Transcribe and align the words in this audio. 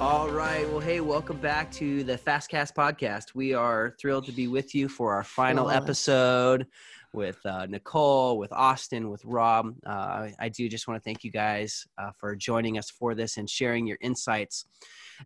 All 0.00 0.30
right. 0.30 0.66
Well, 0.70 0.80
hey, 0.80 1.00
welcome 1.00 1.36
back 1.36 1.70
to 1.72 2.02
the 2.04 2.16
Fastcast 2.16 2.72
podcast. 2.72 3.34
We 3.34 3.52
are 3.52 3.94
thrilled 4.00 4.24
to 4.24 4.32
be 4.32 4.48
with 4.48 4.74
you 4.74 4.88
for 4.88 5.12
our 5.12 5.22
final 5.22 5.64
Flawless. 5.64 5.82
episode 5.82 6.66
with 7.12 7.38
uh, 7.44 7.66
Nicole, 7.66 8.38
with 8.38 8.50
Austin, 8.50 9.10
with 9.10 9.22
Robb. 9.26 9.74
Uh, 9.84 10.28
I 10.38 10.48
do 10.48 10.70
just 10.70 10.88
want 10.88 10.98
to 10.98 11.04
thank 11.04 11.22
you 11.22 11.30
guys 11.30 11.86
uh, 11.98 12.12
for 12.16 12.34
joining 12.34 12.78
us 12.78 12.88
for 12.88 13.14
this 13.14 13.36
and 13.36 13.48
sharing 13.48 13.86
your 13.86 13.98
insights. 14.00 14.64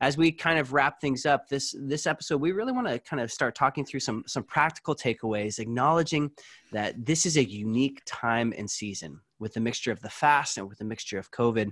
As 0.01 0.17
we 0.17 0.33
kind 0.33 0.59
of 0.59 0.73
wrap 0.73 1.01
things 1.01 1.25
up, 1.25 1.49
this 1.49 1.73
this 1.79 2.05
episode, 2.09 2.41
we 2.41 2.51
really 2.51 2.73
want 2.73 2.89
to 2.89 2.99
kind 2.99 3.23
of 3.23 3.31
start 3.31 3.55
talking 3.55 3.85
through 3.85 4.01
some 4.01 4.25
some 4.27 4.43
practical 4.43 4.97
takeaways, 4.97 5.61
acknowledging 5.61 6.33
that 6.73 7.07
this 7.07 7.27
is 7.27 7.37
a 7.37 7.45
unique 7.45 8.03
time 8.07 8.53
and 8.59 8.69
season 8.69 9.21
with 9.39 9.55
the 9.55 9.61
mixture 9.61 9.93
of 9.93 10.01
the 10.01 10.11
fast 10.11 10.59
and 10.59 10.69
with 10.69 10.79
the 10.79 10.85
mixture 10.85 11.19
of 11.19 11.31
COVID. 11.31 11.71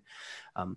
Um, 0.54 0.76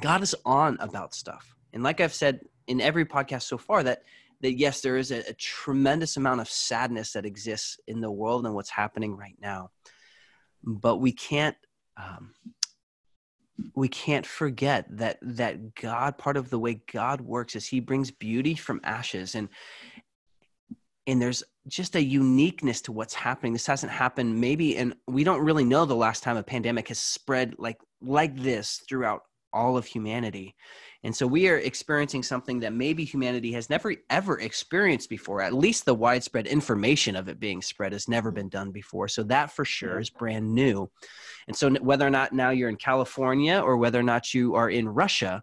God 0.00 0.22
is 0.22 0.34
on 0.44 0.76
about 0.80 1.14
stuff. 1.14 1.54
And 1.72 1.82
like 1.82 2.00
I've 2.00 2.14
said 2.14 2.40
in 2.66 2.80
every 2.80 3.04
podcast 3.04 3.42
so 3.42 3.58
far, 3.58 3.82
that 3.82 4.02
that 4.40 4.58
yes, 4.58 4.80
there 4.80 4.96
is 4.96 5.12
a, 5.12 5.20
a 5.28 5.34
tremendous 5.34 6.16
amount 6.16 6.40
of 6.40 6.48
sadness 6.48 7.12
that 7.12 7.24
exists 7.24 7.78
in 7.86 8.00
the 8.00 8.10
world 8.10 8.44
and 8.44 8.54
what's 8.54 8.70
happening 8.70 9.16
right 9.16 9.36
now. 9.40 9.70
But 10.64 10.96
we 10.96 11.12
can't 11.12 11.56
um, 11.96 12.34
we 13.74 13.88
can't 13.88 14.26
forget 14.26 14.86
that 14.90 15.18
that 15.22 15.74
God, 15.74 16.18
part 16.18 16.36
of 16.36 16.50
the 16.50 16.58
way 16.58 16.82
God 16.92 17.20
works 17.20 17.54
is 17.54 17.66
He 17.66 17.80
brings 17.80 18.10
beauty 18.10 18.54
from 18.54 18.80
ashes, 18.84 19.34
and 19.34 19.48
and 21.06 21.20
there's 21.20 21.42
just 21.68 21.96
a 21.96 22.02
uniqueness 22.02 22.80
to 22.82 22.92
what's 22.92 23.14
happening. 23.14 23.52
This 23.52 23.66
hasn't 23.66 23.92
happened 23.92 24.40
maybe, 24.40 24.76
and 24.76 24.94
we 25.06 25.24
don't 25.24 25.44
really 25.44 25.64
know 25.64 25.84
the 25.84 25.94
last 25.94 26.22
time 26.22 26.36
a 26.36 26.42
pandemic 26.42 26.88
has 26.88 26.98
spread 26.98 27.54
like 27.58 27.78
like 28.00 28.36
this 28.36 28.82
throughout 28.88 29.22
all 29.52 29.76
of 29.76 29.86
humanity. 29.86 30.54
And 31.04 31.14
so 31.14 31.26
we 31.26 31.48
are 31.48 31.58
experiencing 31.58 32.22
something 32.22 32.60
that 32.60 32.72
maybe 32.72 33.04
humanity 33.04 33.52
has 33.52 33.68
never 33.68 33.94
ever 34.08 34.38
experienced 34.38 35.08
before. 35.08 35.42
At 35.42 35.54
least 35.54 35.84
the 35.84 35.94
widespread 35.94 36.46
information 36.46 37.16
of 37.16 37.28
it 37.28 37.40
being 37.40 37.60
spread 37.60 37.92
has 37.92 38.08
never 38.08 38.30
been 38.30 38.48
done 38.48 38.70
before. 38.70 39.08
So 39.08 39.24
that 39.24 39.50
for 39.50 39.64
sure 39.64 39.98
is 39.98 40.10
brand 40.10 40.54
new. 40.54 40.90
And 41.48 41.56
so 41.56 41.70
whether 41.74 42.06
or 42.06 42.10
not 42.10 42.32
now 42.32 42.50
you're 42.50 42.68
in 42.68 42.76
California 42.76 43.58
or 43.58 43.76
whether 43.76 43.98
or 43.98 44.04
not 44.04 44.32
you 44.32 44.54
are 44.54 44.70
in 44.70 44.88
Russia, 44.88 45.42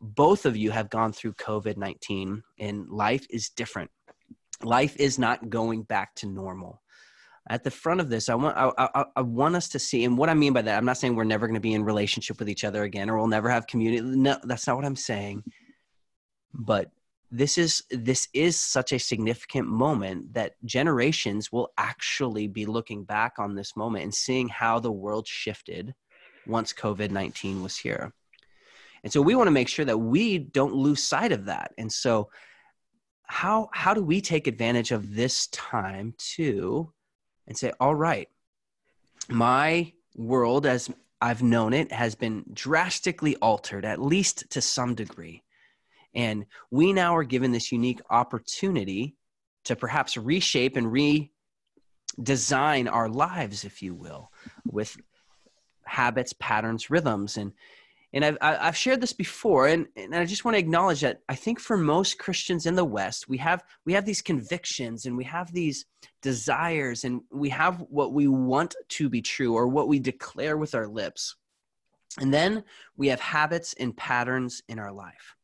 both 0.00 0.46
of 0.46 0.56
you 0.56 0.70
have 0.70 0.90
gone 0.90 1.12
through 1.12 1.34
COVID 1.34 1.76
19 1.76 2.42
and 2.60 2.88
life 2.88 3.26
is 3.28 3.48
different. 3.50 3.90
Life 4.62 4.96
is 4.96 5.18
not 5.18 5.50
going 5.50 5.82
back 5.82 6.14
to 6.16 6.26
normal 6.26 6.80
at 7.48 7.62
the 7.62 7.70
front 7.70 8.00
of 8.00 8.08
this, 8.08 8.28
I 8.28 8.34
want 8.34 8.56
I, 8.56 8.72
I, 8.78 9.04
I, 9.16 9.20
want 9.20 9.54
us 9.54 9.68
to 9.68 9.78
see, 9.78 10.04
and 10.04 10.18
what 10.18 10.28
I 10.28 10.34
mean 10.34 10.52
by 10.52 10.62
that, 10.62 10.76
I'm 10.76 10.84
not 10.84 10.98
saying 10.98 11.14
we're 11.14 11.24
never 11.24 11.46
going 11.46 11.54
to 11.54 11.60
be 11.60 11.74
in 11.74 11.84
relationship 11.84 12.38
with 12.38 12.48
each 12.48 12.64
other 12.64 12.82
again, 12.82 13.08
or 13.08 13.16
we'll 13.16 13.28
never 13.28 13.48
have 13.48 13.66
community. 13.66 14.02
No, 14.02 14.36
that's 14.44 14.66
not 14.66 14.76
what 14.76 14.84
I'm 14.84 14.96
saying. 14.96 15.44
But 16.52 16.90
this 17.30 17.56
is 17.56 17.84
this 17.90 18.28
is 18.32 18.58
such 18.58 18.92
a 18.92 18.98
significant 18.98 19.68
moment 19.68 20.34
that 20.34 20.54
generations 20.64 21.52
will 21.52 21.70
actually 21.78 22.48
be 22.48 22.66
looking 22.66 23.04
back 23.04 23.34
on 23.38 23.54
this 23.54 23.76
moment 23.76 24.04
and 24.04 24.14
seeing 24.14 24.48
how 24.48 24.80
the 24.80 24.92
world 24.92 25.26
shifted 25.28 25.94
once 26.46 26.72
COVID 26.72 27.10
19 27.10 27.62
was 27.62 27.76
here. 27.76 28.12
And 29.04 29.12
so 29.12 29.22
we 29.22 29.36
want 29.36 29.46
to 29.46 29.52
make 29.52 29.68
sure 29.68 29.84
that 29.84 29.98
we 29.98 30.38
don't 30.38 30.74
lose 30.74 31.02
sight 31.02 31.30
of 31.30 31.44
that. 31.44 31.72
And 31.78 31.92
so 31.92 32.28
how 33.24 33.68
how 33.72 33.94
do 33.94 34.02
we 34.02 34.20
take 34.20 34.48
advantage 34.48 34.90
of 34.90 35.14
this 35.14 35.46
time 35.48 36.14
to 36.34 36.92
and 37.46 37.56
say, 37.56 37.72
all 37.80 37.94
right, 37.94 38.28
my 39.28 39.92
world 40.14 40.66
as 40.66 40.90
I've 41.20 41.42
known 41.42 41.72
it 41.72 41.92
has 41.92 42.14
been 42.14 42.44
drastically 42.52 43.36
altered, 43.36 43.84
at 43.84 44.00
least 44.00 44.50
to 44.50 44.60
some 44.60 44.94
degree. 44.94 45.42
And 46.14 46.46
we 46.70 46.92
now 46.92 47.16
are 47.16 47.24
given 47.24 47.52
this 47.52 47.72
unique 47.72 48.00
opportunity 48.10 49.16
to 49.64 49.76
perhaps 49.76 50.16
reshape 50.16 50.76
and 50.76 50.86
redesign 52.18 52.90
our 52.90 53.08
lives, 53.08 53.64
if 53.64 53.82
you 53.82 53.94
will, 53.94 54.30
with 54.70 54.96
habits, 55.84 56.32
patterns, 56.38 56.90
rhythms. 56.90 57.36
And 57.36 57.52
and 58.12 58.24
I've, 58.24 58.38
I've 58.40 58.76
shared 58.76 59.00
this 59.00 59.12
before 59.12 59.66
and, 59.66 59.86
and 59.96 60.14
i 60.14 60.24
just 60.24 60.44
want 60.44 60.54
to 60.54 60.58
acknowledge 60.60 61.00
that 61.00 61.20
i 61.28 61.34
think 61.34 61.60
for 61.60 61.76
most 61.76 62.18
christians 62.18 62.66
in 62.66 62.74
the 62.74 62.84
west 62.84 63.28
we 63.28 63.36
have 63.38 63.64
we 63.84 63.92
have 63.92 64.04
these 64.04 64.22
convictions 64.22 65.06
and 65.06 65.16
we 65.16 65.24
have 65.24 65.52
these 65.52 65.86
desires 66.26 67.04
and 67.04 67.20
we 67.30 67.48
have 67.48 67.84
what 67.88 68.12
we 68.12 68.26
want 68.26 68.74
to 68.88 69.08
be 69.08 69.22
true 69.22 69.54
or 69.54 69.68
what 69.68 69.86
we 69.86 70.00
declare 70.00 70.56
with 70.56 70.74
our 70.74 70.88
lips. 70.88 71.36
And 72.18 72.34
then 72.34 72.64
we 72.96 73.06
have 73.08 73.20
habits 73.20 73.74
and 73.78 73.96
patterns 73.96 74.60
in 74.68 74.80
our 74.80 74.90
life 74.90 75.36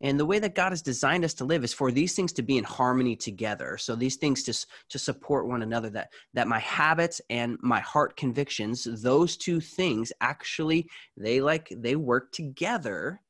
and 0.00 0.18
the 0.18 0.26
way 0.26 0.38
that 0.38 0.54
God 0.54 0.70
has 0.70 0.80
designed 0.80 1.24
us 1.24 1.34
to 1.34 1.44
live 1.44 1.62
is 1.62 1.74
for 1.74 1.92
these 1.92 2.14
things 2.14 2.32
to 2.34 2.42
be 2.42 2.56
in 2.56 2.64
harmony 2.64 3.16
together. 3.16 3.76
So 3.76 3.94
these 3.94 4.16
things 4.16 4.42
to, 4.44 4.66
to 4.88 4.98
support 4.98 5.46
one 5.46 5.62
another, 5.62 5.90
that, 5.90 6.12
that 6.32 6.48
my 6.48 6.58
habits 6.60 7.20
and 7.28 7.58
my 7.60 7.80
heart 7.80 8.16
convictions, 8.16 8.88
those 9.02 9.36
two 9.36 9.60
things 9.60 10.12
actually, 10.20 10.88
they 11.16 11.40
like, 11.40 11.68
they 11.76 11.96
work 11.96 12.32
together. 12.32 13.20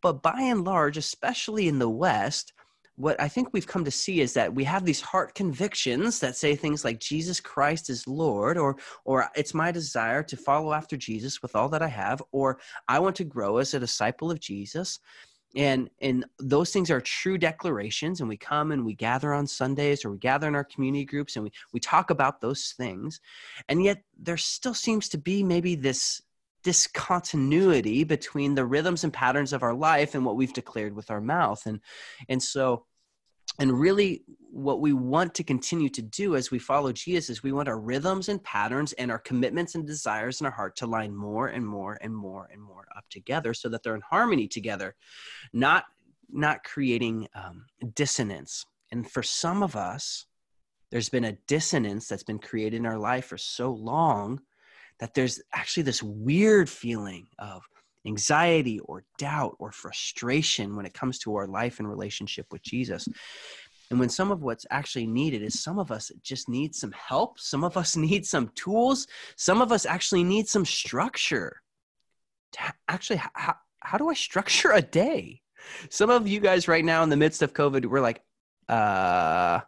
But 0.00 0.22
by 0.22 0.40
and 0.40 0.64
large, 0.64 0.96
especially 0.96 1.68
in 1.68 1.78
the 1.78 1.90
West, 1.90 2.54
what 2.98 3.20
I 3.20 3.28
think 3.28 3.50
we've 3.52 3.66
come 3.66 3.84
to 3.84 3.92
see 3.92 4.20
is 4.20 4.34
that 4.34 4.52
we 4.52 4.64
have 4.64 4.84
these 4.84 5.00
heart 5.00 5.34
convictions 5.34 6.18
that 6.18 6.36
say 6.36 6.56
things 6.56 6.84
like 6.84 6.98
Jesus 6.98 7.38
Christ 7.38 7.90
is 7.90 8.08
Lord, 8.08 8.58
or 8.58 8.76
or 9.04 9.28
it's 9.36 9.54
my 9.54 9.70
desire 9.70 10.24
to 10.24 10.36
follow 10.36 10.72
after 10.72 10.96
Jesus 10.96 11.40
with 11.40 11.54
all 11.54 11.68
that 11.68 11.82
I 11.82 11.86
have, 11.86 12.20
or 12.32 12.58
I 12.88 12.98
want 12.98 13.14
to 13.16 13.24
grow 13.24 13.58
as 13.58 13.72
a 13.72 13.78
disciple 13.78 14.32
of 14.32 14.40
Jesus 14.40 14.98
and 15.56 15.88
and 16.00 16.26
those 16.38 16.70
things 16.72 16.90
are 16.90 17.00
true 17.00 17.38
declarations 17.38 18.20
and 18.20 18.28
we 18.28 18.36
come 18.36 18.70
and 18.70 18.84
we 18.84 18.94
gather 18.94 19.32
on 19.32 19.46
sundays 19.46 20.04
or 20.04 20.10
we 20.10 20.18
gather 20.18 20.46
in 20.46 20.54
our 20.54 20.64
community 20.64 21.04
groups 21.04 21.36
and 21.36 21.44
we 21.44 21.52
we 21.72 21.80
talk 21.80 22.10
about 22.10 22.40
those 22.40 22.74
things. 22.76 23.20
And 23.68 23.82
yet 23.82 24.02
there 24.18 24.36
still 24.36 24.74
seems 24.74 25.08
to 25.10 25.18
be 25.18 25.42
maybe 25.42 25.74
this 25.74 26.20
discontinuity 26.64 28.04
between 28.04 28.54
the 28.54 28.66
rhythms 28.66 29.04
and 29.04 29.12
patterns 29.12 29.52
of 29.52 29.62
our 29.62 29.74
life 29.74 30.14
and 30.14 30.24
what 30.24 30.36
we've 30.36 30.52
declared 30.52 30.94
with 30.94 31.10
our 31.10 31.20
mouth. 31.20 31.64
And 31.66 31.80
and 32.28 32.42
so 32.42 32.84
and 33.58 33.78
really 33.78 34.24
what 34.50 34.80
we 34.80 34.92
want 34.92 35.34
to 35.34 35.44
continue 35.44 35.88
to 35.88 36.02
do 36.02 36.34
as 36.34 36.50
we 36.50 36.58
follow 36.58 36.90
jesus 36.92 37.30
is 37.30 37.42
we 37.42 37.52
want 37.52 37.68
our 37.68 37.78
rhythms 37.78 38.28
and 38.28 38.42
patterns 38.42 38.92
and 38.94 39.10
our 39.10 39.18
commitments 39.18 39.74
and 39.74 39.86
desires 39.86 40.40
in 40.40 40.46
our 40.46 40.52
heart 40.52 40.74
to 40.76 40.86
line 40.86 41.14
more 41.14 41.48
and 41.48 41.66
more 41.66 41.98
and 42.00 42.14
more 42.14 42.48
and 42.52 42.62
more 42.62 42.86
up 42.96 43.04
together 43.10 43.52
so 43.52 43.68
that 43.68 43.82
they're 43.82 43.94
in 43.94 44.02
harmony 44.08 44.48
together 44.48 44.94
not 45.52 45.84
not 46.30 46.62
creating 46.64 47.26
um, 47.34 47.64
dissonance. 47.94 48.66
And 48.92 49.10
for 49.10 49.22
some 49.22 49.62
of 49.62 49.76
us 49.76 50.26
there's 50.90 51.10
been 51.10 51.24
a 51.24 51.36
dissonance 51.46 52.08
that's 52.08 52.22
been 52.22 52.38
created 52.38 52.78
in 52.78 52.86
our 52.86 52.98
life 52.98 53.26
for 53.26 53.36
so 53.36 53.70
long 53.72 54.40
that 55.00 55.12
there's 55.12 55.40
actually 55.52 55.82
this 55.82 56.02
weird 56.02 56.68
feeling 56.68 57.26
of 57.38 57.62
anxiety 58.06 58.80
or 58.80 59.04
doubt 59.18 59.56
or 59.58 59.72
frustration 59.72 60.76
when 60.76 60.86
it 60.86 60.94
comes 60.94 61.18
to 61.20 61.34
our 61.36 61.46
life 61.46 61.78
and 61.78 61.88
relationship 61.88 62.46
with 62.52 62.62
Jesus. 62.62 63.08
And 63.90 63.98
when 63.98 64.08
some 64.08 64.30
of 64.30 64.42
what's 64.42 64.66
actually 64.70 65.06
needed 65.06 65.42
is 65.42 65.62
some 65.62 65.78
of 65.78 65.90
us 65.90 66.10
just 66.22 66.48
need 66.48 66.74
some 66.74 66.92
help, 66.92 67.38
some 67.38 67.64
of 67.64 67.76
us 67.76 67.96
need 68.08 68.26
some 68.26 68.48
tools, 68.54 69.06
some 69.36 69.62
of 69.62 69.72
us 69.72 69.86
actually 69.86 70.24
need 70.24 70.48
some 70.48 70.64
structure. 70.64 71.60
Actually, 72.88 73.20
how, 73.34 73.56
how 73.80 73.98
do 73.98 74.08
I 74.08 74.14
structure 74.14 74.72
a 74.72 74.82
day? 74.82 75.42
Some 75.90 76.10
of 76.10 76.26
you 76.26 76.40
guys 76.40 76.68
right 76.68 76.84
now 76.84 77.02
in 77.02 77.08
the 77.08 77.16
midst 77.16 77.42
of 77.42 77.52
COVID, 77.52 77.86
we're 77.86 78.00
like, 78.00 78.22
uh, 78.68 79.60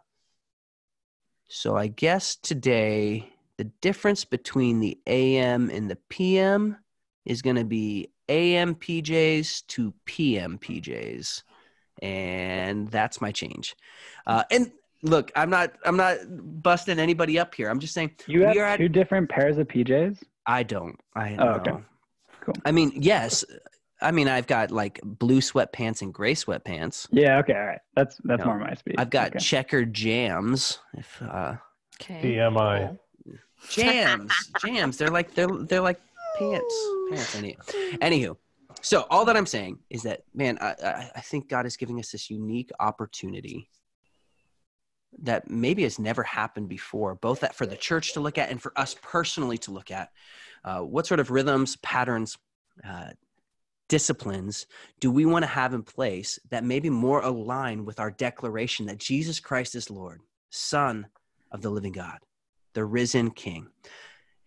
so 1.47 1.75
I 1.75 1.87
guess 1.87 2.35
today 2.37 3.29
the 3.57 3.65
difference 3.81 4.25
between 4.25 4.79
the 4.79 4.99
AM 5.05 5.69
and 5.69 5.89
the 5.89 5.97
PM 6.09 6.77
is 7.25 7.41
going 7.41 7.57
to 7.57 7.65
be 7.65 8.09
AM 8.31 8.75
PJs 8.75 9.67
to 9.67 9.93
PM 10.05 10.57
PJs, 10.57 11.43
and 12.01 12.87
that's 12.89 13.19
my 13.19 13.31
change. 13.31 13.75
Uh, 14.25 14.43
and 14.49 14.71
look, 15.03 15.31
I'm 15.35 15.49
not 15.49 15.73
I'm 15.85 15.97
not 15.97 16.17
busting 16.63 16.97
anybody 16.97 17.37
up 17.37 17.53
here. 17.53 17.69
I'm 17.69 17.79
just 17.79 17.93
saying 17.93 18.15
You 18.27 18.43
have 18.43 18.55
we 18.55 18.61
are 18.61 18.77
two 18.77 18.89
different 18.89 19.29
pairs 19.29 19.57
of 19.57 19.67
PJs. 19.67 20.23
I 20.47 20.63
don't. 20.63 20.97
I 21.15 21.35
Oh, 21.37 21.49
okay. 21.59 21.75
Cool. 22.41 22.55
I 22.65 22.71
mean, 22.71 22.91
yes. 22.95 23.43
I 24.01 24.11
mean, 24.11 24.27
I've 24.27 24.47
got 24.47 24.71
like 24.71 24.99
blue 25.03 25.41
sweatpants 25.41 26.01
and 26.01 26.11
gray 26.13 26.33
sweatpants. 26.33 27.07
Yeah. 27.11 27.37
Okay. 27.39 27.53
All 27.53 27.65
right. 27.65 27.79
That's 27.95 28.17
that's 28.23 28.39
No. 28.39 28.45
more 28.45 28.59
my 28.59 28.73
speed. 28.73 28.95
I've 28.97 29.09
got 29.11 29.27
Okay. 29.27 29.39
checkered 29.39 29.93
jams. 29.93 30.79
If 30.97 31.21
uh, 31.21 31.55
Okay. 32.01 32.35
TMI. 32.37 32.97
jams, 33.69 34.33
jams. 34.63 34.97
They're 34.97 35.09
like 35.11 35.35
they're 35.35 35.47
they're 35.67 35.81
like 35.81 36.01
pants, 36.41 36.87
pants. 37.09 37.35
Any, 37.35 37.57
anywho, 38.01 38.35
so 38.81 39.05
all 39.09 39.25
that 39.25 39.37
I'm 39.37 39.45
saying 39.45 39.79
is 39.89 40.03
that 40.03 40.21
man, 40.33 40.57
I, 40.61 40.75
I 40.83 41.11
I 41.15 41.21
think 41.21 41.49
God 41.49 41.65
is 41.65 41.77
giving 41.77 41.99
us 41.99 42.11
this 42.11 42.29
unique 42.29 42.71
opportunity 42.79 43.69
that 45.23 45.49
maybe 45.49 45.83
has 45.83 45.99
never 45.99 46.23
happened 46.23 46.69
before. 46.69 47.15
Both 47.15 47.41
that 47.41 47.55
for 47.55 47.65
the 47.65 47.75
church 47.75 48.13
to 48.13 48.19
look 48.19 48.37
at 48.37 48.49
and 48.49 48.61
for 48.61 48.71
us 48.77 48.95
personally 49.01 49.57
to 49.59 49.71
look 49.71 49.91
at. 49.91 50.09
Uh, 50.63 50.79
what 50.79 51.07
sort 51.07 51.19
of 51.19 51.31
rhythms, 51.31 51.75
patterns, 51.77 52.37
uh, 52.87 53.09
disciplines 53.89 54.67
do 55.01 55.11
we 55.11 55.25
want 55.25 55.43
to 55.43 55.47
have 55.47 55.73
in 55.73 55.83
place 55.83 56.39
that 56.49 56.63
maybe 56.63 56.89
more 56.89 57.19
align 57.21 57.83
with 57.83 57.99
our 57.99 58.09
declaration 58.11 58.85
that 58.85 58.97
Jesus 58.97 59.39
Christ 59.39 59.75
is 59.75 59.89
Lord, 59.89 60.21
Son 60.49 61.07
of 61.51 61.61
the 61.61 61.69
living 61.69 61.91
God, 61.91 62.19
the 62.73 62.85
risen 62.85 63.31
King? 63.31 63.67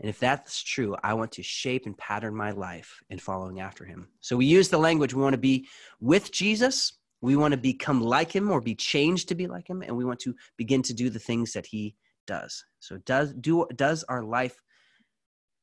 And 0.00 0.08
if 0.08 0.18
that's 0.18 0.62
true, 0.62 0.96
I 1.02 1.14
want 1.14 1.32
to 1.32 1.42
shape 1.42 1.86
and 1.86 1.96
pattern 1.96 2.34
my 2.34 2.50
life 2.50 3.00
in 3.10 3.18
following 3.18 3.60
after 3.60 3.84
him. 3.84 4.08
So 4.20 4.36
we 4.36 4.46
use 4.46 4.68
the 4.68 4.78
language 4.78 5.14
we 5.14 5.22
want 5.22 5.34
to 5.34 5.38
be 5.38 5.68
with 6.00 6.32
Jesus, 6.32 6.94
we 7.20 7.36
want 7.36 7.52
to 7.52 7.58
become 7.58 8.02
like 8.02 8.34
him 8.34 8.50
or 8.50 8.60
be 8.60 8.74
changed 8.74 9.28
to 9.28 9.34
be 9.34 9.46
like 9.46 9.68
him, 9.68 9.82
and 9.82 9.96
we 9.96 10.04
want 10.04 10.20
to 10.20 10.34
begin 10.56 10.82
to 10.82 10.94
do 10.94 11.08
the 11.08 11.18
things 11.18 11.52
that 11.52 11.66
he 11.66 11.94
does. 12.26 12.64
So 12.80 12.98
does 12.98 13.32
do 13.32 13.66
does 13.74 14.04
our 14.04 14.22
life 14.22 14.56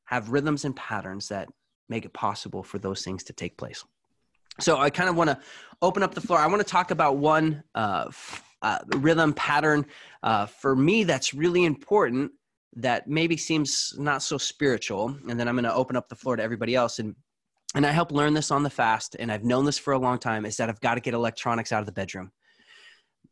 have 0.06 0.32
rhythms 0.32 0.66
and 0.66 0.76
patterns 0.76 1.28
that 1.28 1.50
make 1.88 2.06
it 2.06 2.14
possible 2.14 2.64
for 2.64 2.80
those 2.80 3.04
things 3.04 3.24
to 3.26 3.34
take 3.34 3.58
place? 3.58 3.84
So 4.60 4.78
I 4.78 4.90
kind 4.90 5.10
of 5.10 5.16
want 5.16 5.30
to 5.30 5.40
open 5.82 6.04
up 6.04 6.16
the 6.16 6.22
floor. 6.22 6.40
I 6.40 6.48
want 6.48 6.62
to 6.62 6.68
talk 6.68 6.92
about 6.92 7.18
one 7.18 7.64
uh, 7.76 8.10
uh, 8.62 8.80
rhythm 8.98 9.34
pattern 9.34 9.86
uh, 10.24 10.46
for 10.46 10.76
me 10.76 11.04
that's 11.04 11.34
really 11.34 11.64
important 11.66 12.32
that 12.76 13.08
maybe 13.08 13.36
seems 13.36 13.94
not 13.98 14.24
so 14.24 14.38
spiritual 14.38 15.16
and 15.30 15.40
then 15.40 15.48
i'm 15.48 15.56
going 15.56 15.64
to 15.64 15.74
open 15.74 15.96
up 15.96 16.08
the 16.08 16.16
floor 16.16 16.36
to 16.36 16.44
everybody 16.44 16.76
else 16.76 17.00
and 17.00 17.16
and 17.76 17.86
i 17.86 17.92
help 17.92 18.12
learn 18.12 18.34
this 18.34 18.52
on 18.52 18.64
the 18.64 18.70
fast 18.70 19.16
and 19.20 19.32
i've 19.32 19.44
known 19.44 19.66
this 19.66 19.78
for 19.78 19.94
a 19.94 20.00
long 20.00 20.18
time 20.18 20.46
is 20.46 20.58
that 20.58 20.70
i've 20.70 20.82
got 20.82 20.96
to 20.96 21.02
get 21.02 21.14
electronics 21.14 21.72
out 21.72 21.80
of 21.80 21.86
the 21.86 21.92
bedroom. 21.92 22.32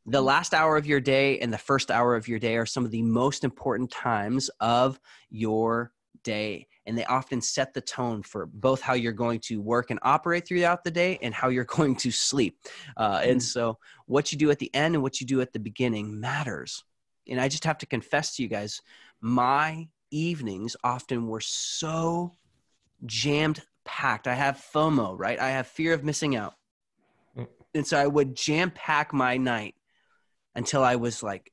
The 0.05 0.21
last 0.21 0.55
hour 0.55 0.75
of 0.75 0.87
your 0.87 0.99
day 0.99 1.37
and 1.39 1.53
the 1.53 1.57
first 1.59 1.91
hour 1.91 2.15
of 2.15 2.27
your 2.27 2.39
day 2.39 2.57
are 2.57 2.65
some 2.65 2.83
of 2.83 2.89
the 2.89 3.03
most 3.03 3.43
important 3.43 3.91
times 3.91 4.49
of 4.59 4.99
your 5.29 5.91
day 6.23 6.67
and 6.85 6.97
they 6.97 7.05
often 7.05 7.41
set 7.41 7.75
the 7.75 7.81
tone 7.81 8.23
for 8.23 8.47
both 8.47 8.81
how 8.81 8.93
you're 8.93 9.11
going 9.11 9.39
to 9.41 9.61
work 9.61 9.91
and 9.91 9.99
operate 10.01 10.47
throughout 10.47 10.83
the 10.83 10.89
day 10.89 11.19
and 11.21 11.33
how 11.33 11.49
you're 11.49 11.63
going 11.77 11.95
to 11.97 12.09
sleep. 12.09 12.57
Uh, 12.97 13.21
and 13.23 13.39
mm. 13.39 13.43
so 13.43 13.77
what 14.07 14.31
you 14.31 14.37
do 14.37 14.49
at 14.49 14.57
the 14.57 14.73
end 14.73 14.95
and 14.95 15.03
what 15.03 15.21
you 15.21 15.27
do 15.27 15.41
at 15.41 15.53
the 15.53 15.59
beginning 15.59 16.19
matters. 16.19 16.83
And 17.27 17.39
i 17.39 17.47
just 17.47 17.65
have 17.65 17.77
to 17.79 17.85
confess 17.85 18.35
to 18.35 18.41
you 18.41 18.49
guys 18.49 18.81
my 19.21 19.87
evenings 20.11 20.75
often 20.83 21.27
were 21.27 21.41
so 21.41 22.35
jammed 23.05 23.61
packed. 23.85 24.27
I 24.27 24.35
have 24.35 24.63
FOMO, 24.73 25.15
right? 25.17 25.39
I 25.39 25.49
have 25.49 25.67
fear 25.67 25.93
of 25.93 26.03
missing 26.03 26.35
out. 26.35 26.55
Mm. 27.37 27.47
And 27.73 27.87
so 27.87 27.97
I 27.97 28.07
would 28.07 28.35
jam 28.35 28.71
pack 28.71 29.13
my 29.13 29.37
night 29.37 29.75
until 30.55 30.83
I 30.83 30.95
was 30.95 31.23
like 31.23 31.51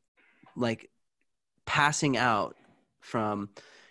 like 0.57 0.91
passing 1.67 2.17
out 2.17 2.57
from 3.01 3.51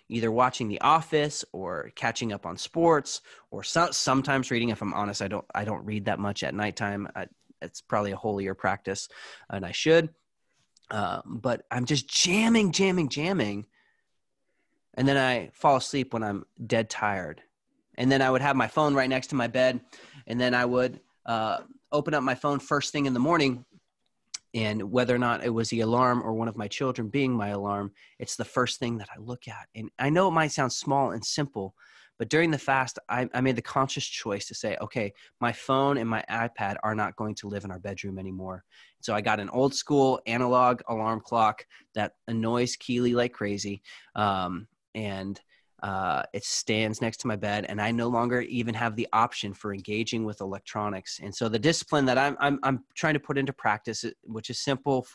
either 0.09 0.31
watching 0.31 0.67
The 0.67 0.81
Office 0.81 1.45
or 1.51 1.91
catching 1.95 2.31
up 2.33 2.45
on 2.45 2.57
sports 2.57 3.21
or 3.51 3.63
so, 3.63 3.89
sometimes 3.91 4.51
reading. 4.51 4.69
If 4.69 4.81
I'm 4.81 4.93
honest, 4.93 5.21
I 5.21 5.27
don't 5.27 5.45
I 5.53 5.65
don't 5.65 5.85
read 5.85 6.05
that 6.05 6.19
much 6.19 6.43
at 6.43 6.53
nighttime. 6.53 7.07
I, 7.15 7.27
it's 7.61 7.81
probably 7.81 8.11
a 8.11 8.17
holier 8.17 8.53
practice, 8.53 9.09
and 9.49 9.65
I 9.65 9.71
should. 9.71 10.09
Uh, 10.91 11.21
but 11.25 11.63
I'm 11.71 11.85
just 11.85 12.07
jamming, 12.07 12.71
jamming, 12.71 13.09
jamming. 13.09 13.65
And 14.93 15.07
then 15.07 15.17
I 15.17 15.49
fall 15.53 15.77
asleep 15.77 16.13
when 16.13 16.23
I'm 16.23 16.45
dead 16.65 16.89
tired. 16.89 17.41
And 17.95 18.11
then 18.11 18.21
I 18.21 18.29
would 18.29 18.41
have 18.41 18.55
my 18.55 18.67
phone 18.67 18.93
right 18.93 19.09
next 19.09 19.27
to 19.27 19.35
my 19.35 19.47
bed. 19.47 19.81
And 20.27 20.39
then 20.39 20.53
I 20.53 20.65
would 20.65 20.99
uh, 21.25 21.59
open 21.91 22.13
up 22.13 22.23
my 22.23 22.35
phone 22.35 22.59
first 22.59 22.91
thing 22.91 23.05
in 23.05 23.13
the 23.13 23.19
morning. 23.19 23.65
And 24.53 24.91
whether 24.91 25.13
or 25.13 25.19
not 25.19 25.43
it 25.43 25.49
was 25.49 25.69
the 25.69 25.81
alarm 25.81 26.21
or 26.23 26.33
one 26.33 26.47
of 26.47 26.55
my 26.55 26.67
children 26.67 27.09
being 27.09 27.33
my 27.33 27.49
alarm, 27.49 27.91
it's 28.19 28.37
the 28.37 28.45
first 28.45 28.79
thing 28.79 28.97
that 28.99 29.09
I 29.13 29.19
look 29.19 29.47
at. 29.47 29.67
And 29.75 29.89
I 29.99 30.09
know 30.09 30.29
it 30.29 30.31
might 30.31 30.51
sound 30.51 30.71
small 30.71 31.11
and 31.11 31.25
simple, 31.25 31.75
but 32.17 32.29
during 32.29 32.51
the 32.51 32.57
fast, 32.57 32.99
I, 33.09 33.29
I, 33.33 33.41
made 33.41 33.55
the 33.55 33.61
conscious 33.61 34.05
choice 34.05 34.47
to 34.47 34.55
say, 34.55 34.77
okay, 34.81 35.13
my 35.41 35.51
phone 35.51 35.97
and 35.97 36.09
my 36.09 36.23
iPad 36.29 36.75
are 36.83 36.95
not 36.95 37.15
going 37.15 37.35
to 37.35 37.47
live 37.47 37.65
in 37.65 37.71
our 37.71 37.79
bedroom 37.79 38.17
anymore. 38.17 38.63
So 39.01 39.13
I 39.13 39.21
got 39.21 39.39
an 39.39 39.49
old 39.49 39.73
school 39.75 40.21
analog 40.25 40.81
alarm 40.87 41.21
clock 41.21 41.65
that 41.93 42.13
annoys 42.27 42.75
Keely 42.75 43.13
like 43.13 43.33
crazy. 43.33 43.81
Um, 44.15 44.67
and 44.93 45.39
uh, 45.83 46.23
it 46.33 46.43
stands 46.43 47.01
next 47.01 47.17
to 47.17 47.27
my 47.27 47.35
bed 47.35 47.65
and 47.67 47.81
i 47.81 47.91
no 47.91 48.07
longer 48.07 48.41
even 48.41 48.73
have 48.73 48.95
the 48.95 49.07
option 49.13 49.53
for 49.53 49.73
engaging 49.73 50.23
with 50.23 50.41
electronics 50.41 51.19
and 51.21 51.35
so 51.35 51.49
the 51.49 51.59
discipline 51.59 52.05
that 52.05 52.17
i'm, 52.17 52.35
I'm, 52.39 52.59
I'm 52.63 52.83
trying 52.95 53.13
to 53.13 53.19
put 53.19 53.37
into 53.37 53.53
practice 53.53 54.05
which 54.23 54.49
is 54.49 54.57
simple 54.57 55.05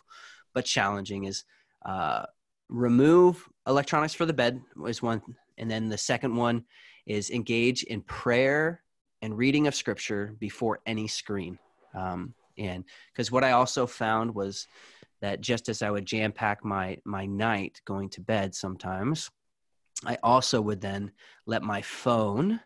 but 0.52 0.66
challenging 0.66 1.24
is 1.24 1.44
uh, 1.86 2.24
remove 2.68 3.48
electronics 3.66 4.14
for 4.14 4.26
the 4.26 4.32
bed 4.32 4.60
is 4.86 5.02
one 5.02 5.22
and 5.58 5.70
then 5.70 5.88
the 5.88 5.98
second 5.98 6.36
one 6.36 6.64
is 7.10 7.30
engage 7.30 7.82
in 7.82 8.00
prayer 8.02 8.82
and 9.20 9.36
reading 9.36 9.66
of 9.66 9.74
scripture 9.74 10.36
before 10.38 10.78
any 10.86 11.08
screen. 11.08 11.58
Um, 11.92 12.34
and 12.56 12.84
because 13.12 13.32
what 13.32 13.42
I 13.42 13.50
also 13.50 13.84
found 13.84 14.32
was 14.32 14.68
that 15.20 15.40
just 15.40 15.68
as 15.68 15.82
I 15.82 15.90
would 15.90 16.06
jam 16.06 16.30
pack 16.30 16.64
my 16.64 16.98
my 17.04 17.26
night 17.26 17.80
going 17.84 18.10
to 18.10 18.20
bed 18.20 18.54
sometimes, 18.54 19.28
I 20.06 20.18
also 20.22 20.60
would 20.60 20.80
then 20.80 21.10
let 21.46 21.62
my 21.64 21.82
phone 21.82 22.60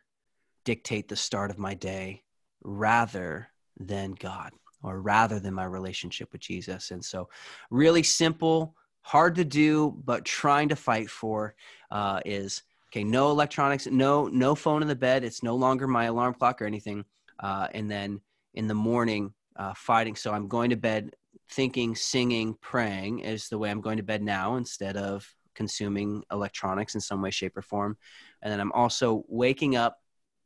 dictate 0.67 1.09
the 1.09 1.17
start 1.17 1.51
of 1.51 1.59
my 1.59 1.73
day 1.73 2.23
rather 2.63 3.49
than 3.81 4.13
God 4.13 4.53
or 4.83 5.01
rather 5.01 5.41
than 5.41 5.55
my 5.55 5.65
relationship 5.65 6.31
with 6.33 6.43
Jesus. 6.43 6.91
And 6.91 7.03
so, 7.03 7.31
really 7.71 8.03
simple, 8.03 8.77
hard 9.01 9.37
to 9.37 9.45
do, 9.45 9.97
but 10.05 10.27
trying 10.27 10.69
to 10.69 10.77
fight 10.77 11.09
for 11.09 11.55
uh, 11.91 12.21
is 12.27 12.63
okay 12.95 13.03
no 13.03 13.31
electronics 13.31 13.89
no 13.89 14.29
no 14.29 14.55
phone 14.55 14.81
in 14.81 14.87
the 14.87 14.95
bed. 14.95 15.25
It's 15.25 15.43
no 15.43 15.57
longer 15.57 15.89
my 15.89 16.05
alarm 16.05 16.35
clock 16.35 16.63
or 16.63 16.65
anything. 16.65 17.05
Uh, 17.41 17.67
and 17.75 17.91
then 17.91 18.21
in 18.55 18.69
the 18.69 18.75
morning 18.75 19.35
uh, 19.57 19.75
fighting. 19.75 20.15
So 20.15 20.33
i'm 20.33 20.47
going 20.47 20.71
to 20.71 20.77
bed 20.77 21.11
thinking 21.51 21.97
singing 21.97 22.57
praying 22.61 23.19
is 23.19 23.49
the 23.49 23.59
way 23.59 23.71
i'm 23.71 23.81
going 23.81 23.97
to 23.97 24.05
bed 24.05 24.23
now 24.23 24.57
instead 24.57 24.97
of 24.97 25.29
consuming 25.55 26.23
electronics 26.31 26.95
in 26.95 27.01
some 27.01 27.21
way 27.21 27.31
shape 27.31 27.57
or 27.57 27.63
form. 27.63 27.97
And 28.43 28.53
then 28.53 28.61
i'm 28.61 28.73
also 28.73 29.25
waking 29.29 29.75
up 29.75 29.99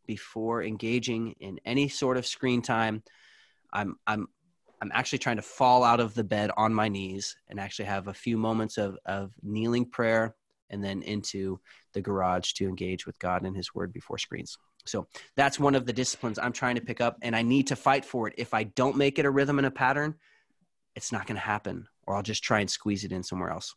before 0.07 0.63
engaging 0.63 1.35
in 1.41 1.61
any 1.67 1.89
sort 1.89 2.17
of 2.17 2.27
screen 2.27 2.63
time. 2.63 3.03
I'm 3.75 3.97
i'm 4.07 4.27
i'm 4.81 4.91
actually 4.95 5.19
trying 5.19 5.37
to 5.37 5.43
fall 5.43 5.85
out 5.85 6.01
of 6.01 6.15
the 6.15 6.25
bed 6.25 6.51
on 6.57 6.73
my 6.73 6.89
knees 6.89 7.37
and 7.49 7.61
actually 7.61 7.85
have 7.85 8.09
a 8.09 8.15
few 8.15 8.39
moments 8.39 8.79
of 8.79 8.97
of 9.05 9.35
kneeling 9.43 9.85
prayer 9.85 10.35
and 10.71 10.83
then 10.83 11.03
into 11.03 11.59
the 11.93 12.01
garage 12.01 12.53
to 12.55 12.69
engage 12.69 13.07
with 13.07 13.19
God 13.19 13.43
and 13.43 13.57
His 13.57 13.75
Word 13.75 13.93
before 13.93 14.19
screens. 14.19 14.57
So 14.87 15.07
that's 15.37 15.61
one 15.61 15.75
of 15.75 15.87
the 15.87 15.93
disciplines 15.93 16.39
I'm 16.39 16.53
trying 16.53 16.77
to 16.77 16.81
pick 16.81 17.01
up, 17.01 17.17
and 17.23 17.37
I 17.37 17.43
need 17.43 17.67
to 17.69 17.77
fight 17.77 18.05
for 18.05 18.29
it. 18.29 18.35
If 18.39 18.55
I 18.55 18.65
don't 18.65 18.97
make 18.97 19.19
it 19.19 19.27
a 19.27 19.31
rhythm 19.31 19.59
and 19.59 19.67
a 19.67 19.71
pattern, 19.71 20.15
it's 20.97 21.13
not 21.13 21.27
going 21.27 21.37
to 21.37 21.43
happen, 21.47 21.87
or 22.07 22.17
I'll 22.17 22.23
just 22.23 22.43
try 22.43 22.61
and 22.61 22.71
squeeze 22.71 23.05
it 23.05 23.13
in 23.13 23.23
somewhere 23.23 23.51
else. 23.51 23.75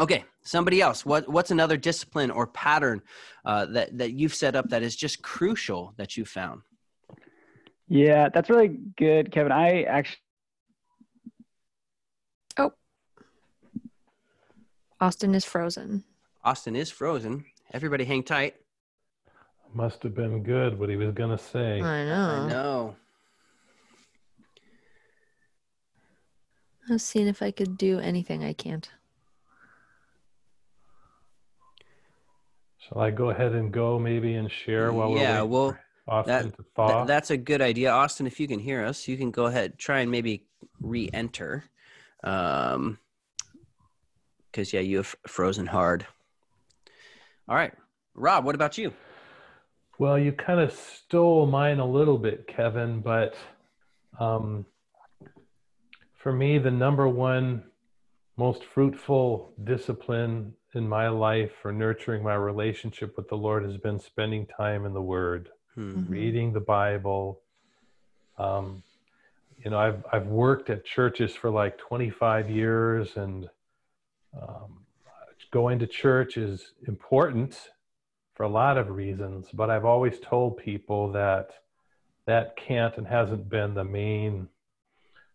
Okay, 0.00 0.24
somebody 0.42 0.80
else. 0.80 1.04
What 1.04 1.28
what's 1.28 1.50
another 1.50 1.76
discipline 1.76 2.30
or 2.30 2.46
pattern 2.46 3.02
uh, 3.44 3.66
that 3.66 3.98
that 3.98 4.12
you've 4.12 4.34
set 4.34 4.56
up 4.56 4.70
that 4.70 4.82
is 4.82 4.96
just 4.96 5.22
crucial 5.22 5.92
that 5.98 6.16
you 6.16 6.24
found? 6.24 6.62
Yeah, 7.88 8.30
that's 8.32 8.48
really 8.48 8.78
good, 8.96 9.30
Kevin. 9.30 9.52
I 9.52 9.82
actually. 9.82 10.18
Oh, 12.56 12.72
Austin 15.00 15.34
is 15.34 15.44
frozen. 15.44 16.04
Austin 16.44 16.74
is 16.74 16.90
frozen. 16.90 17.44
Everybody 17.72 18.04
hang 18.04 18.22
tight. 18.22 18.56
Must 19.74 20.02
have 20.02 20.14
been 20.14 20.42
good 20.42 20.78
what 20.78 20.88
he 20.88 20.96
was 20.96 21.12
going 21.14 21.36
to 21.36 21.42
say. 21.42 21.80
I 21.80 22.04
know. 22.04 22.28
I 22.28 22.48
know. 22.48 22.96
I 26.88 26.94
was 26.94 27.04
seeing 27.04 27.28
if 27.28 27.42
I 27.42 27.52
could 27.52 27.78
do 27.78 28.00
anything. 28.00 28.44
I 28.44 28.52
can't. 28.52 28.90
Shall 32.78 32.98
I 32.98 33.12
go 33.12 33.30
ahead 33.30 33.52
and 33.52 33.72
go 33.72 33.98
maybe 33.98 34.34
and 34.34 34.50
share 34.50 34.92
while 34.92 35.12
we're 35.12 35.18
yeah, 35.18 35.42
well, 35.42 35.78
Austin 36.08 36.50
that, 36.50 36.56
to 36.56 36.64
thaw? 36.74 36.96
Th- 36.96 37.06
that's 37.06 37.30
a 37.30 37.36
good 37.36 37.62
idea. 37.62 37.92
Austin, 37.92 38.26
if 38.26 38.40
you 38.40 38.48
can 38.48 38.58
hear 38.58 38.84
us, 38.84 39.06
you 39.06 39.16
can 39.16 39.30
go 39.30 39.46
ahead, 39.46 39.78
try 39.78 40.00
and 40.00 40.10
maybe 40.10 40.44
re-enter. 40.80 41.64
Um, 42.24 42.98
because 44.50 44.72
yeah, 44.72 44.80
you 44.80 44.98
have 44.98 45.14
frozen 45.26 45.66
hard. 45.66 46.04
All 47.48 47.56
right, 47.56 47.72
Robb, 48.14 48.44
what 48.44 48.54
about 48.54 48.78
you? 48.78 48.92
Well, 49.98 50.18
you 50.18 50.32
kind 50.32 50.60
of 50.60 50.72
stole 50.72 51.46
mine 51.46 51.78
a 51.78 51.86
little 51.86 52.18
bit, 52.18 52.46
Kevin, 52.46 53.00
but 53.00 53.34
um, 54.18 54.64
for 56.14 56.32
me, 56.32 56.58
the 56.58 56.70
number 56.70 57.08
one 57.08 57.64
most 58.36 58.64
fruitful 58.64 59.52
discipline 59.64 60.54
in 60.74 60.88
my 60.88 61.08
life 61.08 61.50
for 61.60 61.72
nurturing 61.72 62.22
my 62.22 62.34
relationship 62.34 63.16
with 63.16 63.28
the 63.28 63.36
Lord 63.36 63.64
has 63.64 63.76
been 63.76 63.98
spending 63.98 64.46
time 64.46 64.86
in 64.86 64.94
the 64.94 65.02
Word, 65.02 65.50
hmm. 65.74 66.04
reading 66.08 66.52
the 66.52 66.60
Bible. 66.60 67.40
Um, 68.38 68.82
you 69.62 69.70
know, 69.70 69.78
I've 69.78 70.04
I've 70.12 70.26
worked 70.26 70.70
at 70.70 70.84
churches 70.84 71.34
for 71.34 71.50
like 71.50 71.76
25 71.78 72.50
years, 72.50 73.16
and 73.16 73.48
um, 74.40 74.81
going 75.52 75.78
to 75.78 75.86
church 75.86 76.36
is 76.36 76.72
important 76.88 77.68
for 78.34 78.42
a 78.44 78.48
lot 78.48 78.78
of 78.78 78.88
reasons, 78.90 79.46
but 79.52 79.70
I've 79.70 79.84
always 79.84 80.18
told 80.18 80.56
people 80.56 81.12
that 81.12 81.50
that 82.26 82.56
can't 82.56 82.96
and 82.98 83.06
hasn't 83.06 83.48
been 83.48 83.74
the 83.74 83.84
main 83.84 84.48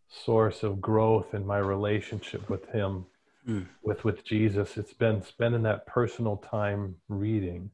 source 0.09 0.63
of 0.63 0.79
growth 0.81 1.33
in 1.33 1.45
my 1.45 1.57
relationship 1.59 2.49
with 2.49 2.65
him 2.69 3.05
Mm. 3.47 3.65
with 3.81 4.03
with 4.03 4.25
jesus. 4.25 4.75
It's 4.77 4.91
been 4.93 5.21
spending 5.23 5.63
that 5.63 5.85
personal 5.87 6.35
time 6.35 6.95
reading. 7.07 7.69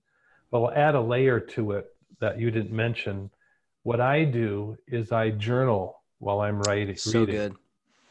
But 0.52 0.60
i'll 0.62 0.72
add 0.72 0.94
a 0.94 1.02
layer 1.02 1.40
to 1.40 1.72
it 1.72 1.88
that 2.20 2.38
you 2.40 2.52
didn't 2.52 2.72
mention. 2.72 3.32
What 3.82 4.00
i 4.00 4.24
do 4.24 4.78
is 4.88 5.12
i 5.12 5.32
journal 5.32 6.02
while 6.20 6.42
i'm 6.42 6.60
writing 6.62 6.96
So 6.96 7.22
reading. 7.22 7.36
good. 7.36 7.56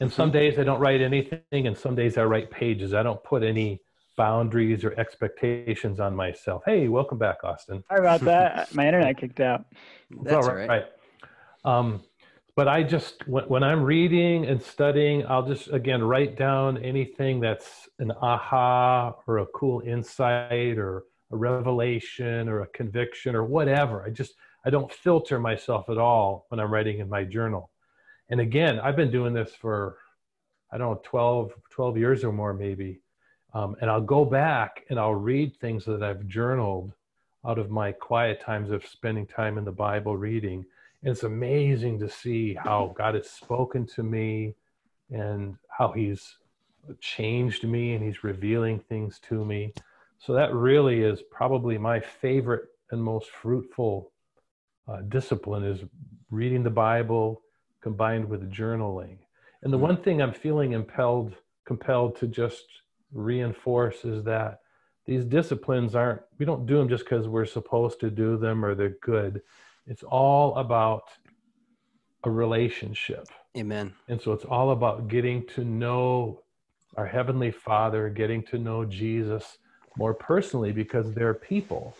and 0.01 0.13
some 0.13 0.33
days 0.33 0.59
i 0.59 0.65
don't 0.65 0.81
write 0.81 1.01
anything 1.03 1.67
and 1.69 1.79
some 1.79 1.95
days 1.95 2.19
i 2.19 2.25
write 2.25 2.51
pages. 2.51 2.95
I 2.95 3.05
don't 3.05 3.23
put 3.23 3.45
any 3.45 3.81
boundaries 4.17 4.85
or 4.85 4.99
expectations 4.99 6.01
on 6.01 6.15
myself 6.15 6.63
hey 6.67 6.89
welcome 6.89 7.19
back 7.19 7.43
austin 7.45 7.83
Sorry 7.89 8.01
about 8.01 8.21
that. 8.25 8.75
My 8.75 8.87
internet 8.87 9.19
kicked 9.19 9.41
out. 9.41 9.67
That's 10.23 10.47
all 10.47 10.51
all 10.51 10.57
right. 10.57 10.69
right. 10.69 10.85
Um, 11.65 12.03
but 12.55 12.69
I 12.69 12.83
just 12.83 13.27
when, 13.27 13.45
when 13.45 13.63
I'm 13.63 13.83
reading 13.83 14.47
and 14.47 14.63
studying, 14.63 15.27
I'll 15.27 15.47
just 15.47 15.69
again 15.69 16.03
write 16.03 16.37
down 16.37 16.79
anything 16.79 17.41
that's 17.41 17.89
an 17.99 18.13
aha 18.13 19.15
or 19.27 19.39
a 19.39 19.47
cool 19.47 19.81
insight 19.81 20.79
or 20.79 21.05
a 21.31 21.37
revelation 21.37 22.49
or 22.49 22.63
a 22.63 22.67
conviction 22.69 23.35
or 23.35 23.45
whatever. 23.45 24.05
I 24.05 24.11
just 24.11 24.35
I 24.65 24.71
don't 24.71 24.93
filter 24.93 25.39
myself 25.39 25.89
at 25.89 25.99
all 25.99 26.47
when 26.49 26.61
I'm 26.61 26.73
writing 26.73 26.99
in 26.99 27.09
my 27.09 27.25
journal. 27.25 27.71
And 28.29 28.41
again, 28.41 28.79
I've 28.81 28.97
been 28.97 29.11
doing 29.11 29.33
this 29.33 29.53
for 29.55 29.99
I 30.71 30.79
don't 30.79 30.93
know 30.93 31.01
12 31.05 31.53
12 31.71 31.97
years 31.97 32.25
or 32.25 32.33
more 32.33 32.53
maybe. 32.53 33.01
Um, 33.55 33.77
and 33.81 33.91
I'll 33.91 34.01
go 34.01 34.25
back 34.25 34.85
and 34.89 34.99
I'll 34.99 35.15
read 35.15 35.57
things 35.57 35.85
that 35.85 36.03
I've 36.03 36.27
journaled 36.27 36.93
out 37.47 37.59
of 37.59 37.71
my 37.71 37.93
quiet 37.93 38.41
times 38.41 38.71
of 38.71 38.87
spending 38.87 39.27
time 39.27 39.59
in 39.59 39.65
the 39.65 39.73
Bible 39.73 40.17
reading. 40.17 40.65
And 41.03 41.13
it's 41.13 41.25
amazing 41.25 41.99
to 41.99 42.09
see 42.09 42.55
how 42.55 42.95
God 42.97 43.15
has 43.15 43.29
spoken 43.29 43.87
to 43.89 44.03
me 44.03 44.55
and 45.11 45.57
how 45.69 45.93
He's 45.93 46.37
changed 47.01 47.65
me 47.65 47.95
and 47.95 48.05
He's 48.05 48.25
revealing 48.25 48.79
things 48.79 49.19
to 49.29 49.45
me. 49.45 49.75
So 50.19 50.33
that 50.35 50.55
really 50.55 51.03
is 51.03 51.21
probably 51.31 51.77
my 51.79 51.99
favorite 51.99 52.69
and 52.91 53.03
most 53.03 53.31
fruitful 53.31 54.13
uh, 54.89 55.01
discipline 55.09 55.65
is 55.65 55.81
reading 56.31 56.63
the 56.63 56.71
Bible 56.71 57.43
combined 57.81 58.29
with 58.29 58.51
journaling. 58.51 59.19
And 59.63 59.73
the 59.73 59.79
one 59.79 59.97
thing 59.97 60.23
I'm 60.23 60.33
feeling 60.33 60.73
impelled, 60.73 61.35
compelled 61.65 62.17
to 62.17 62.27
just 62.27 62.65
reinforce 63.13 64.05
is 64.05 64.25
that 64.25 64.61
these 65.07 65.25
disciplines 65.25 65.95
aren't 65.95 66.23
we 66.39 66.47
don't 66.47 66.67
do 66.67 66.77
them 66.79 66.89
just 66.89 67.05
because 67.05 67.29
we're 67.29 67.45
supposed 67.47 68.01
to 68.01 68.11
do 68.11 68.37
them 68.37 68.65
or 68.65 68.75
they're 68.75 68.97
good 69.03 69.43
it's 69.87 70.03
all 70.05 70.55
about 70.57 71.05
a 72.25 72.31
relationship 72.31 73.27
Amen. 73.57 73.93
and 74.09 74.21
so 74.21 74.33
it's 74.33 74.45
all 74.45 74.71
about 74.71 75.09
getting 75.09 75.47
to 75.49 75.65
know 75.65 76.43
our 76.97 77.07
heavenly 77.07 77.51
father 77.51 78.09
getting 78.09 78.43
to 78.45 78.59
know 78.59 78.85
jesus 78.85 79.59
more 79.97 80.15
personally 80.15 80.73
because 80.73 81.13
they're 81.13 81.35
people 81.35 81.95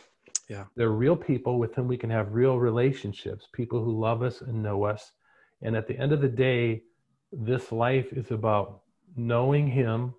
Yeah. 0.49 0.65
they're 0.77 0.91
real 0.91 1.17
people 1.17 1.59
with 1.59 1.75
whom 1.75 1.89
we 1.89 1.97
can 1.99 2.11
have 2.11 2.33
real 2.33 2.59
relationships 2.59 3.49
people 3.53 3.83
who 3.85 3.99
love 3.99 4.23
us 4.23 4.41
and 4.41 4.63
know 4.63 4.85
us 4.85 5.13
and 5.61 5.77
at 5.77 5.87
the 5.89 5.99
end 5.99 6.13
of 6.13 6.21
the 6.21 6.29
day 6.29 6.83
this 7.33 7.73
life 7.73 8.13
is 8.13 8.31
about 8.31 8.81
knowing 9.17 9.67
him 9.67 10.15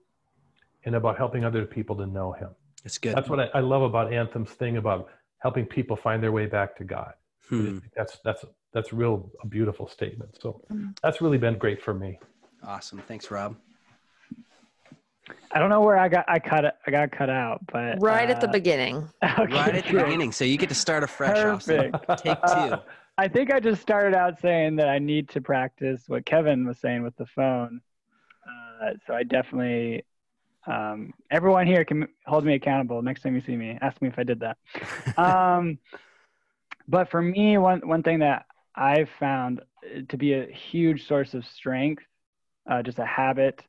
and 0.86 0.96
about 0.96 1.18
helping 1.18 1.44
other 1.46 1.66
people 1.66 1.96
to 1.98 2.06
know 2.06 2.32
him 2.34 2.50
That's 2.84 2.98
good. 2.98 3.16
that's 3.16 3.30
what 3.30 3.40
I, 3.40 3.50
I 3.54 3.60
love 3.60 3.82
about 3.84 4.12
Anthem's 4.14 4.52
thing 4.52 4.78
about 4.78 5.10
helping 5.40 5.66
people 5.66 5.96
find 5.96 6.22
their 6.24 6.32
way 6.32 6.46
back 6.46 6.76
to 6.78 6.84
God. 6.84 7.14
Hmm. 7.50 7.80
That's 7.96 8.18
that's 8.24 8.46
that's 8.74 8.94
real 8.94 9.30
a 9.44 9.48
beautiful 9.48 9.88
statement. 9.88 10.38
So 10.42 10.62
Mm. 10.72 10.98
that's 11.04 11.22
really 11.22 11.38
been 11.38 11.58
great 11.58 11.82
for 11.82 11.94
me. 11.94 12.18
Awesome. 12.66 13.00
Thanks, 13.08 13.30
Robb. 13.30 13.56
I 15.52 15.60
don't 15.60 15.70
know 15.70 15.82
where 15.82 15.98
I 15.98 16.10
got 16.10 16.26
I 16.28 16.40
cut 16.40 16.66
it 16.66 16.74
I 16.88 16.92
got 16.92 17.12
cut 17.12 17.30
out, 17.30 17.62
but 17.72 18.02
Right 18.02 18.30
at 18.30 18.42
the 18.42 18.50
uh, 18.50 18.52
beginning. 18.52 18.96
okay, 19.24 19.54
Right 19.54 19.76
at 19.76 19.86
the 19.86 19.94
beginning. 20.04 20.32
So 20.32 20.44
you 20.46 20.58
get 20.58 20.70
to 20.70 20.76
start 20.76 21.04
afresh. 21.04 21.38
Austin. 21.38 21.92
Perfect. 21.92 22.24
Take 22.24 22.40
two. 22.42 22.76
I 23.18 23.28
think 23.28 23.54
I 23.54 23.60
just 23.60 23.82
started 23.82 24.16
out 24.16 24.40
saying 24.40 24.78
that 24.78 24.90
I 24.90 24.98
need 24.98 25.30
to 25.30 25.42
practice 25.42 26.04
what 26.08 26.26
Kevin 26.26 26.66
was 26.66 26.80
saying 26.80 27.04
with 27.04 27.16
the 27.18 27.28
phone. 27.28 27.80
Uh, 28.82 28.94
so 29.06 29.14
I 29.14 29.22
definitely, 29.24 30.04
um, 30.68 31.14
everyone 31.30 31.68
here 31.68 31.84
can 31.86 32.08
hold 32.26 32.46
me 32.46 32.56
accountable. 32.56 33.02
Next 33.02 33.22
time 33.22 33.36
you 33.36 33.42
see 33.42 33.56
me, 33.56 33.78
ask 33.82 34.02
me 34.02 34.08
if 34.08 34.18
I 34.18 34.24
did 34.24 34.42
that. 34.42 34.58
Um, 35.18 35.78
but 36.88 37.10
for 37.10 37.22
me, 37.22 37.58
one 37.58 37.82
one 37.88 38.04
thing 38.04 38.20
that 38.20 38.46
I've 38.76 39.10
found 39.20 39.62
to 40.10 40.18
be 40.18 40.34
a 40.34 40.46
huge 40.46 41.08
source 41.08 41.34
of 41.34 41.46
strength, 41.46 42.04
uh, 42.70 42.82
just 42.82 43.00
a 43.00 43.06
habit, 43.06 43.62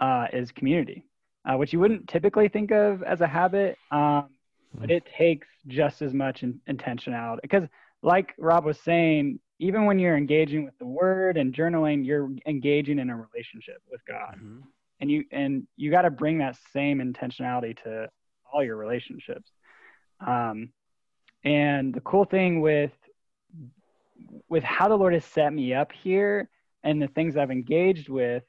uh, 0.00 0.26
is 0.32 0.50
community, 0.50 1.04
uh, 1.44 1.56
which 1.56 1.72
you 1.72 1.80
wouldn't 1.80 2.08
typically 2.08 2.48
think 2.48 2.72
of 2.72 3.02
as 3.02 3.20
a 3.20 3.26
habit, 3.26 3.78
um, 3.90 4.28
but 4.74 4.90
it 4.90 5.04
takes 5.16 5.46
just 5.68 6.02
as 6.02 6.12
much 6.12 6.42
in, 6.42 6.60
intentionality 6.68 7.42
because 7.42 7.68
like 8.02 8.34
Robb 8.36 8.64
was 8.64 8.80
saying, 8.80 9.38
even 9.60 9.84
when 9.84 9.98
you're 10.00 10.16
engaging 10.16 10.64
with 10.64 10.76
the 10.78 10.86
word 10.86 11.36
and 11.36 11.54
journaling, 11.54 12.04
you're 12.04 12.28
engaging 12.46 12.98
in 12.98 13.10
a 13.10 13.16
relationship 13.16 13.80
with 13.90 14.04
God. 14.06 14.40
Mhm. 14.42 14.62
And 15.02 15.10
you 15.10 15.24
and 15.32 15.66
you 15.76 15.90
got 15.90 16.02
to 16.02 16.10
bring 16.10 16.38
that 16.38 16.56
same 16.72 16.98
intentionality 17.00 17.76
to 17.82 18.08
all 18.50 18.62
your 18.62 18.76
relationships. 18.76 19.50
Um, 20.24 20.70
and 21.44 21.92
the 21.92 22.00
cool 22.00 22.24
thing 22.24 22.60
with 22.60 22.92
with 24.48 24.62
how 24.62 24.88
the 24.88 24.96
Lord 24.96 25.12
has 25.12 25.24
set 25.24 25.52
me 25.52 25.74
up 25.74 25.90
here 25.92 26.48
and 26.84 27.02
the 27.02 27.08
things 27.08 27.36
I've 27.36 27.50
engaged 27.50 28.08
with 28.08 28.44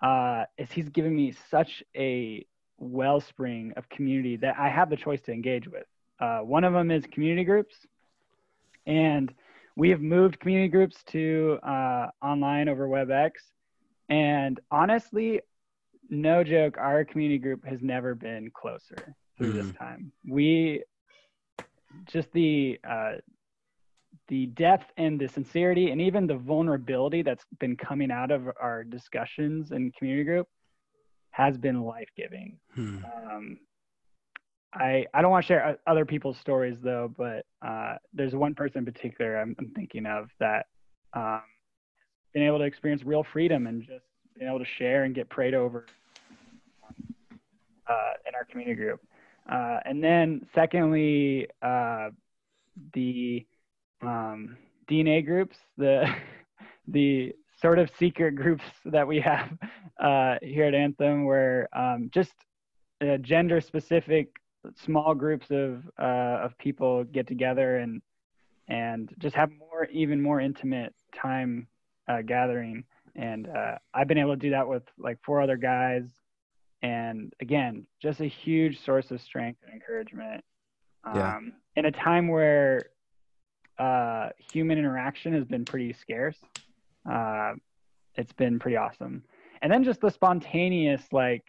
uh, 0.00 0.44
is 0.56 0.70
He's 0.70 0.88
given 0.88 1.14
me 1.14 1.34
such 1.50 1.82
a 1.96 2.46
wellspring 2.78 3.74
of 3.76 3.88
community 3.88 4.36
that 4.36 4.56
I 4.58 4.68
have 4.68 4.90
the 4.90 4.96
choice 4.96 5.20
to 5.22 5.32
engage 5.32 5.68
with. 5.68 5.84
Uh, 6.18 6.38
one 6.38 6.64
of 6.64 6.72
them 6.72 6.90
is 6.90 7.04
community 7.10 7.44
groups, 7.44 7.74
and 8.86 9.32
we 9.76 9.90
have 9.90 10.00
moved 10.00 10.38
community 10.40 10.68
groups 10.68 11.02
to 11.08 11.58
uh, 11.62 12.08
online 12.22 12.68
over 12.68 12.86
WebEx. 12.86 13.32
And 14.08 14.58
honestly, 14.70 15.40
no 16.10 16.44
joke, 16.44 16.76
our 16.78 17.04
community 17.04 17.38
group 17.38 17.64
has 17.64 17.80
never 17.80 18.14
been 18.14 18.50
closer 18.52 19.14
through 19.38 19.52
this 19.52 19.72
time. 19.78 20.12
We 20.28 20.82
just 22.06 22.30
the 22.32 22.78
uh, 22.88 23.12
the 24.28 24.46
depth 24.46 24.86
and 24.96 25.20
the 25.20 25.28
sincerity 25.28 25.90
and 25.90 26.00
even 26.00 26.26
the 26.26 26.36
vulnerability 26.36 27.22
that's 27.22 27.44
been 27.58 27.76
coming 27.76 28.10
out 28.10 28.30
of 28.30 28.48
our 28.60 28.84
discussions 28.84 29.70
and 29.70 29.94
community 29.94 30.24
group 30.24 30.46
has 31.30 31.56
been 31.56 31.82
life 31.82 32.08
giving. 32.16 32.58
Hmm. 32.74 32.98
Um, 33.04 33.58
I 34.74 35.06
I 35.14 35.22
don't 35.22 35.30
want 35.30 35.44
to 35.44 35.48
share 35.48 35.78
other 35.86 36.04
people's 36.04 36.38
stories 36.38 36.76
though, 36.82 37.12
but 37.16 37.44
uh, 37.66 37.96
there's 38.12 38.34
one 38.34 38.54
person 38.54 38.78
in 38.78 38.84
particular 38.84 39.38
I'm, 39.38 39.54
I'm 39.58 39.70
thinking 39.70 40.06
of 40.06 40.28
that 40.38 40.66
um, 41.12 41.42
been 42.34 42.42
able 42.42 42.58
to 42.58 42.64
experience 42.64 43.04
real 43.04 43.24
freedom 43.24 43.66
and 43.66 43.82
just 43.82 44.04
able 44.48 44.58
to 44.58 44.70
share 44.78 45.04
and 45.04 45.14
get 45.14 45.28
prayed 45.28 45.54
over 45.54 45.86
uh, 47.90 48.12
in 48.26 48.34
our 48.34 48.44
community 48.44 48.76
group. 48.76 49.00
Uh, 49.50 49.80
and 49.84 50.02
then 50.02 50.46
secondly, 50.54 51.48
uh, 51.62 52.10
the 52.94 53.44
um, 54.02 54.56
DNA 54.88 55.24
groups, 55.24 55.56
the 55.76 56.06
the 56.88 57.34
sort 57.60 57.78
of 57.78 57.90
secret 57.98 58.34
groups 58.34 58.64
that 58.86 59.06
we 59.06 59.20
have 59.20 59.50
uh, 60.00 60.36
here 60.42 60.64
at 60.64 60.74
Anthem, 60.74 61.24
where 61.24 61.68
um, 61.76 62.10
just 62.12 62.32
uh, 63.02 63.16
gender 63.18 63.60
specific 63.60 64.28
small 64.76 65.14
groups 65.14 65.50
of 65.50 65.82
uh, 65.98 66.44
of 66.44 66.56
people 66.58 67.04
get 67.04 67.26
together 67.26 67.78
and 67.78 68.00
and 68.68 69.12
just 69.18 69.34
have 69.34 69.50
more 69.50 69.86
even 69.92 70.20
more 70.20 70.40
intimate 70.40 70.94
time 71.14 71.66
gathering 72.26 72.82
and 73.20 73.48
uh, 73.48 73.76
i've 73.94 74.08
been 74.08 74.18
able 74.18 74.32
to 74.32 74.40
do 74.40 74.50
that 74.50 74.66
with 74.66 74.82
like 74.98 75.18
four 75.24 75.40
other 75.40 75.56
guys 75.56 76.04
and 76.82 77.32
again 77.40 77.86
just 78.02 78.20
a 78.20 78.26
huge 78.26 78.82
source 78.84 79.10
of 79.10 79.20
strength 79.20 79.60
and 79.64 79.74
encouragement 79.74 80.42
Yeah. 81.14 81.36
um, 81.36 81.52
in 81.76 81.84
a 81.86 81.92
time 81.92 82.28
where 82.28 82.80
uh, 83.78 84.28
human 84.52 84.78
interaction 84.78 85.32
has 85.32 85.44
been 85.44 85.64
pretty 85.64 85.92
scarce 85.92 86.38
uh, 87.10 87.52
it's 88.16 88.32
been 88.32 88.58
pretty 88.58 88.76
awesome 88.76 89.22
and 89.62 89.70
then 89.72 89.84
just 89.84 90.00
the 90.00 90.10
spontaneous 90.10 91.02
like 91.12 91.44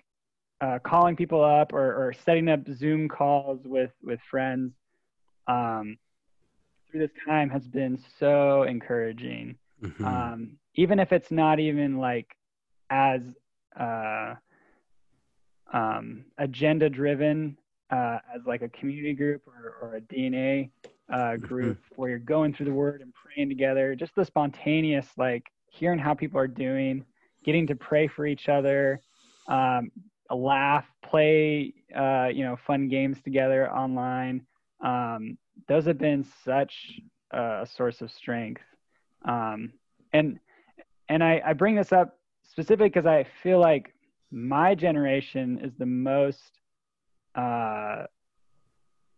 uh, 0.61 0.77
calling 0.83 1.15
people 1.15 1.43
up 1.43 1.73
or, 1.73 1.87
or 2.07 2.13
setting 2.25 2.47
up 2.47 2.59
Zoom 2.71 3.07
calls 3.09 3.59
with 3.65 3.91
with 4.03 4.19
friends 4.29 4.73
um, 5.47 5.97
through 6.89 6.99
this 7.01 7.11
time 7.27 7.49
has 7.49 7.67
been 7.67 7.97
so 8.19 8.63
encouraging. 8.63 9.55
Mhm. 9.81 10.05
Um, 10.05 10.57
even 10.75 10.99
if 10.99 11.11
it's 11.11 11.31
not 11.31 11.59
even 11.59 11.97
like 11.97 12.35
as 12.89 13.21
uh, 13.79 14.35
um, 15.73 16.25
agenda 16.37 16.89
driven 16.89 17.57
uh, 17.89 18.19
as 18.33 18.45
like 18.45 18.61
a 18.61 18.69
community 18.69 19.13
group 19.13 19.43
or, 19.47 19.75
or 19.81 19.95
a 19.95 20.01
DNA 20.01 20.69
uh, 21.11 21.35
group 21.37 21.77
where 21.95 22.09
you're 22.09 22.19
going 22.19 22.53
through 22.53 22.65
the 22.65 22.73
word 22.73 23.01
and 23.01 23.13
praying 23.13 23.49
together. 23.49 23.95
Just 23.95 24.15
the 24.15 24.23
spontaneous, 24.25 25.07
like 25.17 25.43
hearing 25.69 25.99
how 25.99 26.13
people 26.13 26.39
are 26.39 26.47
doing, 26.47 27.03
getting 27.43 27.67
to 27.67 27.75
pray 27.75 28.07
for 28.07 28.25
each 28.25 28.47
other, 28.49 29.01
um, 29.47 29.91
laugh, 30.29 30.85
play, 31.03 31.73
uh, 31.95 32.29
you 32.33 32.43
know, 32.43 32.55
fun 32.65 32.87
games 32.87 33.21
together 33.21 33.69
online. 33.71 34.45
Um, 34.83 35.37
those 35.67 35.85
have 35.85 35.97
been 35.97 36.25
such 36.45 37.01
a 37.31 37.67
source 37.69 38.01
of 38.01 38.11
strength. 38.11 38.61
Um, 39.25 39.73
and 40.13 40.39
and 41.09 41.23
I, 41.23 41.41
I 41.45 41.53
bring 41.53 41.75
this 41.75 41.91
up 41.91 42.17
specifically 42.43 42.89
because 42.89 43.05
I 43.05 43.25
feel 43.43 43.59
like 43.59 43.93
my 44.31 44.75
generation 44.75 45.59
is 45.61 45.73
the 45.77 45.85
most 45.85 46.59
uh, 47.35 48.05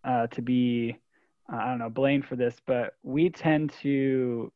uh, 0.03 0.27
to 0.27 0.41
be 0.41 0.97
I 1.49 1.69
don't 1.69 1.79
know 1.79 1.89
blamed 1.89 2.25
for 2.25 2.35
this, 2.35 2.55
but 2.65 2.95
we 3.03 3.29
tend 3.29 3.73
to 3.81 4.51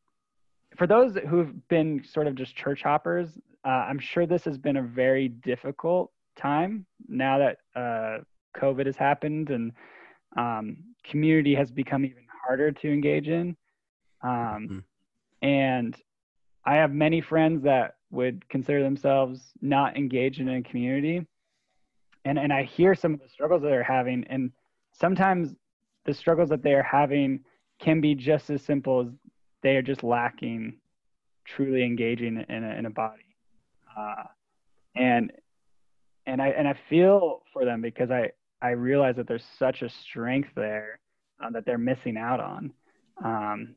for 0.76 0.86
those 0.86 1.16
who've 1.28 1.68
been 1.68 2.04
sort 2.04 2.26
of 2.26 2.34
just 2.34 2.54
church 2.54 2.82
hoppers, 2.82 3.38
uh, 3.64 3.68
I'm 3.68 3.98
sure 3.98 4.26
this 4.26 4.44
has 4.44 4.58
been 4.58 4.76
a 4.76 4.82
very 4.82 5.28
difficult 5.28 6.12
time 6.36 6.86
now 7.08 7.38
that 7.38 7.58
uh, 7.74 8.18
COVID 8.56 8.86
has 8.86 8.96
happened 8.96 9.50
and 9.50 9.72
um, 10.36 10.76
community 11.04 11.54
has 11.54 11.70
become 11.70 12.04
even 12.04 12.24
harder 12.46 12.70
to 12.70 12.92
engage 12.92 13.28
in. 13.28 13.56
Um, 14.22 14.30
mm-hmm. 14.30 14.78
And 15.42 15.96
I 16.64 16.76
have 16.76 16.92
many 16.92 17.20
friends 17.20 17.62
that 17.64 17.96
would 18.10 18.48
consider 18.48 18.82
themselves 18.82 19.52
not 19.60 19.96
engaged 19.96 20.40
in 20.40 20.48
a 20.48 20.62
community. 20.62 21.26
And, 22.24 22.38
and 22.38 22.52
I 22.52 22.64
hear 22.64 22.94
some 22.94 23.14
of 23.14 23.20
the 23.20 23.28
struggles 23.28 23.62
that 23.62 23.68
they're 23.68 23.82
having. 23.82 24.24
And 24.28 24.52
sometimes 24.92 25.54
the 26.04 26.14
struggles 26.14 26.48
that 26.50 26.62
they 26.62 26.74
are 26.74 26.82
having 26.82 27.40
can 27.78 28.00
be 28.00 28.14
just 28.14 28.50
as 28.50 28.62
simple 28.62 29.00
as 29.00 29.06
they 29.62 29.76
are 29.76 29.82
just 29.82 30.02
lacking 30.02 30.78
truly 31.44 31.84
engaging 31.84 32.44
in 32.48 32.64
a, 32.64 32.70
in 32.78 32.86
a 32.86 32.90
body. 32.90 33.36
Uh, 33.96 34.24
and 34.94 35.32
and 36.26 36.42
I 36.42 36.48
and 36.48 36.68
I 36.68 36.78
feel 36.90 37.42
for 37.52 37.64
them 37.64 37.80
because 37.80 38.10
I 38.10 38.30
I 38.60 38.70
realize 38.70 39.16
that 39.16 39.26
there's 39.26 39.46
such 39.58 39.82
a 39.82 39.88
strength 39.88 40.50
there 40.54 41.00
uh, 41.42 41.50
that 41.50 41.64
they're 41.64 41.78
missing 41.78 42.16
out 42.16 42.40
on. 42.40 42.72
Um, 43.24 43.74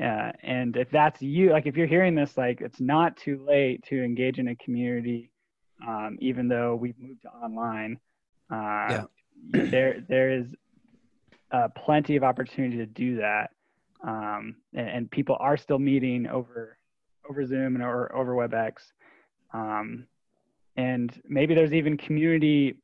uh, 0.00 0.32
and 0.42 0.76
if 0.76 0.90
that's 0.90 1.20
you, 1.20 1.50
like 1.50 1.66
if 1.66 1.76
you're 1.76 1.86
hearing 1.86 2.14
this, 2.14 2.36
like 2.36 2.60
it's 2.60 2.80
not 2.80 3.16
too 3.16 3.44
late 3.46 3.84
to 3.84 4.02
engage 4.02 4.38
in 4.38 4.48
a 4.48 4.56
community, 4.56 5.30
um, 5.86 6.16
even 6.20 6.48
though 6.48 6.74
we've 6.74 6.98
moved 6.98 7.22
to 7.22 7.28
online. 7.28 7.98
Uh, 8.50 8.54
yeah. 8.90 9.04
there 9.50 10.04
there 10.08 10.30
is 10.30 10.46
uh, 11.50 11.68
plenty 11.76 12.16
of 12.16 12.22
opportunity 12.22 12.76
to 12.78 12.86
do 12.86 13.16
that, 13.16 13.50
um, 14.06 14.56
and, 14.74 14.88
and, 14.88 15.10
people 15.10 15.36
are 15.38 15.56
still 15.56 15.78
meeting 15.78 16.26
over 16.26 16.78
over 17.28 17.46
Zoom 17.46 17.74
and 17.74 17.84
or 17.84 18.14
over 18.14 18.34
WebEx. 18.34 18.72
Um, 19.52 20.06
and 20.76 21.12
maybe 21.28 21.54
there's 21.54 21.74
even 21.74 21.96
community 21.96 22.76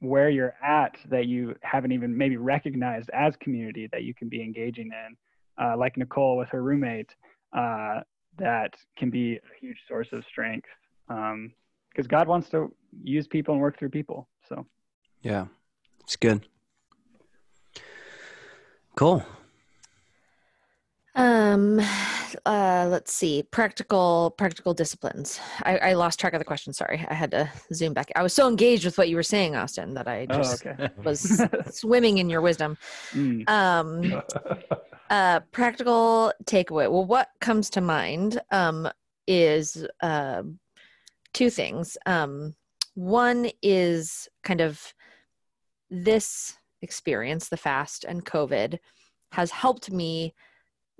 where 0.00 0.30
you're 0.30 0.54
at 0.62 0.96
that 1.10 1.26
you 1.26 1.54
haven't 1.62 1.92
even 1.92 2.16
maybe 2.16 2.36
recognized 2.36 3.10
as 3.10 3.36
community 3.36 3.88
that 3.92 4.04
you 4.04 4.14
can 4.14 4.28
be 4.28 4.42
engaging 4.42 4.86
in, 4.86 5.16
uh, 5.60 5.76
like 5.76 5.96
Nicole 5.96 6.36
with 6.36 6.48
her 6.50 6.62
roommate, 6.62 7.14
uh, 7.52 8.00
that 8.38 8.74
can 8.96 9.10
be 9.10 9.36
a 9.36 9.60
huge 9.60 9.78
source 9.88 10.08
of 10.12 10.24
strength. 10.24 10.68
Because 11.06 11.34
um, 11.34 11.52
God 12.08 12.28
wants 12.28 12.48
to 12.50 12.72
use 13.02 13.26
people 13.26 13.54
and 13.54 13.60
work 13.60 13.78
through 13.78 13.90
people. 13.90 14.28
So, 14.48 14.66
yeah, 15.22 15.46
it's 16.00 16.16
good. 16.16 16.46
Cool. 18.94 19.24
Um, 21.14 21.80
uh, 22.46 22.86
let's 22.90 23.12
see. 23.12 23.42
Practical, 23.42 24.34
practical 24.36 24.74
disciplines. 24.74 25.40
I, 25.62 25.78
I 25.78 25.92
lost 25.94 26.20
track 26.20 26.32
of 26.32 26.38
the 26.38 26.44
question. 26.44 26.72
Sorry, 26.72 27.04
I 27.08 27.14
had 27.14 27.30
to 27.32 27.50
zoom 27.72 27.94
back. 27.94 28.10
I 28.16 28.22
was 28.22 28.32
so 28.32 28.48
engaged 28.48 28.84
with 28.84 28.98
what 28.98 29.08
you 29.08 29.16
were 29.16 29.22
saying, 29.22 29.56
Austin, 29.56 29.94
that 29.94 30.08
I 30.08 30.26
oh, 30.30 30.36
just 30.36 30.66
oh, 30.66 30.70
okay. 30.70 30.88
was 31.04 31.42
swimming 31.70 32.18
in 32.18 32.30
your 32.30 32.40
wisdom. 32.40 32.76
Mm. 33.12 33.48
Um, 33.48 34.22
uh, 35.10 35.40
practical 35.52 36.32
takeaway. 36.44 36.90
Well, 36.90 37.04
what 37.04 37.28
comes 37.40 37.70
to 37.70 37.80
mind 37.80 38.40
um, 38.50 38.88
is 39.26 39.86
uh, 40.02 40.42
two 41.32 41.50
things. 41.50 41.96
Um, 42.06 42.54
one 42.94 43.50
is 43.62 44.28
kind 44.42 44.60
of 44.60 44.94
this 45.90 46.56
experience, 46.82 47.48
the 47.48 47.56
fast 47.56 48.04
and 48.04 48.24
COVID, 48.24 48.78
has 49.32 49.50
helped 49.50 49.90
me 49.90 50.34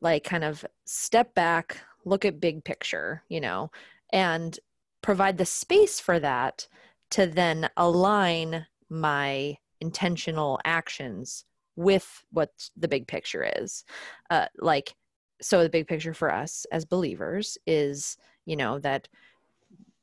like 0.00 0.24
kind 0.24 0.44
of 0.44 0.64
step 0.84 1.34
back, 1.34 1.80
look 2.04 2.24
at 2.24 2.40
big 2.40 2.64
picture, 2.64 3.22
you 3.28 3.40
know, 3.40 3.70
and 4.12 4.58
provide 5.02 5.38
the 5.38 5.46
space 5.46 6.00
for 6.00 6.18
that 6.20 6.66
to 7.11 7.26
then 7.26 7.68
align 7.76 8.66
my 8.88 9.56
intentional 9.80 10.58
actions 10.64 11.44
with 11.76 12.24
what 12.30 12.50
the 12.76 12.88
big 12.88 13.06
picture 13.06 13.48
is. 13.56 13.84
Uh, 14.30 14.46
like, 14.58 14.94
so 15.40 15.62
the 15.62 15.68
big 15.68 15.87
picture 15.87 16.14
for 16.14 16.32
us 16.32 16.66
as 16.72 16.84
believers 16.84 17.56
is, 17.66 18.16
you 18.44 18.56
know, 18.56 18.78
that 18.80 19.08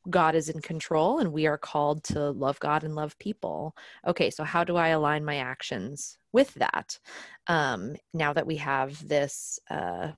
God 0.09 0.35
is 0.35 0.49
in 0.49 0.61
control 0.61 1.19
and 1.19 1.31
we 1.31 1.47
are 1.47 1.57
called 1.57 2.03
to 2.05 2.31
love 2.31 2.59
God 2.59 2.83
and 2.83 2.95
love 2.95 3.17
people. 3.19 3.75
Okay, 4.07 4.29
so 4.29 4.43
how 4.43 4.63
do 4.63 4.75
I 4.75 4.89
align 4.89 5.25
my 5.25 5.37
actions 5.37 6.17
with 6.31 6.53
that? 6.55 6.99
Um, 7.47 7.95
now 8.13 8.33
that 8.33 8.47
we 8.47 8.57
have 8.57 9.07
this, 9.07 9.59
uh, 9.69 10.11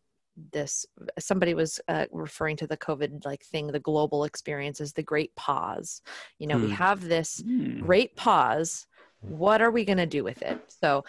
this 0.52 0.86
somebody 1.18 1.54
was 1.54 1.80
uh, 1.88 2.06
referring 2.12 2.58
to 2.58 2.68
the 2.68 2.78
COVID 2.78 3.26
like 3.26 3.44
thing, 3.44 3.68
the 3.68 3.80
global 3.80 4.24
experience 4.24 4.80
is 4.80 4.94
the 4.94 5.04
great 5.04 5.36
pause. 5.36 6.02
You 6.38 6.48
know, 6.48 6.58
hmm. 6.58 6.66
we 6.66 6.72
have 6.72 7.02
this 7.02 7.42
hmm. 7.46 7.80
great 7.80 8.16
pause. 8.16 8.88
What 9.22 9.62
are 9.62 9.72
we 9.72 9.84
going 9.86 9.98
to 9.98 10.06
do 10.06 10.24
with 10.24 10.42
it? 10.44 10.60
So 10.82 11.06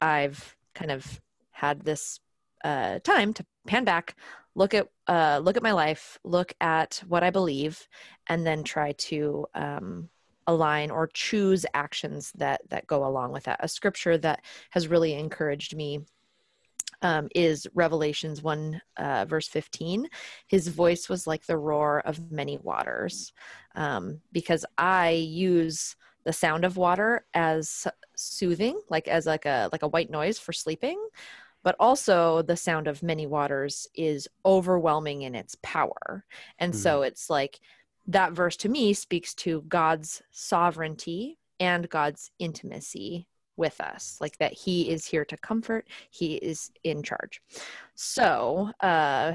I've 0.00 0.56
kind 0.74 0.90
of 0.90 1.20
had 1.52 1.82
this 1.82 2.18
uh, 2.64 2.98
time 3.00 3.32
to 3.34 3.46
pan 3.66 3.84
back, 3.84 4.16
look 4.54 4.74
at 4.74 4.88
uh, 5.06 5.40
look 5.42 5.56
at 5.56 5.62
my 5.62 5.72
life, 5.72 6.18
look 6.24 6.52
at 6.60 7.02
what 7.06 7.22
I 7.22 7.30
believe, 7.30 7.86
and 8.28 8.46
then 8.46 8.64
try 8.64 8.92
to 8.92 9.46
um, 9.54 10.08
align 10.46 10.90
or 10.90 11.08
choose 11.08 11.66
actions 11.74 12.32
that 12.36 12.60
that 12.70 12.86
go 12.86 13.06
along 13.06 13.32
with 13.32 13.44
that. 13.44 13.60
A 13.62 13.68
scripture 13.68 14.18
that 14.18 14.44
has 14.70 14.88
really 14.88 15.14
encouraged 15.14 15.76
me 15.76 16.00
um, 17.02 17.28
is 17.34 17.66
Revelations 17.74 18.42
1, 18.42 18.80
uh, 18.96 19.24
verse 19.28 19.48
15. 19.48 20.08
His 20.46 20.68
voice 20.68 21.08
was 21.08 21.26
like 21.26 21.44
the 21.44 21.58
roar 21.58 22.00
of 22.00 22.32
many 22.32 22.58
waters. 22.58 23.32
Um, 23.74 24.20
because 24.32 24.64
I 24.78 25.10
use 25.10 25.96
the 26.24 26.32
sound 26.32 26.64
of 26.64 26.78
water 26.78 27.26
as 27.34 27.86
soothing, 28.16 28.80
like 28.88 29.08
as 29.08 29.26
like 29.26 29.44
a 29.44 29.68
like 29.72 29.82
a 29.82 29.88
white 29.88 30.10
noise 30.10 30.38
for 30.38 30.52
sleeping 30.52 30.98
but 31.64 31.74
also 31.80 32.42
the 32.42 32.56
sound 32.56 32.86
of 32.86 33.02
many 33.02 33.26
waters 33.26 33.88
is 33.96 34.28
overwhelming 34.46 35.22
in 35.22 35.34
its 35.34 35.56
power. 35.62 36.24
And 36.60 36.72
mm-hmm. 36.72 36.80
so 36.80 37.02
it's 37.02 37.28
like 37.28 37.58
that 38.06 38.32
verse 38.32 38.56
to 38.58 38.68
me 38.68 38.92
speaks 38.92 39.34
to 39.34 39.62
God's 39.62 40.22
sovereignty 40.30 41.38
and 41.58 41.88
God's 41.88 42.30
intimacy 42.38 43.26
with 43.56 43.80
us, 43.80 44.18
like 44.20 44.36
that 44.38 44.52
He 44.52 44.90
is 44.90 45.06
here 45.06 45.24
to 45.24 45.36
comfort, 45.36 45.88
He 46.10 46.34
is 46.34 46.70
in 46.84 47.02
charge. 47.02 47.40
So, 47.94 48.70
uh, 48.80 49.34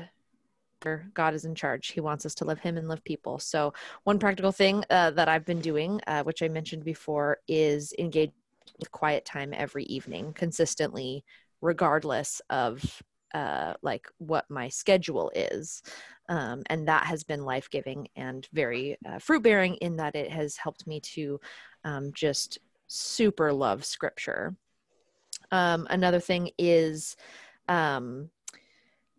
God 1.13 1.33
is 1.33 1.43
in 1.43 1.55
charge. 1.55 1.89
He 1.89 1.99
wants 1.99 2.25
us 2.25 2.35
to 2.35 2.45
love 2.45 2.59
Him 2.59 2.77
and 2.77 2.87
love 2.87 3.03
people. 3.03 3.39
So, 3.39 3.73
one 4.03 4.19
practical 4.19 4.51
thing 4.51 4.83
uh, 4.89 5.11
that 5.11 5.27
I've 5.27 5.45
been 5.45 5.61
doing, 5.61 5.99
uh, 6.05 6.23
which 6.23 6.43
I 6.43 6.47
mentioned 6.47 6.83
before, 6.83 7.39
is 7.47 7.93
engage 7.97 8.31
with 8.77 8.91
quiet 8.91 9.25
time 9.25 9.53
every 9.53 9.83
evening 9.85 10.33
consistently 10.33 11.23
regardless 11.61 12.41
of 12.49 13.01
uh, 13.33 13.73
like 13.81 14.07
what 14.17 14.49
my 14.49 14.69
schedule 14.69 15.31
is. 15.35 15.81
Um, 16.29 16.63
and 16.67 16.87
that 16.87 17.05
has 17.05 17.23
been 17.23 17.43
life 17.43 17.69
giving 17.69 18.07
and 18.15 18.47
very 18.53 18.97
uh, 19.07 19.19
fruit 19.19 19.43
bearing 19.43 19.75
in 19.75 19.97
that 19.97 20.15
it 20.15 20.31
has 20.31 20.57
helped 20.57 20.87
me 20.87 20.99
to 21.01 21.39
um, 21.83 22.11
just 22.13 22.59
super 22.87 23.51
love 23.53 23.85
scripture. 23.85 24.55
Um, 25.51 25.87
another 25.89 26.19
thing 26.19 26.51
is 26.57 27.15
um, 27.67 28.29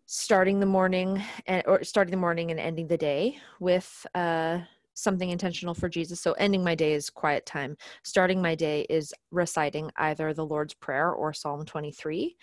starting 0.05 0.59
the 0.59 0.65
morning 0.65 1.21
and 1.47 1.63
or 1.65 1.83
starting 1.83 2.11
the 2.11 2.17
morning 2.17 2.51
and 2.51 2.59
ending 2.59 2.87
the 2.87 2.97
day 2.97 3.37
with 3.59 4.05
uh, 4.13 4.59
something 4.93 5.29
intentional 5.29 5.73
for 5.73 5.89
Jesus. 5.89 6.21
So 6.21 6.33
ending 6.33 6.63
my 6.63 6.75
day 6.75 6.93
is 6.93 7.09
quiet 7.09 7.45
time. 7.45 7.77
Starting 8.03 8.41
my 8.41 8.55
day 8.55 8.85
is 8.89 9.13
reciting 9.31 9.91
either 9.97 10.33
the 10.33 10.45
Lord's 10.45 10.73
Prayer 10.73 11.11
or 11.11 11.33
Psalm 11.33 11.65
23. 11.65 12.35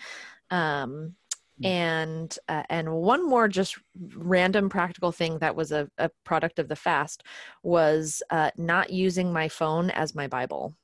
Um, 0.50 1.14
hmm. 1.58 1.66
and 1.66 2.38
uh, 2.48 2.62
and 2.70 2.92
one 2.92 3.28
more 3.28 3.48
just 3.48 3.76
random 4.14 4.68
practical 4.68 5.12
thing 5.12 5.38
that 5.38 5.54
was 5.54 5.72
a, 5.72 5.88
a 5.98 6.10
product 6.24 6.58
of 6.58 6.68
the 6.68 6.76
fast 6.76 7.22
was 7.62 8.22
uh, 8.30 8.50
not 8.56 8.90
using 8.90 9.32
my 9.32 9.48
phone 9.48 9.90
as 9.90 10.14
my 10.14 10.26
bible 10.26 10.74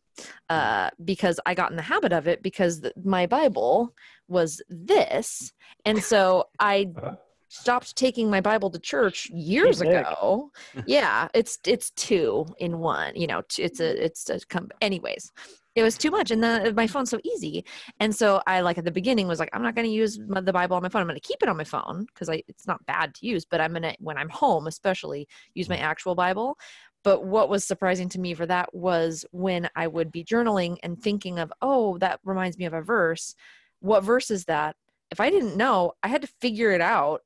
uh, 0.49 0.91
because 1.05 1.41
I 1.47 1.55
got 1.55 1.71
in 1.71 1.77
the 1.77 1.83
habit 1.83 2.13
of 2.13 2.29
it 2.29 2.43
because 2.43 2.81
th- 2.81 2.95
my 3.03 3.27
Bible 3.27 3.95
was 4.29 4.63
this. 4.69 5.53
And 5.85 6.03
so 6.03 6.45
I 6.59 6.93
uh-huh. 6.97 7.17
Stopped 7.55 7.97
taking 7.97 8.29
my 8.29 8.41
Bible 8.41 8.71
to 8.71 8.79
church 8.79 9.31
years 9.31 9.81
ago. 9.81 10.51
yeah, 10.87 11.29
it's 11.35 11.59
it's 11.67 11.91
two 11.91 12.47
in 12.59 12.79
one. 12.79 13.15
You 13.15 13.27
know, 13.27 13.43
it's 13.59 13.81
a 13.81 14.05
it's 14.05 14.29
a 14.31 14.41
come. 14.47 14.69
Anyways, 14.81 15.33
it 15.75 15.83
was 15.83 15.99
too 15.99 16.11
much 16.11 16.31
and 16.31 16.43
the, 16.43 16.73
my 16.77 16.87
phone's 16.87 17.11
so 17.11 17.19
easy 17.25 17.65
and 18.01 18.15
so 18.15 18.41
i 18.47 18.61
like 18.61 18.79
at 18.79 18.85
the 18.85 18.91
beginning 18.91 19.27
was 19.27 19.39
like 19.39 19.51
i'm 19.53 19.63
not 19.63 19.75
going 19.75 19.87
to 19.87 19.93
use 19.93 20.19
my, 20.29 20.41
the 20.41 20.53
bible 20.53 20.77
on 20.77 20.83
my 20.83 20.89
phone 20.89 21.03
i'm 21.03 21.09
going 21.09 21.21
to 21.21 21.27
keep 21.27 21.43
it 21.43 21.49
on 21.49 21.57
my 21.57 21.65
phone 21.65 22.07
because 22.07 22.29
i 22.29 22.43
it's 22.49 22.67
not 22.67 22.85
bad 22.87 23.15
to 23.15 23.27
use 23.27 23.45
but 23.45 23.61
i'm 23.61 23.73
going 23.73 23.83
to 23.83 23.95
when 23.99 24.17
i'm 24.17 24.29
home 24.29 24.67
especially 24.67 25.27
use 25.55 25.69
my 25.69 25.77
mm-hmm. 25.77 25.85
actual 25.85 26.15
bible 26.15 26.57
but 27.03 27.25
what 27.25 27.49
was 27.49 27.65
surprising 27.65 28.09
to 28.09 28.21
me 28.21 28.35
for 28.35 28.47
that 28.47 28.73
was 28.75 29.25
when 29.33 29.69
i 29.75 29.87
would 29.87 30.13
be 30.13 30.25
journaling 30.25 30.77
and 30.83 31.03
thinking 31.03 31.39
of 31.39 31.53
oh 31.63 31.99
that 31.99 32.21
reminds 32.25 32.57
me 32.57 32.65
of 32.65 32.73
a 32.73 32.83
verse 32.83 33.35
what 33.81 34.05
verse 34.05 34.31
is 34.31 34.45
that 34.45 34.77
if 35.11 35.21
i 35.21 35.31
didn't 35.31 35.57
know 35.57 35.93
i 36.03 36.09
had 36.09 36.23
to 36.23 36.29
figure 36.41 36.71
it 36.71 36.81
out 36.81 37.23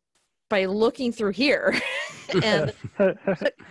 by 0.48 0.64
looking 0.64 1.12
through 1.12 1.32
here. 1.32 1.74
And 2.42 2.74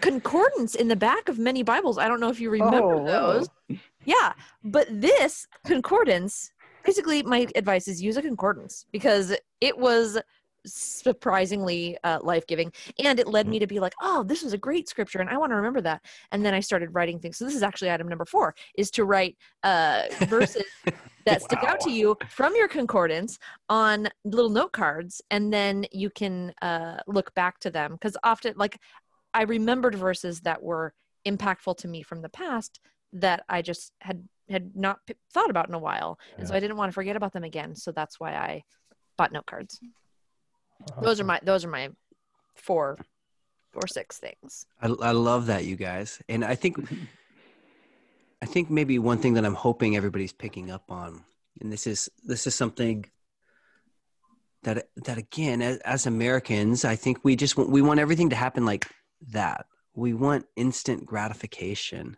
concordance 0.02 0.74
in 0.74 0.88
the 0.88 0.96
back 0.96 1.30
of 1.30 1.38
many 1.38 1.62
bibles 1.62 2.00
i 2.00 2.08
don't 2.08 2.20
know 2.20 2.30
if 2.30 2.40
you 2.40 2.50
remember 2.50 2.96
oh, 2.96 3.06
those. 3.06 3.80
Yeah, 4.04 4.34
but 4.64 4.88
this 4.90 5.46
concordance, 5.66 6.52
basically, 6.84 7.22
my 7.22 7.46
advice 7.56 7.90
is 7.90 8.02
use 8.02 8.16
a 8.16 8.22
concordance 8.22 8.86
because 8.92 9.36
it 9.60 9.78
was 9.78 10.18
surprisingly 10.66 11.98
uh, 12.04 12.20
life-giving. 12.24 12.72
And 13.04 13.20
it 13.20 13.28
led 13.28 13.48
me 13.48 13.60
to 13.60 13.68
be 13.68 13.80
like 13.80 13.94
oh 14.02 14.24
this 14.24 14.44
is 14.44 14.54
a 14.54 14.58
great 14.58 14.90
scripture 14.90 15.20
and 15.20 15.30
i 15.30 15.38
want 15.38 15.52
to 15.52 15.56
remember 15.56 15.82
that. 15.82 16.02
And 16.32 16.46
then 16.46 16.54
i 16.54 16.60
started 16.60 16.94
writing 16.94 17.20
things. 17.20 17.38
So 17.38 17.46
this 17.46 17.56
is 17.56 17.64
actually 17.64 17.92
item 17.92 18.08
number 18.08 18.26
four 18.26 18.56
is 18.78 18.90
to 18.92 19.06
write 19.06 19.38
uh, 19.64 20.04
verses 20.28 20.64
that 21.28 21.42
wow. 21.42 21.46
stick 21.46 21.64
out 21.64 21.80
to 21.82 21.92
you 21.92 22.18
from 22.30 22.56
your 22.56 22.68
concordance 22.68 23.38
on 23.70 24.08
little 24.24 24.50
note 24.50 24.72
cards 24.72 25.22
and 25.32 25.52
then 25.52 25.86
you 25.92 26.10
can 26.10 26.54
uh, 26.62 26.98
look 27.08 27.34
back 27.36 27.60
to 27.60 27.70
them 27.70 27.94
because 27.94 28.18
often 28.24 28.54
like 28.58 28.80
i 29.34 29.44
remembered 29.44 29.96
verses 29.96 30.42
that 30.42 30.62
were 30.62 30.94
impactful 31.28 31.78
to 31.78 31.88
me 31.88 32.02
from 32.02 32.22
the 32.22 32.30
past 32.30 32.80
that 33.14 33.44
I 33.50 33.62
just 33.62 33.94
had 34.02 34.24
had 34.50 34.72
not 34.76 35.00
p- 35.06 35.16
thought 35.34 35.50
about 35.50 35.68
in 35.68 35.74
a 35.74 35.80
while, 35.80 36.18
yeah. 36.32 36.40
and 36.40 36.48
so 36.48 36.56
I 36.56 36.60
didn't 36.60 36.78
want 36.78 36.90
to 36.90 36.94
forget 36.94 37.16
about 37.16 37.34
them 37.34 37.44
again. 37.44 37.76
So 37.76 37.92
that's 37.92 38.20
why 38.20 38.34
I 38.34 38.64
bought 39.18 39.32
note 39.32 39.46
cards. 39.46 39.80
Awesome. 40.92 41.04
Those 41.04 41.20
are 41.20 41.24
my 41.24 41.40
those 41.44 41.66
are 41.66 41.70
my 41.70 41.90
four 42.56 42.98
or 43.76 43.88
six 43.88 44.18
things. 44.18 44.66
I, 44.82 44.88
I 44.88 45.12
love 45.12 45.48
that 45.48 45.66
you 45.66 45.76
guys, 45.76 46.22
and 46.30 46.46
I 46.46 46.56
think 46.56 46.78
I 48.42 48.46
think 48.46 48.70
maybe 48.70 49.00
one 49.00 49.18
thing 49.18 49.34
that 49.34 49.46
I'm 49.46 49.56
hoping 49.56 49.96
everybody's 49.96 50.34
picking 50.34 50.70
up 50.70 50.92
on, 50.92 51.24
and 51.60 51.72
this 51.72 51.88
is 51.88 52.10
this 52.24 52.46
is 52.48 52.56
something 52.56 53.06
that 54.64 54.90
that 54.98 55.18
again 55.18 55.62
as, 55.62 55.78
as 55.78 56.06
Americans, 56.06 56.86
I 56.86 56.96
think 56.96 57.20
we 57.24 57.36
just 57.36 57.58
want 57.58 57.70
we 57.70 57.82
want 57.82 58.00
everything 58.00 58.30
to 58.30 58.36
happen 58.36 58.66
like 58.66 58.88
that. 59.30 59.66
We 59.96 60.14
want 60.14 60.46
instant 60.56 61.06
gratification. 61.06 62.18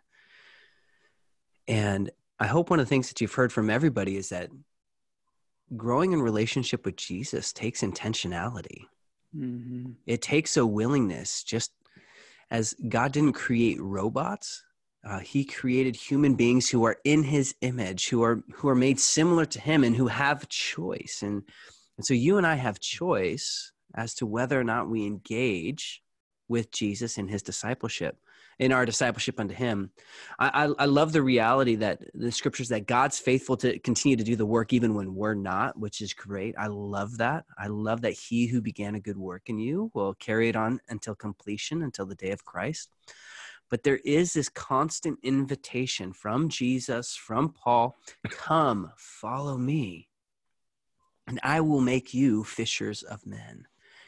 And 1.66 2.10
I 2.38 2.46
hope 2.46 2.68
one 2.68 2.80
of 2.80 2.86
the 2.86 2.90
things 2.90 3.08
that 3.08 3.20
you've 3.20 3.34
heard 3.34 3.52
from 3.52 3.70
everybody 3.70 4.16
is 4.16 4.30
that 4.30 4.50
growing 5.76 6.12
in 6.12 6.20
relationship 6.20 6.84
with 6.84 6.96
Jesus 6.96 7.52
takes 7.52 7.82
intentionality. 7.82 8.84
Mm-hmm. 9.36 9.92
It 10.06 10.20
takes 10.20 10.56
a 10.56 10.66
willingness, 10.66 11.44
just 11.44 11.72
as 12.50 12.74
God 12.88 13.12
didn't 13.12 13.34
create 13.34 13.80
robots. 13.80 14.64
Uh, 15.04 15.18
he 15.18 15.44
created 15.44 15.96
human 15.96 16.34
beings 16.34 16.68
who 16.68 16.84
are 16.84 16.98
in 17.04 17.22
his 17.22 17.54
image, 17.62 18.08
who 18.08 18.22
are 18.22 18.42
who 18.52 18.68
are 18.68 18.74
made 18.74 19.00
similar 19.00 19.46
to 19.46 19.60
him, 19.60 19.82
and 19.82 19.96
who 19.96 20.08
have 20.08 20.48
choice. 20.48 21.20
And 21.22 21.42
and 21.96 22.04
so 22.04 22.14
you 22.14 22.36
and 22.36 22.46
I 22.46 22.54
have 22.54 22.80
choice 22.80 23.72
as 23.94 24.14
to 24.16 24.26
whether 24.26 24.60
or 24.60 24.64
not 24.64 24.88
we 24.88 25.06
engage 25.06 26.02
with 26.48 26.70
Jesus 26.70 27.18
in 27.18 27.28
his 27.28 27.42
discipleship 27.42 28.18
in 28.60 28.72
our 28.72 28.84
discipleship 28.84 29.40
unto 29.40 29.54
him. 29.54 29.90
I, 30.38 30.66
I, 30.66 30.82
I, 30.82 30.84
love 30.84 31.12
the 31.12 31.22
reality 31.22 31.76
that 31.76 32.02
the 32.12 32.30
scriptures 32.30 32.68
that 32.68 32.86
God's 32.86 33.18
faithful 33.18 33.56
to 33.56 33.78
continue 33.78 34.18
to 34.18 34.22
do 34.22 34.36
the 34.36 34.44
work 34.44 34.74
even 34.74 34.94
when 34.94 35.14
we're 35.14 35.34
not, 35.34 35.78
which 35.78 36.02
is 36.02 36.12
great. 36.12 36.54
I 36.58 36.66
love 36.66 37.16
that. 37.16 37.46
I 37.58 37.68
love 37.68 38.02
that 38.02 38.12
he 38.12 38.46
who 38.46 38.60
began 38.60 38.94
a 38.94 39.00
good 39.00 39.16
work 39.16 39.44
in 39.46 39.58
you 39.58 39.90
will 39.94 40.12
carry 40.14 40.50
it 40.50 40.56
on 40.56 40.78
until 40.90 41.14
completion, 41.14 41.82
until 41.82 42.04
the 42.04 42.14
day 42.14 42.32
of 42.32 42.44
Christ. 42.44 42.90
But 43.70 43.84
there 43.84 44.00
is 44.04 44.32
this 44.32 44.48
constant 44.48 45.18
invitation 45.22 46.12
from 46.12 46.48
Jesus, 46.48 47.14
from 47.16 47.52
Paul 47.52 47.96
come, 48.28 48.90
follow 48.96 49.56
me, 49.56 50.08
and 51.26 51.38
I 51.44 51.60
will 51.60 51.80
make 51.80 52.12
you 52.12 52.42
fishers 52.42 53.04
of 53.04 53.24
men. 53.24 53.66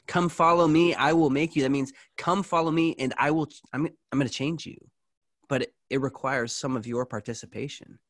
Come 0.09 0.29
follow 0.29 0.67
me 0.67 0.95
i 0.95 1.13
will 1.13 1.31
make 1.31 1.55
you. 1.55 1.63
That 1.63 1.71
means 1.71 1.93
come 2.17 2.43
follow 2.43 2.73
me 2.73 2.97
and 2.99 3.15
i 3.19 3.31
will 3.31 3.49
i'm, 3.73 3.87
I'm 4.11 4.19
going 4.19 4.27
to 4.27 4.35
change 4.35 4.67
you. 4.67 4.77
But 5.49 5.63
it, 5.63 5.75
it 5.91 6.01
requires 6.01 6.53
some 6.55 6.77
of 6.77 6.87
your 6.87 7.07
participation. 7.07 8.01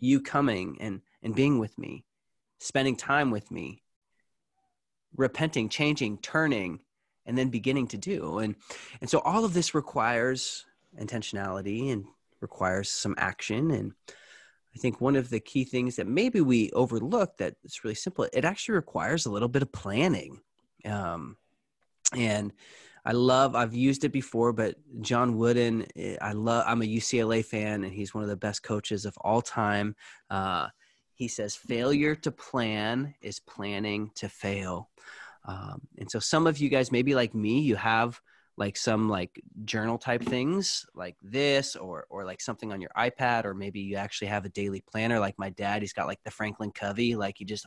You 0.00 0.20
coming 0.20 0.76
and 0.80 1.02
and 1.22 1.34
being 1.34 1.60
with 1.60 1.78
me 1.78 2.04
spending 2.58 2.96
time 2.96 3.30
with 3.30 3.50
me 3.50 3.82
repenting 5.16 5.68
changing 5.68 6.18
turning 6.18 6.80
and 7.24 7.38
then 7.38 7.48
beginning 7.48 7.86
to 7.88 7.98
do. 7.98 8.38
And 8.38 8.56
and 9.00 9.08
so 9.08 9.20
all 9.20 9.44
of 9.44 9.54
this 9.54 9.74
requires 9.74 10.66
intentionality 11.00 11.92
and 11.92 12.04
requires 12.40 12.90
some 12.90 13.14
action 13.18 13.70
and 13.70 13.92
i 14.74 14.78
think 14.78 15.00
one 15.00 15.16
of 15.16 15.30
the 15.30 15.40
key 15.40 15.64
things 15.64 15.96
that 15.96 16.06
maybe 16.06 16.40
we 16.40 16.70
overlook 16.72 17.36
that 17.38 17.54
it's 17.64 17.84
really 17.84 17.94
simple 17.94 18.26
it 18.32 18.44
actually 18.44 18.74
requires 18.74 19.26
a 19.26 19.30
little 19.30 19.48
bit 19.48 19.62
of 19.62 19.72
planning 19.72 20.40
um, 20.84 21.36
and 22.14 22.52
I 23.06 23.12
love 23.12 23.54
I've 23.54 23.74
used 23.74 24.02
it 24.02 24.10
before, 24.10 24.52
but 24.52 24.74
John 25.00 25.36
Wooden, 25.36 25.86
eh, 25.94 26.16
I 26.20 26.32
love 26.32 26.64
I'm 26.66 26.82
a 26.82 26.84
UCLA 26.84 27.44
fan 27.44 27.84
and 27.84 27.92
he's 27.92 28.12
one 28.12 28.24
of 28.24 28.28
the 28.28 28.36
best 28.36 28.64
coaches 28.64 29.04
of 29.04 29.16
all 29.18 29.40
time. 29.40 29.94
Uh, 30.28 30.68
he 31.14 31.28
says 31.28 31.54
failure 31.54 32.16
to 32.16 32.32
plan 32.32 33.14
is 33.22 33.38
planning 33.38 34.10
to 34.16 34.28
fail. 34.28 34.90
Um, 35.44 35.82
and 35.98 36.10
so 36.10 36.18
some 36.18 36.48
of 36.48 36.58
you 36.58 36.68
guys, 36.68 36.90
maybe 36.90 37.14
like 37.14 37.32
me, 37.32 37.60
you 37.60 37.76
have 37.76 38.20
like 38.56 38.76
some 38.76 39.08
like 39.08 39.42
journal 39.64 39.98
type 39.98 40.22
things 40.22 40.86
like 40.94 41.16
this 41.22 41.76
or 41.76 42.06
or 42.08 42.24
like 42.24 42.40
something 42.40 42.72
on 42.72 42.80
your 42.80 42.90
iPad 42.96 43.44
or 43.44 43.54
maybe 43.54 43.80
you 43.80 43.96
actually 43.96 44.28
have 44.28 44.44
a 44.46 44.50
daily 44.50 44.82
planner 44.90 45.20
like 45.20 45.38
my 45.38 45.50
dad 45.50 45.82
he's 45.82 45.92
got 45.92 46.06
like 46.06 46.22
the 46.24 46.30
Franklin 46.30 46.70
Covey 46.70 47.16
like 47.16 47.36
he 47.38 47.44
just 47.44 47.66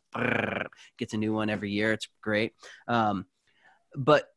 gets 0.98 1.14
a 1.14 1.18
new 1.18 1.34
one 1.34 1.50
every 1.50 1.72
year 1.72 1.94
it's 1.94 2.08
great. 2.22 2.54
Um, 2.88 3.26
but 3.96 4.30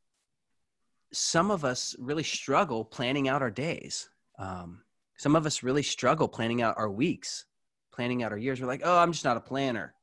some 1.12 1.50
of 1.50 1.64
us 1.64 1.94
really 1.98 2.22
struggle 2.22 2.84
planning 2.84 3.28
out 3.28 3.42
our 3.42 3.50
days. 3.50 4.08
Um, 4.38 4.82
some 5.18 5.36
of 5.36 5.44
us 5.46 5.62
really 5.62 5.82
struggle 5.82 6.26
planning 6.26 6.62
out 6.62 6.74
our 6.78 6.90
weeks 6.90 7.44
planning 7.92 8.22
out 8.22 8.32
our 8.32 8.38
years. 8.38 8.60
We're 8.60 8.66
like 8.66 8.82
oh 8.84 8.98
i'm 8.98 9.12
just 9.12 9.24
not 9.24 9.36
a 9.36 9.40
planner. 9.40 9.94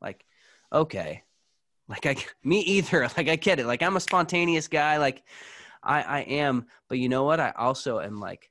Like 0.00 0.24
okay. 0.72 1.22
Like 1.88 2.06
i 2.06 2.16
me 2.44 2.60
either. 2.60 3.08
Like 3.16 3.28
i 3.28 3.36
get 3.36 3.60
it. 3.60 3.66
Like 3.66 3.82
i'm 3.82 3.96
a 3.96 4.00
spontaneous 4.00 4.68
guy. 4.68 4.98
Like 4.98 5.22
I 5.84 6.02
I 6.02 6.20
am, 6.20 6.66
but 6.88 6.98
you 6.98 7.08
know 7.08 7.24
what? 7.24 7.40
I 7.40 7.52
also 7.56 8.00
am 8.00 8.20
like 8.20 8.50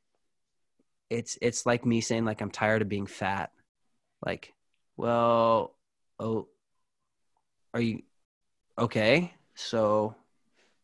it's 1.09 1.37
it's 1.41 1.65
like 1.65 1.85
me 1.85 2.01
saying 2.01 2.25
like 2.25 2.41
I'm 2.41 2.51
tired 2.51 2.81
of 2.81 2.89
being 2.89 3.07
fat. 3.07 3.51
Like, 4.25 4.53
well, 4.97 5.75
oh 6.19 6.47
are 7.73 7.81
you 7.81 8.03
okay? 8.77 9.33
So 9.55 10.15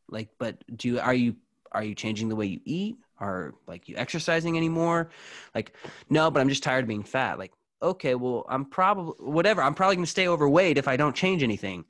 like 0.09 0.29
but 0.37 0.63
do 0.75 0.87
you 0.87 0.99
are 0.99 1.13
you 1.13 1.35
are 1.71 1.83
you 1.83 1.95
changing 1.95 2.29
the 2.29 2.35
way 2.35 2.47
you 2.47 2.61
eat? 2.65 2.97
Are 3.19 3.53
like 3.67 3.89
you 3.89 3.95
exercising 3.97 4.57
anymore? 4.57 5.09
Like, 5.53 5.73
no, 6.09 6.31
but 6.31 6.39
I'm 6.39 6.49
just 6.49 6.63
tired 6.63 6.85
of 6.85 6.87
being 6.87 7.03
fat. 7.03 7.37
Like, 7.37 7.51
okay, 7.81 8.15
well, 8.15 8.45
I'm 8.49 8.65
probably 8.65 9.13
whatever. 9.19 9.61
I'm 9.61 9.73
probably 9.73 9.95
going 9.95 10.05
to 10.05 10.11
stay 10.11 10.27
overweight 10.27 10.77
if 10.77 10.87
I 10.87 10.97
don't 10.97 11.15
change 11.15 11.43
anything. 11.43 11.85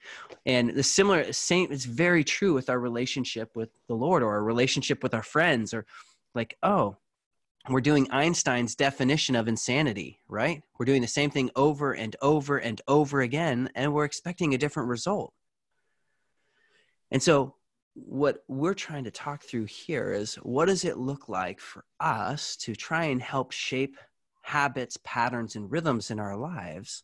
And 0.46 0.70
the 0.72 0.84
similar 0.84 1.32
same 1.34 1.72
is 1.72 1.86
very 1.86 2.24
true 2.24 2.54
with 2.54 2.70
our 2.70 2.80
relationship 2.80 3.56
with 3.56 3.70
the 3.88 3.96
Lord 3.96 4.24
or 4.24 4.34
our 4.34 4.44
relationship 4.44 5.04
with 5.04 5.14
our 5.14 5.24
friends 5.24 5.74
or 5.74 5.86
like, 6.36 6.58
oh, 6.64 6.98
we're 7.68 7.82
doing 7.82 8.10
Einstein's 8.12 8.76
definition 8.76 9.36
of 9.36 9.48
insanity, 9.48 10.20
right? 10.28 10.64
We're 10.78 10.86
doing 10.86 11.02
the 11.02 11.08
same 11.08 11.30
thing 11.30 11.52
over 11.56 11.94
and 11.94 12.16
over 12.22 12.58
and 12.58 12.82
over 12.88 13.22
again 13.22 13.70
and 13.76 13.94
we're 13.94 14.06
expecting 14.06 14.54
a 14.54 14.58
different 14.58 14.90
result. 14.90 15.34
And 17.12 17.22
so 17.22 17.56
what 17.94 18.44
we're 18.48 18.74
trying 18.74 19.04
to 19.04 19.12
talk 19.12 19.44
through 19.44 19.66
here 19.66 20.14
is 20.14 20.36
what 20.36 20.66
does 20.66 20.86
it 20.86 20.98
look 20.98 21.28
like 21.28 21.60
for 21.60 21.84
us 22.00 22.56
to 22.58 22.76
try 22.76 23.06
and 23.06 23.22
help 23.22 23.52
shape 23.52 23.98
habits, 24.50 24.98
patterns, 25.04 25.56
and 25.56 25.72
rhythms 25.72 26.10
in 26.10 26.20
our 26.20 26.36
lives 26.36 27.04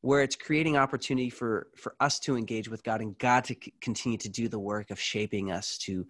where 0.00 0.22
it's 0.22 0.36
creating 0.36 0.76
opportunity 0.76 1.30
for 1.30 1.68
for 1.76 1.94
us 2.00 2.18
to 2.20 2.36
engage 2.36 2.68
with 2.68 2.84
God 2.84 3.00
and 3.00 3.18
God 3.18 3.44
to 3.44 3.54
c- 3.54 3.72
continue 3.80 4.18
to 4.18 4.28
do 4.28 4.48
the 4.48 4.58
work 4.58 4.90
of 4.90 5.00
shaping 5.00 5.50
us 5.50 5.78
to 5.78 6.06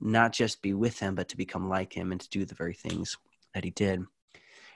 not 0.00 0.32
just 0.32 0.62
be 0.62 0.74
with 0.74 0.98
him 0.98 1.14
but 1.14 1.28
to 1.28 1.36
become 1.36 1.68
like 1.68 1.92
him 1.92 2.12
and 2.12 2.20
to 2.20 2.28
do 2.28 2.44
the 2.44 2.54
very 2.54 2.74
things 2.74 3.16
that 3.54 3.64
he 3.64 3.70
did. 3.70 4.00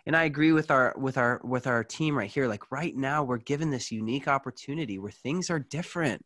and 0.06 0.16
I 0.16 0.24
agree 0.24 0.52
with 0.52 0.70
our 0.70 0.94
with 0.96 1.18
our 1.18 1.40
with 1.44 1.66
our 1.66 1.84
team 1.84 2.16
right 2.16 2.30
here. 2.30 2.48
Like 2.48 2.70
right 2.70 2.96
now, 2.96 3.24
we're 3.24 3.38
given 3.38 3.70
this 3.70 3.92
unique 3.92 4.28
opportunity 4.28 4.98
where 4.98 5.10
things 5.10 5.50
are 5.50 5.58
different. 5.58 6.24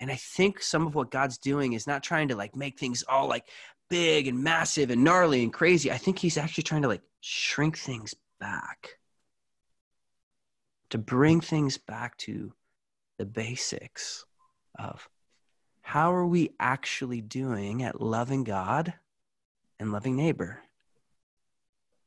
And 0.00 0.10
I 0.10 0.16
think 0.16 0.62
some 0.62 0.86
of 0.86 0.94
what 0.94 1.10
God's 1.10 1.38
doing 1.38 1.74
is 1.74 1.86
not 1.86 2.02
trying 2.02 2.28
to 2.28 2.36
like 2.36 2.56
make 2.56 2.78
things 2.78 3.04
all 3.08 3.28
like 3.28 3.44
big 3.92 4.26
and 4.26 4.42
massive 4.42 4.88
and 4.88 5.04
gnarly 5.04 5.42
and 5.42 5.52
crazy. 5.52 5.92
I 5.92 5.98
think 5.98 6.18
he's 6.18 6.38
actually 6.38 6.64
trying 6.64 6.80
to 6.80 6.88
like 6.88 7.02
shrink 7.20 7.76
things 7.76 8.14
back. 8.40 8.96
To 10.88 10.96
bring 10.98 11.42
things 11.42 11.76
back 11.76 12.16
to 12.18 12.54
the 13.18 13.26
basics 13.26 14.24
of 14.78 15.10
how 15.82 16.14
are 16.14 16.26
we 16.26 16.54
actually 16.58 17.20
doing 17.20 17.82
at 17.82 18.00
loving 18.00 18.44
God 18.44 18.94
and 19.78 19.92
loving 19.92 20.16
neighbor? 20.16 20.62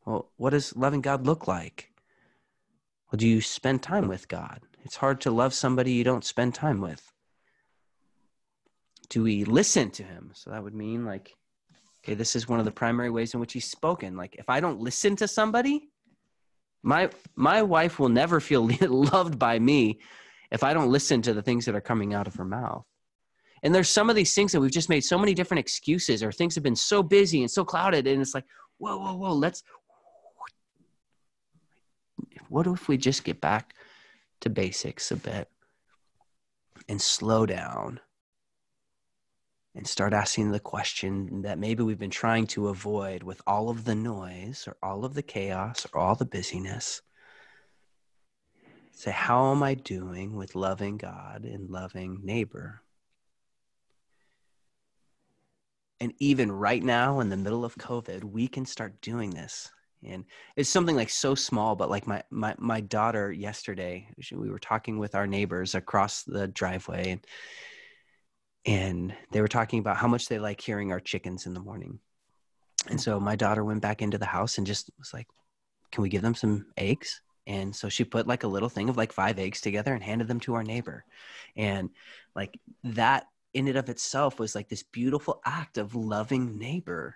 Well, 0.06 0.32
what 0.38 0.52
does 0.52 0.76
loving 0.76 1.02
God 1.02 1.28
look 1.28 1.48
like? 1.48 1.92
Well, 3.12 3.18
do 3.18 3.28
you 3.28 3.42
spend 3.42 3.84
time 3.84 4.08
with 4.08 4.28
God? 4.28 4.62
It's 4.84 4.96
hard 4.96 5.22
to 5.22 5.30
love 5.30 5.54
somebody 5.54 5.92
you 5.92 6.04
don't 6.04 6.26
spend 6.26 6.56
time 6.56 6.82
with. 6.82 7.14
Do 9.10 9.22
we 9.22 9.44
listen 9.44 9.92
to 9.92 10.04
him? 10.04 10.32
So 10.34 10.50
that 10.50 10.64
would 10.64 10.74
mean 10.74 11.06
like, 11.06 11.36
okay, 12.06 12.14
this 12.14 12.36
is 12.36 12.48
one 12.48 12.60
of 12.60 12.66
the 12.66 12.72
primary 12.72 13.10
ways 13.10 13.34
in 13.34 13.40
which 13.40 13.54
he's 13.54 13.66
spoken. 13.66 14.16
Like 14.16 14.36
if 14.36 14.48
I 14.48 14.60
don't 14.60 14.80
listen 14.80 15.16
to 15.18 15.28
somebody, 15.28 15.90
my 16.84 17.10
my 17.36 17.64
wife 17.64 18.00
will 18.00 18.10
never 18.10 18.40
feel 18.40 18.70
loved 18.82 19.40
by 19.40 19.58
me 19.58 20.00
if 20.52 20.64
I 20.64 20.74
don't 20.74 20.92
listen 20.92 21.24
to 21.24 21.34
the 21.34 21.42
things 21.42 21.66
that 21.66 21.76
are 21.76 21.82
coming 21.82 22.14
out 22.14 22.28
of 22.28 22.36
her 22.36 22.46
mouth. 22.46 22.86
And 23.64 23.74
there's 23.74 23.90
some 23.90 24.12
of 24.12 24.16
these 24.16 24.36
things 24.36 24.52
that 24.52 24.62
we've 24.62 24.72
just 24.72 24.90
made 24.90 25.02
so 25.02 25.18
many 25.18 25.34
different 25.34 25.60
excuses 25.60 26.22
or 26.22 26.32
things 26.32 26.54
have 26.54 26.64
been 26.64 26.76
so 26.76 27.02
busy 27.02 27.42
and 27.42 27.50
so 27.50 27.66
clouded 27.66 28.06
and 28.06 28.22
it's 28.22 28.36
like, 28.36 28.46
whoa, 28.78 28.98
whoa, 28.98 29.16
whoa, 29.16 29.34
let's 29.34 29.64
what 32.50 32.68
if 32.68 32.88
we 32.88 32.98
just 32.98 33.24
get 33.24 33.42
back 33.42 33.74
to 34.42 34.50
basics 34.52 35.10
a 35.10 35.16
bit 35.16 35.50
and 36.88 37.02
slow 37.02 37.48
down 37.48 38.00
and 39.76 39.86
start 39.86 40.14
asking 40.14 40.52
the 40.52 40.60
question 40.60 41.42
that 41.42 41.60
maybe 41.60 41.84
we've 41.84 42.00
been 42.00 42.10
trying 42.10 42.48
to 42.48 42.70
avoid 42.70 43.24
with 43.24 43.42
all 43.46 43.70
of 43.70 43.84
the 43.84 43.96
noise 43.96 44.68
or 44.68 44.78
all 44.82 45.04
of 45.04 45.14
the 45.14 45.22
chaos 45.22 45.86
or 45.94 46.00
all 46.00 46.16
the 46.16 46.26
busyness? 46.26 47.02
Say, 48.94 49.12
how 49.12 49.52
am 49.52 49.62
I 49.62 49.74
doing 49.74 50.36
with 50.38 50.56
loving 50.56 50.98
God 50.98 51.44
and 51.44 51.70
loving 51.70 52.22
neighbor? 52.24 52.82
And 56.00 56.14
even 56.20 56.52
right 56.52 56.82
now, 56.82 57.20
in 57.20 57.30
the 57.30 57.38
middle 57.38 57.66
of 57.66 57.76
COVID, 57.76 58.24
we 58.24 58.48
can 58.48 58.66
start 58.66 59.02
doing 59.02 59.32
this 59.32 59.70
and 60.08 60.26
it's 60.56 60.70
something 60.70 60.96
like 60.96 61.10
so 61.10 61.34
small 61.34 61.76
but 61.76 61.90
like 61.90 62.06
my 62.06 62.22
my, 62.30 62.54
my 62.58 62.80
daughter 62.82 63.32
yesterday 63.32 64.08
we 64.32 64.50
were 64.50 64.60
talking 64.60 65.00
with 65.00 65.16
our 65.16 65.26
neighbors 65.26 65.74
across 65.74 66.24
the 66.24 66.48
driveway 66.50 67.12
and 67.12 67.26
and 68.66 69.14
they 69.32 69.42
were 69.42 69.48
talking 69.48 69.80
about 69.80 69.98
how 69.98 70.08
much 70.08 70.28
they 70.28 70.40
like 70.40 70.60
hearing 70.60 70.92
our 70.92 71.00
chickens 71.00 71.46
in 71.46 71.54
the 71.54 71.60
morning. 71.60 72.00
And 72.90 73.00
so 73.00 73.20
my 73.20 73.36
daughter 73.36 73.64
went 73.64 73.82
back 73.82 74.02
into 74.02 74.18
the 74.18 74.26
house 74.26 74.58
and 74.58 74.68
just 74.68 74.90
was 75.00 75.14
like 75.14 75.28
can 75.92 76.02
we 76.02 76.10
give 76.10 76.22
them 76.22 76.36
some 76.36 76.66
eggs? 76.76 77.22
And 77.48 77.74
so 77.74 77.90
she 77.90 78.04
put 78.04 78.28
like 78.28 78.44
a 78.44 78.48
little 78.50 78.68
thing 78.68 78.90
of 78.90 78.98
like 78.98 79.14
five 79.14 79.40
eggs 79.40 79.62
together 79.62 79.94
and 79.94 80.04
handed 80.04 80.28
them 80.28 80.40
to 80.42 80.56
our 80.56 80.64
neighbor. 80.64 81.06
And 81.56 81.90
like 82.36 82.60
that 82.84 83.28
in 83.54 83.68
and 83.70 83.78
of 83.78 83.88
itself 83.88 84.40
was 84.40 84.56
like 84.56 84.68
this 84.68 84.84
beautiful 84.84 85.42
act 85.46 85.78
of 85.78 85.96
loving 85.96 86.58
neighbor. 86.58 87.16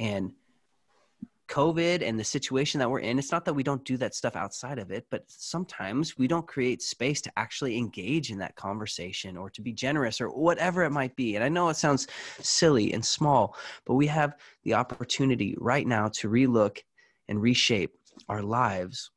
And 0.00 0.32
COVID 1.48 2.02
and 2.02 2.18
the 2.18 2.24
situation 2.24 2.78
that 2.78 2.90
we're 2.90 3.00
in, 3.00 3.18
it's 3.18 3.32
not 3.32 3.44
that 3.44 3.54
we 3.54 3.62
don't 3.62 3.84
do 3.84 3.96
that 3.98 4.14
stuff 4.14 4.36
outside 4.36 4.78
of 4.78 4.90
it, 4.90 5.06
but 5.10 5.24
sometimes 5.26 6.16
we 6.16 6.26
don't 6.26 6.46
create 6.46 6.82
space 6.82 7.20
to 7.22 7.32
actually 7.36 7.76
engage 7.76 8.30
in 8.30 8.38
that 8.38 8.56
conversation 8.56 9.36
or 9.36 9.50
to 9.50 9.60
be 9.60 9.72
generous 9.72 10.20
or 10.20 10.28
whatever 10.28 10.82
it 10.84 10.90
might 10.90 11.14
be. 11.16 11.34
And 11.34 11.44
I 11.44 11.48
know 11.48 11.68
it 11.68 11.76
sounds 11.76 12.06
silly 12.40 12.92
and 12.92 13.04
small, 13.04 13.56
but 13.84 13.94
we 13.94 14.06
have 14.06 14.36
the 14.62 14.74
opportunity 14.74 15.54
right 15.58 15.86
now 15.86 16.08
to 16.14 16.30
relook 16.30 16.78
and 17.28 17.40
reshape 17.40 17.92
our 18.28 18.42
lives. 18.42 19.10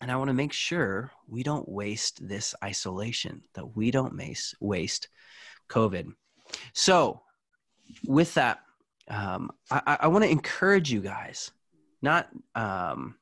And 0.00 0.10
I 0.10 0.16
want 0.16 0.28
to 0.28 0.34
make 0.34 0.52
sure 0.52 1.12
we 1.28 1.42
don't 1.42 1.68
waste 1.68 2.26
this 2.26 2.54
isolation, 2.64 3.42
that 3.54 3.76
we 3.76 3.90
don't 3.90 4.20
waste 4.60 5.08
COVID. 5.68 6.08
So, 6.72 7.22
with 8.06 8.34
that, 8.34 8.63
um, 9.08 9.50
I, 9.70 9.98
I 10.02 10.08
want 10.08 10.24
to 10.24 10.30
encourage 10.30 10.90
you 10.90 11.00
guys, 11.00 11.50
not 12.02 12.28
um, 12.54 13.16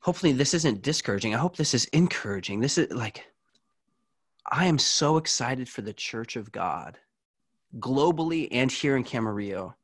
hopefully 0.00 0.32
this 0.32 0.54
isn't 0.54 0.82
discouraging. 0.82 1.34
I 1.34 1.38
hope 1.38 1.56
this 1.56 1.74
is 1.74 1.84
encouraging. 1.86 2.60
This 2.60 2.78
is 2.78 2.90
like, 2.92 3.26
I 4.50 4.66
am 4.66 4.78
so 4.78 5.16
excited 5.16 5.68
for 5.68 5.82
the 5.82 5.92
church 5.92 6.36
of 6.36 6.50
God 6.50 6.98
globally 7.78 8.48
and 8.50 8.70
here 8.70 8.96
in 8.96 9.04
Camarillo 9.04 9.74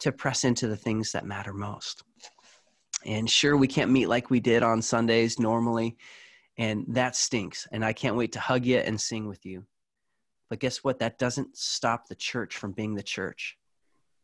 to 0.00 0.12
press 0.12 0.44
into 0.44 0.68
the 0.68 0.76
things 0.76 1.12
that 1.12 1.26
matter 1.26 1.52
most. 1.52 2.04
And 3.04 3.28
sure, 3.28 3.56
we 3.56 3.66
can't 3.66 3.90
meet 3.90 4.08
like 4.08 4.30
we 4.30 4.40
did 4.40 4.62
on 4.62 4.82
Sundays 4.82 5.38
normally, 5.38 5.96
and 6.58 6.84
that 6.88 7.16
stinks. 7.16 7.66
And 7.72 7.84
I 7.84 7.92
can't 7.92 8.16
wait 8.16 8.32
to 8.32 8.40
hug 8.40 8.66
you 8.66 8.78
and 8.78 9.00
sing 9.00 9.26
with 9.26 9.44
you. 9.46 9.64
But 10.50 10.58
guess 10.58 10.84
what? 10.84 10.98
That 10.98 11.18
doesn't 11.18 11.56
stop 11.56 12.08
the 12.08 12.14
church 12.14 12.56
from 12.56 12.72
being 12.72 12.94
the 12.94 13.02
church. 13.02 13.56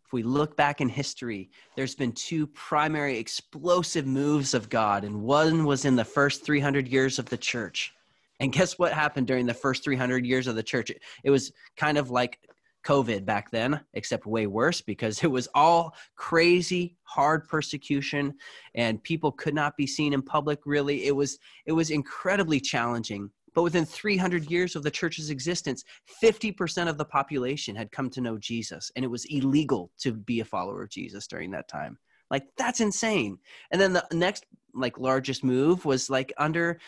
If 0.04 0.12
we 0.12 0.22
look 0.22 0.56
back 0.56 0.80
in 0.80 0.88
history, 0.88 1.50
there's 1.76 1.94
been 1.94 2.12
two 2.12 2.46
primary 2.48 3.18
explosive 3.18 4.06
moves 4.06 4.52
of 4.52 4.68
God, 4.68 5.04
and 5.04 5.22
one 5.22 5.64
was 5.64 5.84
in 5.84 5.96
the 5.96 6.04
first 6.04 6.44
300 6.44 6.86
years 6.86 7.18
of 7.18 7.26
the 7.26 7.36
church. 7.36 7.92
And 8.38 8.52
guess 8.52 8.78
what 8.78 8.92
happened 8.92 9.26
during 9.26 9.46
the 9.46 9.54
first 9.54 9.82
300 9.82 10.26
years 10.26 10.46
of 10.46 10.54
the 10.54 10.62
church? 10.62 10.92
It 11.24 11.30
was 11.30 11.52
kind 11.76 11.96
of 11.96 12.10
like 12.10 12.38
COVID 12.86 13.24
back 13.24 13.50
then, 13.50 13.80
except 13.94 14.26
way 14.26 14.46
worse 14.46 14.80
because 14.80 15.22
it 15.24 15.30
was 15.30 15.48
all 15.54 15.94
crazy, 16.14 16.96
hard 17.02 17.48
persecution, 17.48 18.34
and 18.74 19.02
people 19.02 19.32
could 19.32 19.54
not 19.54 19.76
be 19.76 19.86
seen 19.86 20.12
in 20.12 20.22
public. 20.22 20.60
Really, 20.66 21.06
it 21.06 21.16
was 21.16 21.38
it 21.66 21.72
was 21.72 21.90
incredibly 21.90 22.60
challenging. 22.60 23.30
But 23.56 23.62
within 23.62 23.86
300 23.86 24.50
years 24.50 24.76
of 24.76 24.82
the 24.82 24.90
church's 24.90 25.30
existence, 25.30 25.82
50% 26.22 26.88
of 26.88 26.98
the 26.98 27.06
population 27.06 27.74
had 27.74 27.90
come 27.90 28.10
to 28.10 28.20
know 28.20 28.36
Jesus, 28.36 28.92
and 28.94 29.02
it 29.02 29.08
was 29.08 29.24
illegal 29.24 29.90
to 30.00 30.12
be 30.12 30.40
a 30.40 30.44
follower 30.44 30.82
of 30.82 30.90
Jesus 30.90 31.26
during 31.26 31.50
that 31.52 31.66
time. 31.66 31.98
Like 32.30 32.44
that's 32.58 32.82
insane. 32.82 33.38
And 33.70 33.80
then 33.80 33.94
the 33.94 34.06
next 34.12 34.44
like 34.74 34.98
largest 34.98 35.42
move 35.42 35.86
was 35.86 36.10
like 36.10 36.34
under 36.36 36.78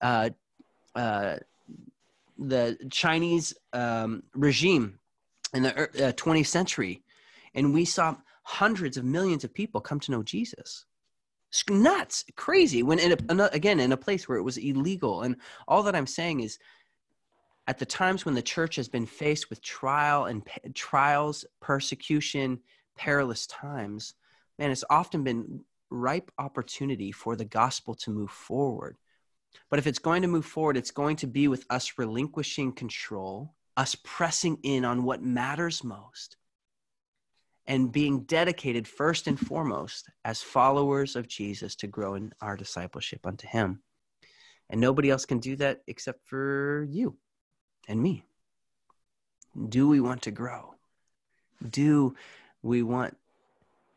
uh, 0.00 0.30
uh, 0.94 1.36
the 2.38 2.78
Chinese 2.90 3.52
um, 3.74 4.22
regime 4.34 4.98
in 5.52 5.64
the 5.64 6.08
uh, 6.08 6.12
20th 6.12 6.46
century, 6.46 7.02
and 7.54 7.74
we 7.74 7.84
saw 7.84 8.16
hundreds 8.44 8.96
of 8.96 9.04
millions 9.04 9.44
of 9.44 9.52
people 9.52 9.78
come 9.78 10.00
to 10.00 10.10
know 10.10 10.22
Jesus 10.22 10.86
nuts, 11.70 12.24
crazy. 12.36 12.82
When 12.82 12.98
in 12.98 13.12
a, 13.12 13.44
again 13.52 13.80
in 13.80 13.92
a 13.92 13.96
place 13.96 14.28
where 14.28 14.38
it 14.38 14.42
was 14.42 14.56
illegal, 14.56 15.22
and 15.22 15.36
all 15.68 15.82
that 15.84 15.94
I'm 15.94 16.06
saying 16.06 16.40
is, 16.40 16.58
at 17.66 17.78
the 17.78 17.86
times 17.86 18.24
when 18.24 18.34
the 18.34 18.42
church 18.42 18.76
has 18.76 18.88
been 18.88 19.06
faced 19.06 19.48
with 19.48 19.62
trial 19.62 20.26
and 20.26 20.42
trials, 20.74 21.44
persecution, 21.60 22.60
perilous 22.96 23.46
times, 23.46 24.14
man, 24.58 24.70
it's 24.70 24.84
often 24.90 25.24
been 25.24 25.64
ripe 25.90 26.30
opportunity 26.38 27.12
for 27.12 27.36
the 27.36 27.44
gospel 27.44 27.94
to 27.94 28.10
move 28.10 28.30
forward. 28.30 28.96
But 29.70 29.78
if 29.78 29.86
it's 29.86 29.98
going 29.98 30.22
to 30.22 30.28
move 30.28 30.44
forward, 30.44 30.76
it's 30.76 30.90
going 30.90 31.16
to 31.16 31.26
be 31.26 31.48
with 31.48 31.64
us 31.70 31.94
relinquishing 31.96 32.72
control, 32.72 33.54
us 33.76 33.96
pressing 34.02 34.58
in 34.62 34.84
on 34.84 35.04
what 35.04 35.22
matters 35.22 35.84
most, 35.84 36.36
and 37.66 37.92
being 37.92 38.20
dedicated 38.20 38.86
first 38.86 39.26
and 39.26 39.38
foremost 39.38 40.10
as 40.24 40.42
followers 40.42 41.16
of 41.16 41.28
Jesus 41.28 41.74
to 41.76 41.86
grow 41.86 42.14
in 42.14 42.32
our 42.40 42.56
discipleship 42.56 43.26
unto 43.26 43.46
Him. 43.46 43.80
And 44.70 44.80
nobody 44.80 45.10
else 45.10 45.24
can 45.24 45.38
do 45.38 45.56
that 45.56 45.82
except 45.86 46.26
for 46.26 46.86
you 46.88 47.16
and 47.88 48.02
me. 48.02 48.24
Do 49.68 49.88
we 49.88 50.00
want 50.00 50.22
to 50.22 50.30
grow? 50.30 50.74
Do 51.70 52.14
we 52.62 52.82
want 52.82 53.16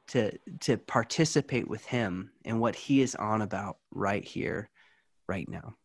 to, 0.10 0.38
to 0.62 0.78
participate 0.78 1.68
with 1.68 1.86
Him 1.86 2.32
in 2.46 2.60
what 2.60 2.76
He 2.76 3.02
is 3.02 3.16
on 3.16 3.42
about 3.42 3.78
right 3.92 4.24
here, 4.24 4.70
right 5.28 5.48
now? 5.50 5.76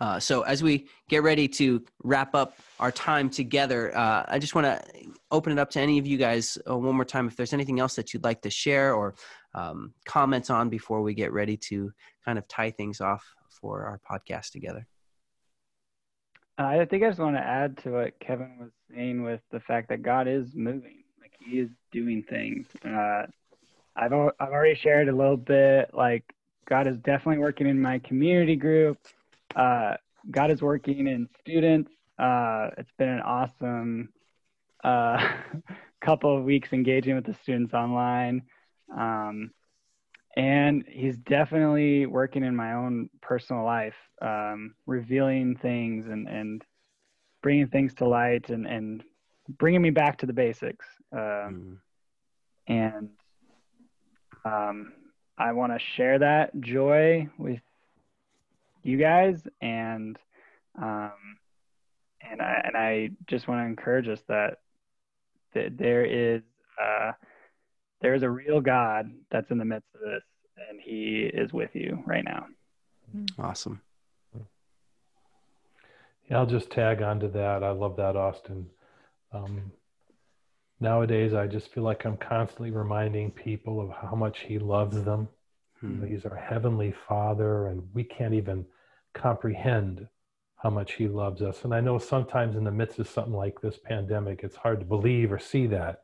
Uh, 0.00 0.20
so 0.20 0.42
as 0.42 0.62
we 0.62 0.88
get 1.08 1.22
ready 1.22 1.48
to 1.48 1.84
wrap 2.02 2.34
up 2.34 2.56
our 2.80 2.92
time 2.92 3.28
together, 3.30 3.96
uh, 3.96 4.24
I 4.28 4.38
just 4.38 4.54
want 4.54 4.66
to 4.66 4.82
open 5.30 5.52
it 5.52 5.58
up 5.58 5.70
to 5.70 5.80
any 5.80 5.98
of 5.98 6.06
you 6.06 6.16
guys 6.16 6.58
uh, 6.68 6.76
one 6.76 6.94
more 6.94 7.04
time. 7.04 7.26
If 7.26 7.36
there's 7.36 7.52
anything 7.52 7.80
else 7.80 7.96
that 7.96 8.12
you'd 8.12 8.24
like 8.24 8.42
to 8.42 8.50
share 8.50 8.94
or 8.94 9.14
um, 9.54 9.94
comment 10.04 10.50
on 10.50 10.68
before 10.68 11.02
we 11.02 11.14
get 11.14 11.32
ready 11.32 11.56
to 11.56 11.92
kind 12.24 12.38
of 12.38 12.46
tie 12.48 12.70
things 12.70 13.00
off 13.00 13.24
for 13.50 13.84
our 13.84 14.00
podcast 14.08 14.50
together. 14.50 14.86
I 16.58 16.84
think 16.86 17.04
I 17.04 17.08
just 17.08 17.20
want 17.20 17.36
to 17.36 17.42
add 17.42 17.76
to 17.78 17.90
what 17.90 18.18
Kevin 18.20 18.56
was 18.58 18.70
saying 18.94 19.22
with 19.22 19.40
the 19.50 19.60
fact 19.60 19.88
that 19.90 20.02
God 20.02 20.26
is 20.26 20.54
moving, 20.54 21.04
like 21.20 21.32
He 21.38 21.58
is 21.58 21.68
doing 21.92 22.22
things. 22.22 22.66
Uh, 22.84 23.26
I've 23.94 24.12
I've 24.12 24.52
already 24.52 24.74
shared 24.74 25.08
a 25.08 25.16
little 25.16 25.36
bit. 25.36 25.90
Like 25.92 26.24
God 26.68 26.86
is 26.86 26.96
definitely 26.98 27.38
working 27.38 27.66
in 27.66 27.80
my 27.80 27.98
community 27.98 28.56
group. 28.56 28.98
Uh, 29.56 29.94
God 30.30 30.50
is 30.50 30.60
working 30.60 31.06
in 31.06 31.28
students. 31.40 31.90
Uh, 32.18 32.68
it's 32.78 32.90
been 32.98 33.08
an 33.08 33.20
awesome 33.20 34.10
uh, 34.84 35.32
couple 36.00 36.36
of 36.36 36.44
weeks 36.44 36.72
engaging 36.72 37.14
with 37.14 37.24
the 37.24 37.34
students 37.42 37.74
online. 37.74 38.42
Um, 38.96 39.50
and 40.36 40.84
he's 40.86 41.16
definitely 41.16 42.04
working 42.04 42.44
in 42.44 42.54
my 42.54 42.74
own 42.74 43.08
personal 43.22 43.64
life, 43.64 43.94
um, 44.20 44.74
revealing 44.84 45.56
things 45.56 46.06
and, 46.06 46.28
and 46.28 46.62
bringing 47.42 47.68
things 47.68 47.94
to 47.94 48.06
light 48.06 48.50
and, 48.50 48.66
and 48.66 49.02
bringing 49.48 49.80
me 49.80 49.90
back 49.90 50.18
to 50.18 50.26
the 50.26 50.32
basics. 50.34 50.84
Um, 51.12 51.18
mm. 51.18 51.76
And 52.68 53.08
um, 54.44 54.92
I 55.38 55.52
want 55.52 55.72
to 55.72 55.78
share 55.78 56.18
that 56.18 56.60
joy 56.60 57.28
with 57.38 57.60
you 58.86 58.96
guys, 58.96 59.42
and 59.60 60.18
um, 60.80 61.12
and 62.30 62.40
I 62.40 62.62
and 62.64 62.76
I 62.76 63.10
just 63.26 63.48
want 63.48 63.60
to 63.60 63.66
encourage 63.66 64.08
us 64.08 64.20
that 64.28 64.58
that 65.54 65.76
there 65.76 66.04
is 66.04 66.42
uh, 66.82 67.12
there 68.00 68.14
is 68.14 68.22
a 68.22 68.30
real 68.30 68.60
God 68.60 69.10
that's 69.30 69.50
in 69.50 69.58
the 69.58 69.64
midst 69.64 69.88
of 69.94 70.00
this, 70.00 70.22
and 70.68 70.80
He 70.80 71.30
is 71.32 71.52
with 71.52 71.70
you 71.74 72.02
right 72.06 72.24
now. 72.24 72.46
Awesome. 73.38 73.80
Yeah, 76.30 76.38
I'll 76.38 76.46
just 76.46 76.70
tag 76.70 77.02
onto 77.02 77.30
that. 77.32 77.62
I 77.62 77.70
love 77.70 77.96
that, 77.96 78.16
Austin. 78.16 78.66
Um, 79.32 79.70
nowadays, 80.80 81.34
I 81.34 81.46
just 81.46 81.72
feel 81.72 81.84
like 81.84 82.04
I'm 82.04 82.16
constantly 82.16 82.70
reminding 82.70 83.30
people 83.30 83.80
of 83.80 83.90
how 83.90 84.16
much 84.16 84.40
He 84.40 84.58
loves 84.58 85.02
them. 85.04 85.28
Hmm. 85.80 86.04
He's 86.04 86.24
our 86.24 86.36
Heavenly 86.36 86.94
Father, 87.08 87.68
and 87.68 87.88
we 87.94 88.02
can't 88.02 88.34
even 88.34 88.66
comprehend 89.16 90.08
how 90.56 90.70
much 90.70 90.92
He 90.92 91.08
loves 91.08 91.42
us. 91.42 91.64
And 91.64 91.74
I 91.74 91.80
know 91.80 91.98
sometimes 91.98 92.56
in 92.56 92.64
the 92.64 92.70
midst 92.70 92.98
of 92.98 93.08
something 93.08 93.34
like 93.34 93.60
this 93.60 93.78
pandemic, 93.78 94.40
it's 94.42 94.56
hard 94.56 94.80
to 94.80 94.86
believe 94.86 95.32
or 95.32 95.38
see 95.38 95.66
that, 95.68 96.02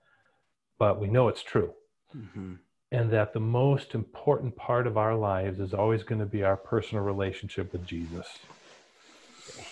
but 0.79 1.01
we 1.01 1.09
know 1.09 1.29
it's 1.29 1.42
true. 1.42 1.72
Mm-hmm. 2.16 2.55
And 2.90 3.11
that 3.11 3.33
the 3.33 3.40
most 3.40 3.94
important 3.94 4.55
part 4.55 4.87
of 4.87 4.98
our 4.98 5.14
lives 5.14 5.61
is 5.61 5.72
always 5.72 6.03
going 6.03 6.20
to 6.20 6.27
be 6.27 6.42
our 6.42 6.57
personal 6.57 7.03
relationship 7.03 7.72
with 7.72 7.87
Jesus. 7.87 8.27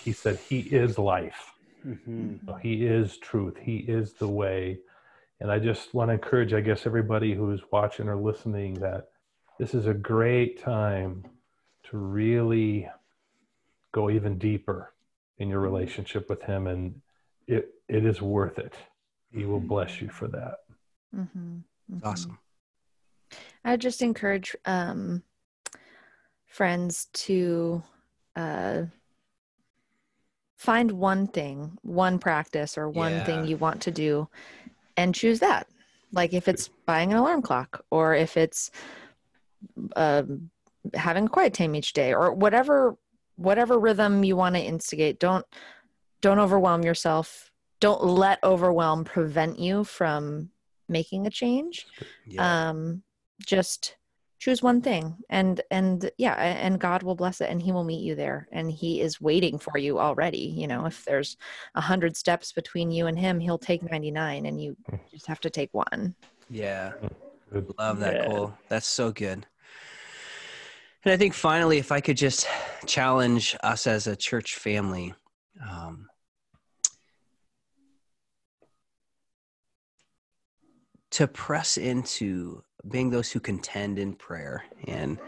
He 0.03 0.11
said, 0.11 0.39
He 0.39 0.59
is 0.59 0.97
life. 0.97 1.51
Mm-hmm. 1.85 2.57
He 2.61 2.85
is 2.85 3.17
truth. 3.17 3.57
He 3.61 3.77
is 3.77 4.13
the 4.13 4.27
way. 4.27 4.79
And 5.39 5.51
I 5.51 5.59
just 5.59 5.93
want 5.93 6.09
to 6.09 6.13
encourage, 6.13 6.53
I 6.53 6.61
guess, 6.61 6.85
everybody 6.85 7.33
who's 7.33 7.61
watching 7.71 8.07
or 8.07 8.15
listening 8.15 8.75
that 8.75 9.09
this 9.59 9.73
is 9.73 9.87
a 9.87 9.93
great 9.93 10.61
time 10.61 11.23
to 11.83 11.97
really 11.97 12.87
go 13.91 14.09
even 14.09 14.37
deeper 14.37 14.93
in 15.37 15.49
your 15.49 15.59
relationship 15.59 16.29
with 16.29 16.41
him 16.43 16.67
and 16.67 17.01
it 17.47 17.73
it 17.87 18.05
is 18.05 18.21
worth 18.21 18.59
it 18.59 18.73
he 19.33 19.45
will 19.45 19.59
bless 19.59 20.01
you 20.01 20.09
for 20.09 20.27
that 20.27 20.57
mm-hmm. 21.15 21.57
Mm-hmm. 21.91 22.07
awesome 22.07 22.37
i 23.63 23.75
just 23.77 24.01
encourage 24.01 24.55
um, 24.65 25.23
friends 26.45 27.07
to 27.13 27.81
uh, 28.35 28.83
find 30.57 30.91
one 30.91 31.27
thing 31.27 31.77
one 31.81 32.19
practice 32.19 32.77
or 32.77 32.89
one 32.89 33.13
yeah. 33.13 33.23
thing 33.23 33.45
you 33.45 33.57
want 33.57 33.81
to 33.81 33.91
do 33.91 34.27
and 34.95 35.15
choose 35.15 35.39
that 35.39 35.67
like 36.13 36.33
if 36.33 36.47
it's 36.47 36.67
buying 36.85 37.11
an 37.11 37.17
alarm 37.17 37.41
clock 37.41 37.83
or 37.89 38.13
if 38.13 38.37
it's 38.37 38.69
uh, 39.95 40.23
having 40.93 41.25
a 41.25 41.29
quiet 41.29 41.53
time 41.53 41.75
each 41.75 41.93
day 41.93 42.13
or 42.13 42.33
whatever 42.33 42.97
whatever 43.41 43.79
rhythm 43.79 44.23
you 44.23 44.35
want 44.35 44.55
to 44.55 44.61
instigate 44.61 45.19
don't 45.19 45.45
don't 46.21 46.39
overwhelm 46.39 46.83
yourself. 46.83 47.51
Don't 47.79 48.03
let 48.03 48.37
overwhelm 48.43 49.03
prevent 49.03 49.57
you 49.57 49.83
from 49.83 50.51
making 50.87 51.25
a 51.25 51.29
change. 51.31 51.87
Yeah. 52.25 52.69
um 52.69 53.03
just 53.45 53.95
choose 54.37 54.61
one 54.61 54.81
thing 54.81 55.17
and 55.29 55.61
and 55.71 56.09
yeah 56.17 56.33
and 56.33 56.79
god 56.79 57.03
will 57.03 57.15
bless 57.15 57.41
it 57.41 57.49
and 57.49 57.61
he 57.61 57.71
will 57.71 57.83
meet 57.83 58.01
you 58.01 58.15
there 58.15 58.47
and 58.51 58.71
he 58.71 58.99
is 59.01 59.21
waiting 59.21 59.57
for 59.57 59.77
you 59.77 59.99
already. 59.99 60.53
You 60.57 60.67
know 60.67 60.85
if 60.85 61.03
there's 61.05 61.37
a 61.75 61.81
hundred 61.81 62.15
steps 62.15 62.51
between 62.51 62.91
you 62.91 63.07
and 63.07 63.17
him 63.17 63.39
he'll 63.39 63.57
take 63.57 63.89
99 63.89 64.45
and 64.45 64.61
you 64.61 64.77
just 65.11 65.27
have 65.27 65.39
to 65.41 65.49
take 65.49 65.73
one. 65.73 66.15
Yeah. 66.49 66.93
Love 67.77 67.99
that 67.99 68.15
yeah. 68.15 68.27
Cole. 68.27 68.53
That's 68.69 68.87
so 68.87 69.11
good 69.11 69.45
and 71.03 71.13
I 71.13 71.17
think 71.17 71.33
finally, 71.33 71.77
if 71.77 71.91
I 71.91 71.99
could 71.99 72.17
just 72.17 72.47
challenge 72.85 73.55
us 73.63 73.87
as 73.87 74.07
a 74.07 74.15
church 74.15 74.55
family, 74.55 75.13
um, 75.61 76.07
to 81.11 81.27
press 81.27 81.77
into 81.77 82.63
being 82.89 83.09
those 83.09 83.31
who 83.31 83.39
contend 83.39 83.99
in 83.99 84.13
prayer. 84.13 84.63
And 84.87 85.19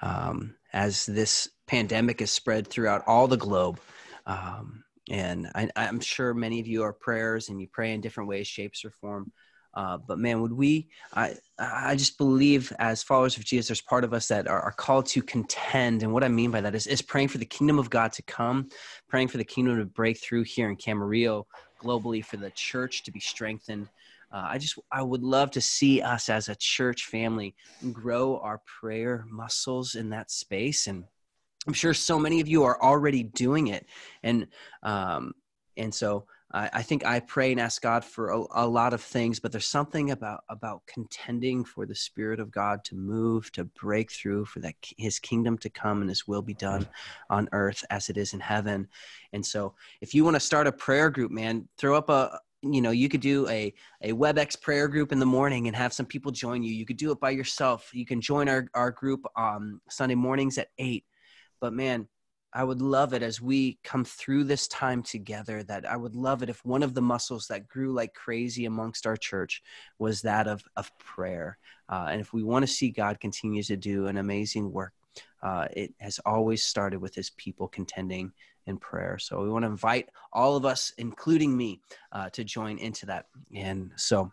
um, 0.00 0.54
as 0.72 1.04
this 1.06 1.48
pandemic 1.66 2.20
is 2.22 2.30
spread 2.30 2.68
throughout 2.68 3.02
all 3.06 3.28
the 3.28 3.36
globe, 3.36 3.80
um, 4.26 4.84
and 5.10 5.50
I, 5.54 5.68
am 5.76 6.00
sure 6.00 6.34
many 6.34 6.60
of 6.60 6.66
you 6.66 6.82
are 6.82 6.92
prayers 6.92 7.48
and 7.48 7.60
you 7.60 7.68
pray 7.72 7.92
in 7.92 8.00
different 8.00 8.28
ways, 8.28 8.46
shapes, 8.46 8.84
or 8.84 8.90
form. 8.90 9.32
Uh, 9.76 9.98
but 9.98 10.18
man, 10.18 10.40
would 10.40 10.54
we? 10.54 10.88
I 11.12 11.34
I 11.58 11.96
just 11.96 12.16
believe 12.16 12.72
as 12.78 13.02
followers 13.02 13.36
of 13.36 13.44
Jesus, 13.44 13.68
there's 13.68 13.82
part 13.82 14.04
of 14.04 14.14
us 14.14 14.26
that 14.28 14.48
are, 14.48 14.60
are, 14.60 14.72
called 14.72 15.04
to 15.08 15.22
contend, 15.22 16.02
and 16.02 16.14
what 16.14 16.24
I 16.24 16.28
mean 16.28 16.50
by 16.50 16.62
that 16.62 16.74
is 16.74 16.86
is 16.86 17.02
praying 17.02 17.28
for 17.28 17.36
the 17.36 17.44
kingdom 17.44 17.78
of 17.78 17.90
God 17.90 18.10
to 18.14 18.22
come, 18.22 18.70
praying 19.06 19.28
for 19.28 19.36
the 19.36 19.44
kingdom 19.44 19.76
to 19.78 19.84
break 19.84 20.18
through 20.18 20.44
here 20.44 20.70
in 20.70 20.76
Camarillo, 20.76 21.44
globally 21.78 22.24
for 22.24 22.38
the 22.38 22.50
church 22.52 23.02
to 23.04 23.12
be 23.12 23.20
strengthened. 23.20 23.90
Uh, 24.32 24.46
I 24.48 24.58
just 24.58 24.78
I 24.90 25.02
would 25.02 25.22
love 25.22 25.50
to 25.52 25.60
see 25.60 26.00
us 26.00 26.30
as 26.30 26.48
a 26.48 26.56
church 26.56 27.04
family 27.04 27.54
grow 27.92 28.38
our 28.38 28.62
prayer 28.80 29.26
muscles 29.28 29.94
in 29.94 30.08
that 30.08 30.30
space, 30.30 30.86
and 30.86 31.04
I'm 31.66 31.74
sure 31.74 31.92
so 31.92 32.18
many 32.18 32.40
of 32.40 32.48
you 32.48 32.64
are 32.64 32.82
already 32.82 33.24
doing 33.24 33.66
it, 33.66 33.84
and 34.22 34.46
um, 34.82 35.34
and 35.76 35.94
so 35.94 36.24
I, 36.52 36.70
I 36.74 36.82
think 36.82 37.04
I 37.04 37.20
pray 37.20 37.52
and 37.52 37.60
ask 37.60 37.82
God 37.82 38.04
for 38.04 38.30
a, 38.30 38.44
a, 38.54 38.66
lot 38.66 38.94
of 38.94 39.00
things, 39.00 39.40
but 39.40 39.52
there's 39.52 39.66
something 39.66 40.10
about 40.10 40.44
about 40.48 40.82
contending 40.86 41.64
for 41.64 41.86
the 41.86 41.94
Spirit 41.94 42.40
of 42.40 42.50
God 42.50 42.84
to 42.84 42.94
move, 42.94 43.50
to 43.52 43.64
break 43.64 44.12
through, 44.12 44.44
for 44.46 44.60
that 44.60 44.74
His 44.96 45.18
kingdom 45.18 45.58
to 45.58 45.70
come 45.70 46.00
and 46.00 46.08
His 46.08 46.26
will 46.28 46.42
be 46.42 46.54
done 46.54 46.86
on 47.30 47.48
earth 47.52 47.84
as 47.90 48.08
it 48.08 48.16
is 48.16 48.32
in 48.32 48.40
heaven. 48.40 48.88
And 49.32 49.44
so, 49.44 49.74
if 50.00 50.14
you 50.14 50.24
want 50.24 50.36
to 50.36 50.40
start 50.40 50.66
a 50.66 50.72
prayer 50.72 51.10
group, 51.10 51.30
man, 51.30 51.68
throw 51.78 51.96
up 51.96 52.08
a 52.08 52.38
you 52.62 52.80
know 52.80 52.90
you 52.90 53.08
could 53.08 53.20
do 53.20 53.48
a 53.48 53.74
a 54.02 54.12
webex 54.12 54.60
prayer 54.60 54.88
group 54.88 55.12
in 55.12 55.18
the 55.18 55.26
morning 55.26 55.66
and 55.66 55.76
have 55.76 55.92
some 55.92 56.06
people 56.06 56.32
join 56.32 56.62
you. 56.62 56.72
You 56.72 56.86
could 56.86 56.96
do 56.96 57.10
it 57.10 57.20
by 57.20 57.30
yourself. 57.30 57.90
You 57.92 58.06
can 58.06 58.20
join 58.20 58.48
our, 58.48 58.68
our 58.74 58.90
group 58.90 59.26
um 59.36 59.80
sunday 59.88 60.14
mornings 60.14 60.58
at 60.58 60.68
8 60.78 61.04
but 61.60 61.72
man 61.72 62.08
I 62.56 62.64
would 62.64 62.80
love 62.80 63.12
it 63.12 63.22
as 63.22 63.38
we 63.38 63.78
come 63.84 64.02
through 64.02 64.44
this 64.44 64.66
time 64.68 65.02
together 65.02 65.62
that 65.64 65.84
I 65.84 65.94
would 65.94 66.16
love 66.16 66.42
it 66.42 66.48
if 66.48 66.64
one 66.64 66.82
of 66.82 66.94
the 66.94 67.02
muscles 67.02 67.46
that 67.48 67.68
grew 67.68 67.92
like 67.92 68.14
crazy 68.14 68.64
amongst 68.64 69.06
our 69.06 69.16
church 69.18 69.62
was 69.98 70.22
that 70.22 70.48
of, 70.48 70.64
of 70.74 70.90
prayer. 70.98 71.58
Uh, 71.90 72.08
and 72.10 72.18
if 72.18 72.32
we 72.32 72.42
want 72.42 72.62
to 72.62 72.72
see 72.72 72.88
God 72.88 73.20
continue 73.20 73.62
to 73.64 73.76
do 73.76 74.06
an 74.06 74.16
amazing 74.16 74.72
work, 74.72 74.94
uh, 75.42 75.66
it 75.70 75.92
has 76.00 76.18
always 76.24 76.62
started 76.62 76.98
with 76.98 77.14
his 77.14 77.28
people 77.28 77.68
contending 77.68 78.32
in 78.66 78.78
prayer. 78.78 79.18
So 79.18 79.42
we 79.42 79.50
want 79.50 79.64
to 79.64 79.70
invite 79.70 80.08
all 80.32 80.56
of 80.56 80.64
us, 80.64 80.94
including 80.96 81.54
me, 81.54 81.82
uh, 82.12 82.30
to 82.30 82.42
join 82.42 82.78
into 82.78 83.04
that. 83.04 83.26
And 83.54 83.90
so 83.96 84.32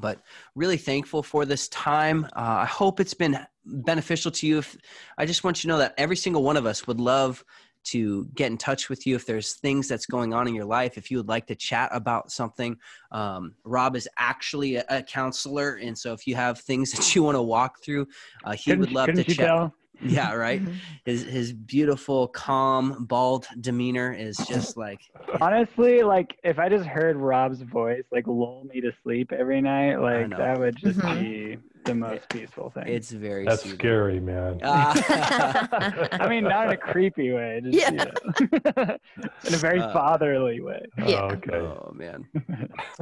but 0.00 0.20
really 0.54 0.76
thankful 0.76 1.22
for 1.22 1.44
this 1.44 1.68
time. 1.68 2.24
Uh, 2.36 2.60
I 2.60 2.66
hope 2.66 3.00
it's 3.00 3.14
been 3.14 3.38
beneficial 3.64 4.30
to 4.30 4.46
you. 4.46 4.58
If, 4.58 4.76
I 5.18 5.26
just 5.26 5.44
want 5.44 5.58
you 5.58 5.62
to 5.62 5.68
know 5.68 5.78
that 5.78 5.94
every 5.98 6.16
single 6.16 6.42
one 6.42 6.56
of 6.56 6.66
us 6.66 6.86
would 6.86 7.00
love 7.00 7.44
to 7.86 8.24
get 8.34 8.50
in 8.50 8.58
touch 8.58 8.88
with 8.88 9.06
you 9.06 9.14
if 9.14 9.26
there's 9.26 9.54
things 9.54 9.86
that's 9.86 10.06
going 10.06 10.34
on 10.34 10.48
in 10.48 10.54
your 10.54 10.64
life 10.64 10.98
if 10.98 11.10
you 11.10 11.16
would 11.18 11.28
like 11.28 11.46
to 11.46 11.54
chat 11.54 11.88
about 11.92 12.32
something 12.32 12.76
um, 13.12 13.54
Robb 13.64 13.94
is 13.94 14.08
actually 14.18 14.76
a, 14.76 14.84
a, 14.88 15.02
counselor 15.02 15.76
and 15.76 15.96
so 15.96 16.12
if 16.12 16.26
you 16.26 16.34
have 16.34 16.58
things 16.58 16.90
that 16.92 17.14
you 17.14 17.22
want 17.22 17.36
to 17.36 17.42
walk 17.42 17.80
through 17.80 18.08
uh, 18.44 18.52
he 18.52 18.72
couldn't, 18.72 18.80
would 18.80 18.92
love 18.92 19.12
to 19.12 19.22
chat 19.22 19.46
tell? 19.46 19.74
Yeah 20.02 20.32
right 20.34 20.62
mm-hmm. 20.62 20.74
his 21.04 21.24
his 21.24 21.52
beautiful 21.52 22.28
calm 22.28 23.04
bald 23.04 23.46
demeanor 23.60 24.12
is 24.12 24.36
just 24.48 24.76
like 24.76 25.00
honestly 25.40 26.02
like 26.02 26.36
if 26.44 26.58
i 26.58 26.68
just 26.68 26.84
heard 26.84 27.16
Robb's 27.16 27.62
voice 27.62 28.04
like 28.10 28.26
lull 28.26 28.66
me 28.72 28.80
to 28.80 28.92
sleep 29.02 29.32
every 29.32 29.60
night 29.60 29.96
like 29.96 30.30
that 30.30 30.58
would 30.58 30.76
just 30.76 30.98
mm-hmm. 30.98 31.22
be 31.22 31.58
the 31.84 31.94
most 31.94 32.28
peaceful 32.28 32.70
thing 32.70 32.84
it's 32.86 33.10
very 33.10 33.44
that's 33.44 33.62
soothing. 33.62 33.78
scary 33.78 34.20
man 34.20 34.60
i 34.64 36.26
mean 36.28 36.44
not 36.44 36.66
in 36.66 36.72
a 36.72 36.76
creepy 36.92 37.32
way 37.32 37.60
just, 37.64 37.78
yeah. 37.78 37.90
You 37.90 38.48
know, 38.76 38.96
in 39.44 39.54
a 39.54 39.56
very 39.56 39.80
uh, 39.80 39.92
fatherly 39.92 40.60
way 40.60 40.84
yeah. 40.98 41.22
oh, 41.22 41.34
okay 41.34 41.56
oh 41.56 41.92
man 41.94 42.28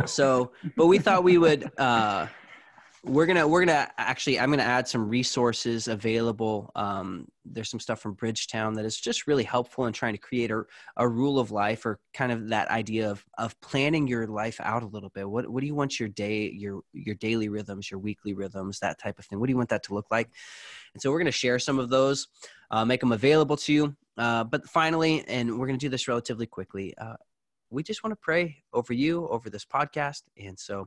so 0.04 0.52
but 0.76 0.86
we 0.86 0.98
thought 0.98 1.24
we 1.24 1.38
would 1.38 1.70
uh 1.78 2.26
we're 3.04 3.26
gonna 3.26 3.46
we're 3.46 3.64
gonna 3.64 3.86
actually 3.98 4.40
i'm 4.40 4.48
gonna 4.50 4.62
add 4.62 4.88
some 4.88 5.08
resources 5.08 5.88
available. 5.88 6.70
Um, 6.74 7.28
there's 7.44 7.68
some 7.68 7.80
stuff 7.80 8.00
from 8.00 8.14
bridgetown 8.14 8.74
that 8.74 8.86
is 8.86 8.98
just 8.98 9.26
really 9.26 9.44
helpful 9.44 9.84
in 9.86 9.92
trying 9.92 10.14
to 10.14 10.18
create 10.18 10.50
a, 10.50 10.62
a 10.96 11.06
rule 11.06 11.38
of 11.38 11.50
life 11.50 11.84
or 11.84 12.00
kind 12.14 12.32
of 12.32 12.48
that 12.48 12.68
idea 12.68 13.10
of 13.10 13.24
of 13.36 13.60
planning 13.60 14.06
your 14.06 14.26
life 14.26 14.58
out 14.60 14.82
a 14.82 14.86
little 14.86 15.10
bit. 15.10 15.28
What 15.28 15.48
what 15.50 15.60
do 15.60 15.66
you 15.66 15.74
want 15.74 16.00
your 16.00 16.08
day 16.08 16.50
your 16.50 16.80
your 16.92 17.14
daily 17.16 17.48
rhythms 17.48 17.90
your 17.90 18.00
weekly 18.00 18.32
rhythms 18.32 18.78
that 18.80 18.98
type 18.98 19.18
of 19.18 19.26
thing? 19.26 19.38
What 19.38 19.46
do 19.46 19.52
you 19.52 19.58
want 19.58 19.68
that 19.68 19.82
to 19.84 19.94
look 19.94 20.10
like? 20.10 20.30
And 20.94 21.02
so 21.02 21.10
we're 21.10 21.18
to 21.24 21.32
share 21.32 21.58
some 21.58 21.78
of 21.78 21.90
those 21.90 22.28
uh, 22.70 22.84
make 22.84 23.00
them 23.00 23.12
available 23.12 23.56
to 23.58 23.72
you. 23.72 23.96
Uh, 24.16 24.44
but 24.44 24.66
finally 24.68 25.24
and 25.28 25.58
we're 25.58 25.66
to 25.66 25.76
do 25.76 25.88
this 25.88 26.08
relatively 26.08 26.46
quickly 26.46 26.96
uh, 26.98 27.16
we 27.70 27.82
just 27.82 28.04
want 28.04 28.12
to 28.12 28.20
pray 28.22 28.62
over 28.72 28.92
you 28.92 29.26
over 29.28 29.50
this 29.50 29.64
podcast. 29.64 30.22
And 30.38 30.58
so 30.58 30.86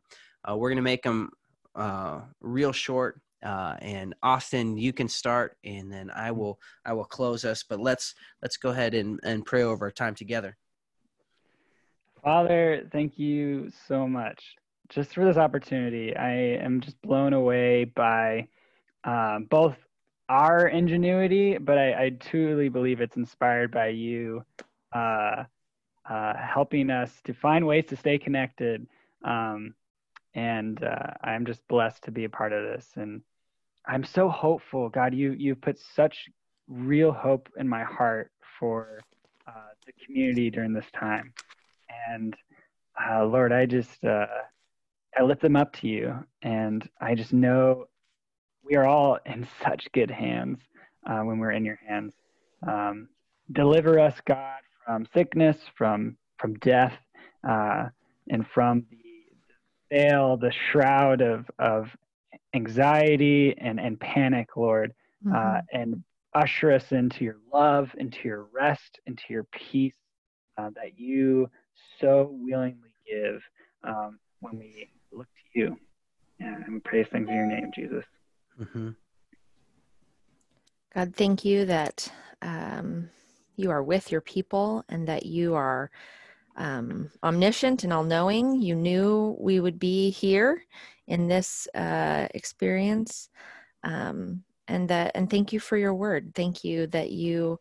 uh, 0.50 0.56
we're 0.56 0.70
going 0.70 0.78
to 0.78 0.82
make 0.82 1.04
them 1.04 1.30
uh, 1.78 2.22
real 2.42 2.72
short. 2.72 3.22
Uh, 3.44 3.76
and 3.82 4.16
Austin, 4.24 4.78
you 4.78 4.92
can 4.92 5.08
start, 5.08 5.58
and 5.64 5.92
then 5.92 6.10
I 6.10 6.32
will 6.32 6.60
I 6.86 6.94
will 6.94 7.06
close 7.06 7.46
us. 7.46 7.64
But 7.64 7.80
let's 7.80 8.16
let's 8.42 8.58
go 8.58 8.70
ahead 8.70 8.96
and, 8.96 9.20
and 9.24 9.46
pray 9.46 9.62
over 9.64 9.86
our 9.86 9.92
time 9.92 10.16
together. 10.16 10.58
Father, 12.24 12.88
thank 12.92 13.20
you 13.20 13.72
so 13.88 14.08
much 14.08 14.56
just 14.90 15.14
for 15.14 15.26
this 15.26 15.38
opportunity. 15.38 16.16
I 16.16 16.32
am 16.32 16.82
just 16.82 17.02
blown 17.02 17.34
away 17.34 17.86
by 17.86 18.48
uh, 19.04 19.40
both 19.50 19.76
our 20.30 20.68
ingenuity, 20.68 21.58
but 21.58 21.78
I, 21.78 22.06
I, 22.06 22.10
truly 22.10 22.68
believe 22.68 23.00
it's 23.00 23.16
inspired 23.16 23.72
by 23.72 23.88
you 23.88 24.44
uh, 24.94 25.44
uh, 26.10 26.34
helping 26.36 26.90
us 26.90 27.22
to 27.24 27.34
find 27.34 27.66
ways 27.66 27.86
to 27.86 27.96
stay 27.96 28.18
connected 28.18 28.88
um, 29.24 29.74
and 30.38 30.84
uh, 30.84 31.14
I'm 31.24 31.48
just 31.48 31.68
blessed 31.68 32.04
to 32.04 32.12
be 32.12 32.26
a 32.26 32.30
part 32.30 32.54
of 32.54 32.64
this. 32.64 32.86
And 32.96 33.22
I'm 33.88 34.04
so 34.04 34.30
hopeful, 34.30 34.88
God. 34.88 35.14
You 35.14 35.32
you 35.32 35.56
put 35.56 35.80
such 35.80 36.30
real 36.68 37.12
hope 37.12 37.50
in 37.58 37.68
my 37.68 37.84
heart 37.84 38.32
for 38.60 39.00
uh, 39.48 39.74
the 39.86 39.94
community 40.06 40.52
during 40.52 40.74
this 40.74 40.86
time, 40.98 41.34
and 42.08 42.36
uh, 43.10 43.26
Lord, 43.26 43.52
I 43.52 43.66
just 43.66 44.04
uh, 44.06 44.28
I 45.18 45.24
lift 45.24 45.42
them 45.42 45.56
up 45.56 45.74
to 45.78 45.88
you, 45.88 46.16
and 46.44 46.88
I 47.02 47.16
just 47.16 47.34
know 47.34 47.86
we 48.64 48.76
are 48.76 48.86
all 48.86 49.18
in 49.26 49.48
such 49.64 49.88
good 49.92 50.12
hands 50.12 50.60
uh, 51.10 51.22
when 51.22 51.40
we're 51.40 51.52
in 51.52 51.66
your 51.66 51.80
hands. 51.88 52.14
Um, 52.68 53.08
deliver 53.54 54.00
us, 54.00 54.16
God, 54.28 54.60
from 54.86 55.08
sickness, 55.16 55.58
from 55.76 56.16
from 56.38 56.54
death, 56.60 56.94
uh, 57.48 57.86
and 58.30 58.46
from 58.54 58.86
the 58.92 59.07
veil, 59.90 60.38
the 60.38 60.52
shroud 60.72 61.22
of 61.22 61.50
of 61.60 61.96
anxiety 62.54 63.56
and 63.58 63.80
and 63.80 64.00
panic, 64.00 64.56
Lord, 64.56 64.94
uh, 65.26 65.30
mm-hmm. 65.30 65.58
uh, 65.58 65.62
and 65.74 66.04
usher 66.34 66.72
us 66.72 66.92
into 66.92 67.24
your 67.24 67.38
love, 67.54 67.90
into 67.98 68.20
your 68.26 68.48
rest, 68.54 69.00
into 69.06 69.24
your 69.30 69.46
peace 69.46 69.96
uh, 70.58 70.70
that 70.76 71.00
you 71.00 71.50
so 72.00 72.30
willingly 72.32 72.94
give 73.08 73.42
um, 73.84 74.20
when 74.40 74.58
we 74.58 74.90
look 75.12 75.28
to 75.28 75.60
you. 75.60 75.78
And 76.40 76.66
we 76.72 76.80
praise 76.80 77.08
things 77.12 77.28
in 77.28 77.36
your 77.36 77.48
name, 77.48 77.72
Jesus. 77.74 78.04
Mm-hmm. 78.62 78.90
God, 80.94 81.16
thank 81.16 81.44
you 81.44 81.66
that 81.66 82.12
um, 82.42 83.10
you 83.56 83.72
are 83.72 83.84
with 83.84 84.12
your 84.12 84.22
people 84.22 84.84
and 84.90 85.08
that 85.08 85.26
you 85.26 85.56
are 85.56 85.90
um, 86.58 87.10
omniscient 87.24 87.84
and 87.84 87.94
all 87.94 88.04
knowing. 88.04 88.62
You 88.62 88.76
knew 88.76 89.38
we 89.40 89.60
would 89.60 89.80
be 89.80 90.10
here 90.10 90.64
in 91.08 91.28
this 91.28 91.68
uh, 91.74 92.28
experience. 92.34 93.30
Um, 93.84 94.44
and 94.68 94.90
that 94.90 95.12
and 95.16 95.30
thank 95.30 95.54
you 95.54 95.60
for 95.60 95.78
your 95.78 95.94
word 95.94 96.34
thank 96.36 96.64
you 96.64 96.88
that 96.88 97.12
you 97.12 97.60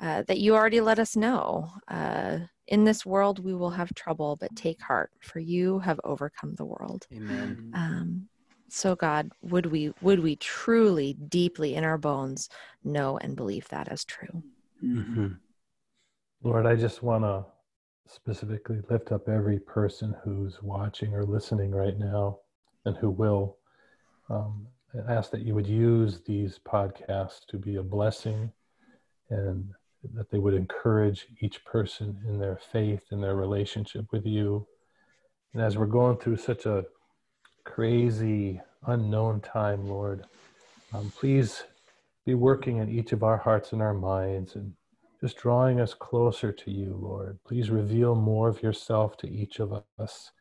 uh, 0.00 0.22
that 0.22 0.38
you 0.38 0.54
already 0.54 0.80
let 0.80 0.98
us 0.98 1.16
know 1.16 1.70
uh, 1.88 2.38
in 2.68 2.84
this 2.84 3.06
world 3.06 3.42
we 3.44 3.54
will 3.54 3.70
have 3.70 3.92
trouble 3.94 4.36
but 4.36 4.54
take 4.56 4.80
heart 4.80 5.10
for 5.20 5.38
you 5.38 5.78
have 5.78 6.00
overcome 6.04 6.54
the 6.54 6.64
world 6.64 7.06
amen 7.12 7.70
um, 7.74 8.28
so 8.68 8.94
god 8.94 9.30
would 9.42 9.66
we 9.66 9.92
would 10.00 10.20
we 10.20 10.36
truly 10.36 11.14
deeply 11.28 11.74
in 11.74 11.84
our 11.84 11.98
bones 11.98 12.48
know 12.82 13.18
and 13.18 13.36
believe 13.36 13.68
that 13.68 13.88
as 13.88 14.04
true 14.04 14.42
mm-hmm. 14.82 15.28
lord 16.42 16.66
i 16.66 16.74
just 16.74 17.02
want 17.02 17.24
to 17.24 17.44
specifically 18.06 18.80
lift 18.90 19.12
up 19.12 19.28
every 19.28 19.58
person 19.58 20.14
who's 20.22 20.62
watching 20.62 21.14
or 21.14 21.24
listening 21.24 21.70
right 21.70 21.98
now 21.98 22.38
and 22.84 22.96
who 22.96 23.10
will. 23.10 23.56
Um, 24.30 24.66
and 24.92 25.10
ask 25.10 25.30
that 25.32 25.42
you 25.42 25.54
would 25.54 25.66
use 25.66 26.20
these 26.20 26.60
podcasts 26.64 27.46
to 27.48 27.58
be 27.58 27.76
a 27.76 27.82
blessing 27.82 28.52
and 29.28 29.68
that 30.14 30.30
they 30.30 30.38
would 30.38 30.54
encourage 30.54 31.26
each 31.40 31.64
person 31.64 32.20
in 32.28 32.38
their 32.38 32.58
faith 32.72 33.02
and 33.10 33.22
their 33.22 33.34
relationship 33.34 34.06
with 34.12 34.24
you. 34.24 34.66
And 35.52 35.62
as 35.62 35.76
we're 35.76 35.86
going 35.86 36.18
through 36.18 36.36
such 36.36 36.66
a 36.66 36.84
crazy, 37.64 38.60
unknown 38.86 39.40
time, 39.40 39.88
Lord, 39.88 40.24
um, 40.92 41.10
please 41.18 41.64
be 42.24 42.34
working 42.34 42.78
in 42.78 42.88
each 42.88 43.12
of 43.12 43.22
our 43.22 43.36
hearts 43.36 43.72
and 43.72 43.82
our 43.82 43.94
minds 43.94 44.54
and 44.54 44.74
just 45.24 45.38
drawing 45.38 45.80
us 45.80 45.94
closer 45.94 46.52
to 46.52 46.70
you, 46.70 46.98
Lord. 47.00 47.38
Please 47.46 47.70
reveal 47.70 48.14
more 48.14 48.46
of 48.46 48.62
yourself 48.62 49.16
to 49.16 49.26
each 49.26 49.58
of 49.58 49.82
us. 49.98 50.32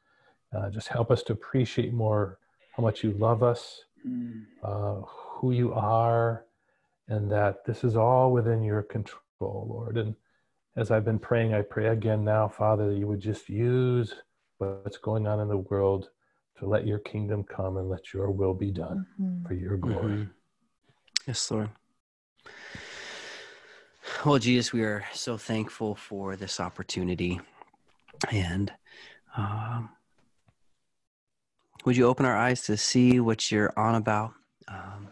Uh, 0.53 0.69
just 0.69 0.89
help 0.89 1.09
us 1.09 1.23
to 1.23 1.31
appreciate 1.31 1.93
more 1.93 2.37
how 2.75 2.83
much 2.83 3.01
you 3.01 3.13
love 3.13 3.43
us, 3.43 3.85
mm. 4.05 4.43
uh, 4.61 4.95
who 5.07 5.51
you 5.51 5.73
are, 5.73 6.43
and 7.07 7.31
that 7.31 7.63
this 7.63 7.85
is 7.85 7.95
all 7.95 8.33
within 8.33 8.61
your 8.61 8.81
control, 8.81 9.21
Lord. 9.39 9.95
And 9.95 10.15
as 10.75 10.91
I've 10.91 11.05
been 11.05 11.17
praying, 11.17 11.53
I 11.53 11.61
pray 11.61 11.87
again 11.87 12.25
now, 12.25 12.49
Father, 12.49 12.89
that 12.89 12.97
you 12.97 13.07
would 13.07 13.21
just 13.21 13.47
use 13.47 14.13
what's 14.57 14.97
going 14.97 15.27
on 15.27 15.39
in 15.39 15.47
the 15.47 15.59
world 15.59 16.09
to 16.59 16.65
let 16.65 16.85
your 16.85 16.99
kingdom 16.99 17.45
come 17.45 17.77
and 17.77 17.87
let 17.89 18.13
your 18.13 18.31
will 18.31 18.53
be 18.53 18.71
done 18.71 19.05
mm-hmm. 19.17 19.47
for 19.47 19.53
your 19.53 19.77
glory. 19.77 20.11
Mm-hmm. 20.11 20.31
Yes, 21.25 21.49
Lord. 21.49 21.69
Well, 24.25 24.39
Jesus, 24.39 24.71
we 24.71 24.83
are 24.83 25.03
so 25.11 25.35
thankful 25.35 25.95
for 25.95 26.37
this 26.37 26.61
opportunity. 26.61 27.41
And 28.31 28.71
um, 29.35 29.89
would 31.83 31.97
you 31.97 32.07
open 32.07 32.25
our 32.25 32.37
eyes 32.37 32.61
to 32.63 32.77
see 32.77 33.19
what 33.19 33.51
you're 33.51 33.77
on 33.77 33.95
about? 33.95 34.31
Um, 34.69 35.09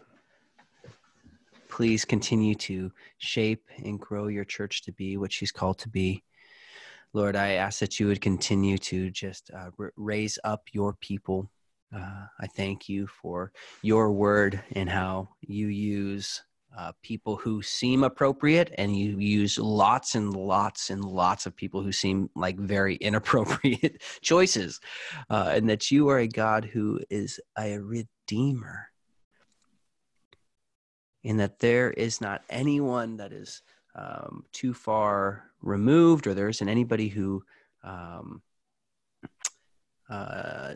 please 1.68 2.06
continue 2.06 2.54
to 2.54 2.90
shape 3.18 3.64
and 3.84 4.00
grow 4.00 4.28
your 4.28 4.46
church 4.46 4.82
to 4.84 4.92
be 4.92 5.18
what 5.18 5.30
she's 5.30 5.52
called 5.52 5.78
to 5.80 5.90
be. 5.90 6.22
Lord, 7.12 7.36
I 7.36 7.52
ask 7.52 7.80
that 7.80 8.00
you 8.00 8.06
would 8.06 8.22
continue 8.22 8.78
to 8.78 9.10
just 9.10 9.50
uh, 9.54 9.72
r- 9.78 9.92
raise 9.94 10.38
up 10.42 10.62
your 10.72 10.94
people. 10.94 11.50
Uh, 11.94 12.24
I 12.40 12.46
thank 12.46 12.88
you 12.88 13.06
for 13.08 13.52
your 13.82 14.10
word 14.10 14.62
and 14.74 14.88
how 14.88 15.28
you 15.42 15.66
use 15.66 16.42
uh, 16.76 16.92
people 17.02 17.36
who 17.36 17.62
seem 17.62 18.02
appropriate 18.02 18.74
and 18.78 18.96
you 18.96 19.18
use 19.18 19.58
lots 19.58 20.14
and 20.14 20.34
lots 20.34 20.90
and 20.90 21.04
lots 21.04 21.44
of 21.46 21.54
people 21.54 21.82
who 21.82 21.92
seem 21.92 22.30
like 22.34 22.58
very 22.58 22.94
inappropriate 23.00 24.02
choices 24.20 24.80
uh, 25.30 25.52
and 25.54 25.68
that 25.68 25.90
you 25.90 26.08
are 26.08 26.18
a 26.18 26.28
god 26.28 26.64
who 26.64 27.00
is 27.10 27.40
a 27.58 27.78
redeemer. 27.78 28.88
And 31.24 31.38
that 31.38 31.60
there 31.60 31.92
is 31.92 32.20
not 32.20 32.42
anyone 32.50 33.18
that 33.18 33.32
is 33.32 33.62
um, 33.94 34.44
too 34.52 34.74
far 34.74 35.44
removed 35.60 36.26
or 36.26 36.34
there 36.34 36.48
isn't 36.48 36.68
anybody 36.68 37.08
who 37.08 37.44
um, 37.84 38.42
uh, 40.10 40.74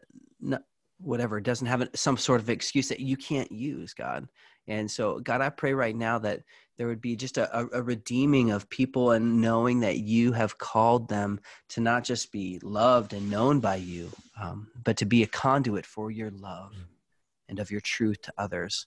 whatever 0.98 1.40
doesn't 1.40 1.66
have 1.66 1.88
some 1.94 2.16
sort 2.16 2.40
of 2.40 2.50
excuse 2.50 2.88
that 2.88 3.00
you 3.00 3.16
can't 3.16 3.52
use 3.52 3.94
god 3.94 4.28
and 4.68 4.90
so, 4.90 5.20
God, 5.20 5.40
I 5.40 5.50
pray 5.50 5.74
right 5.74 5.94
now 5.94 6.18
that 6.18 6.42
there 6.76 6.88
would 6.88 7.00
be 7.00 7.16
just 7.16 7.38
a, 7.38 7.68
a, 7.72 7.82
redeeming 7.82 8.50
of 8.50 8.68
people 8.68 9.12
and 9.12 9.40
knowing 9.40 9.80
that 9.80 9.98
you 9.98 10.32
have 10.32 10.58
called 10.58 11.08
them 11.08 11.40
to 11.70 11.80
not 11.80 12.04
just 12.04 12.32
be 12.32 12.58
loved 12.62 13.12
and 13.12 13.30
known 13.30 13.60
by 13.60 13.76
you, 13.76 14.10
um, 14.40 14.68
but 14.84 14.96
to 14.98 15.06
be 15.06 15.22
a 15.22 15.28
conduit 15.28 15.86
for 15.86 16.10
your 16.10 16.30
love 16.30 16.72
mm. 16.72 16.84
and 17.48 17.60
of 17.60 17.70
your 17.70 17.80
truth 17.80 18.20
to 18.22 18.32
others. 18.36 18.86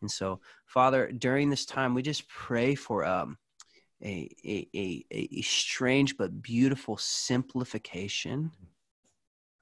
And 0.00 0.10
so, 0.10 0.40
Father, 0.66 1.10
during 1.10 1.50
this 1.50 1.66
time, 1.66 1.94
we 1.94 2.02
just 2.02 2.28
pray 2.28 2.74
for 2.74 3.04
um, 3.04 3.38
a, 4.04 4.30
a, 4.44 4.68
a, 4.74 5.04
a 5.10 5.42
strange 5.42 6.16
but 6.16 6.40
beautiful 6.40 6.96
simplification. 6.98 8.52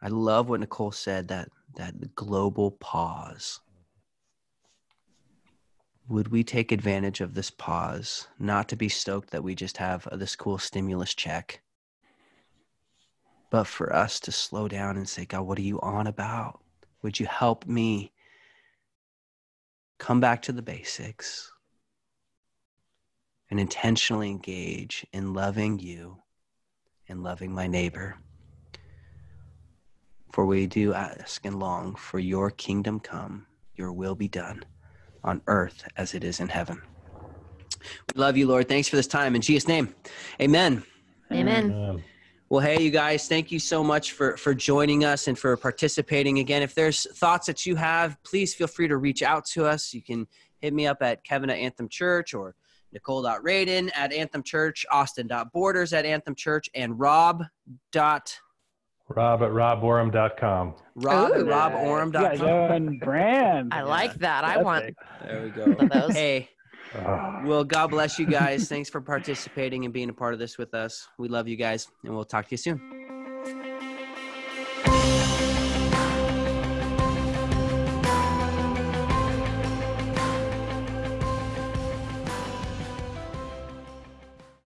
I 0.02 0.08
love 0.08 0.48
what 0.48 0.60
Nicole 0.60 0.92
said 0.92 1.28
that 1.28 1.48
that 1.76 2.14
global 2.14 2.70
pause 2.72 3.60
would 6.08 6.28
we 6.28 6.44
take 6.44 6.70
advantage 6.70 7.20
of 7.20 7.34
this 7.34 7.50
pause, 7.50 8.28
not 8.38 8.68
to 8.68 8.76
be 8.76 8.88
stoked 8.88 9.30
that 9.30 9.42
we 9.42 9.54
just 9.54 9.76
have 9.78 10.06
this 10.12 10.36
cool 10.36 10.58
stimulus 10.58 11.14
check, 11.14 11.60
but 13.50 13.64
for 13.64 13.92
us 13.92 14.20
to 14.20 14.30
slow 14.30 14.68
down 14.68 14.96
and 14.96 15.08
say, 15.08 15.24
God, 15.24 15.42
what 15.42 15.58
are 15.58 15.62
you 15.62 15.80
on 15.80 16.06
about? 16.06 16.60
Would 17.02 17.18
you 17.18 17.26
help 17.26 17.66
me 17.66 18.12
come 19.98 20.20
back 20.20 20.42
to 20.42 20.52
the 20.52 20.62
basics 20.62 21.50
and 23.50 23.60
intentionally 23.60 24.30
engage 24.30 25.06
in 25.12 25.32
loving 25.32 25.78
you 25.78 26.18
and 27.08 27.22
loving 27.22 27.52
my 27.52 27.66
neighbor. 27.66 28.16
For 30.36 30.44
we 30.44 30.66
do 30.66 30.92
ask 30.92 31.46
and 31.46 31.58
long 31.58 31.94
for 31.94 32.18
your 32.18 32.50
kingdom 32.50 33.00
come, 33.00 33.46
your 33.74 33.90
will 33.90 34.14
be 34.14 34.28
done 34.28 34.62
on 35.24 35.40
earth 35.46 35.88
as 35.96 36.12
it 36.12 36.24
is 36.24 36.40
in 36.40 36.48
heaven. 36.48 36.82
We 38.14 38.20
love 38.20 38.36
you, 38.36 38.46
Lord. 38.46 38.68
Thanks 38.68 38.86
for 38.86 38.96
this 38.96 39.06
time. 39.06 39.34
In 39.34 39.40
Jesus' 39.40 39.66
name, 39.66 39.94
amen. 40.38 40.82
Amen. 41.32 41.72
amen. 41.72 42.04
Well, 42.50 42.60
hey, 42.60 42.82
you 42.82 42.90
guys, 42.90 43.28
thank 43.28 43.50
you 43.50 43.58
so 43.58 43.82
much 43.82 44.12
for, 44.12 44.36
for 44.36 44.54
joining 44.54 45.06
us 45.06 45.26
and 45.26 45.38
for 45.38 45.56
participating. 45.56 46.38
Again, 46.40 46.60
if 46.60 46.74
there's 46.74 47.10
thoughts 47.16 47.46
that 47.46 47.64
you 47.64 47.74
have, 47.76 48.22
please 48.22 48.54
feel 48.54 48.66
free 48.66 48.88
to 48.88 48.98
reach 48.98 49.22
out 49.22 49.46
to 49.52 49.64
us. 49.64 49.94
You 49.94 50.02
can 50.02 50.26
hit 50.60 50.74
me 50.74 50.86
up 50.86 50.98
at 51.00 51.24
Kevin 51.24 51.48
at 51.48 51.56
Anthem 51.56 51.88
Church 51.88 52.34
or 52.34 52.54
Nicole.Raden 52.92 53.90
at 53.94 54.12
Anthem 54.12 54.42
Church, 54.42 54.84
Austin.Borders 54.92 55.94
at 55.94 56.04
Anthem 56.04 56.34
Church, 56.34 56.68
and 56.74 57.00
Robb. 57.00 57.42
Dot 59.08 59.16
Robb 59.16 59.42
at 59.42 59.50
roboram.com. 59.50 60.74
Rob 60.96 61.30
Ooh, 61.30 61.34
at 61.34 61.40
roboram.com. 61.40 62.98
brand. 62.98 63.72
I 63.72 63.82
like 63.82 64.14
that. 64.14 64.44
I 64.44 64.58
want. 64.58 64.96
There 65.22 65.42
we 65.42 65.50
go. 65.50 66.08
Hey, 66.10 66.48
ah. 66.94 67.42
well, 67.44 67.64
God 67.64 67.88
bless 67.88 68.18
you 68.18 68.26
guys. 68.26 68.68
Thanks 68.68 68.90
for 68.90 69.00
participating 69.00 69.84
and 69.84 69.94
being 69.94 70.08
a 70.08 70.12
part 70.12 70.34
of 70.34 70.40
this 70.40 70.58
with 70.58 70.74
us. 70.74 71.08
We 71.18 71.28
love 71.28 71.46
you 71.46 71.56
guys, 71.56 71.88
and 72.04 72.14
we'll 72.14 72.24
talk 72.24 72.46
to 72.46 72.52
you 72.52 72.56
soon. 72.56 73.05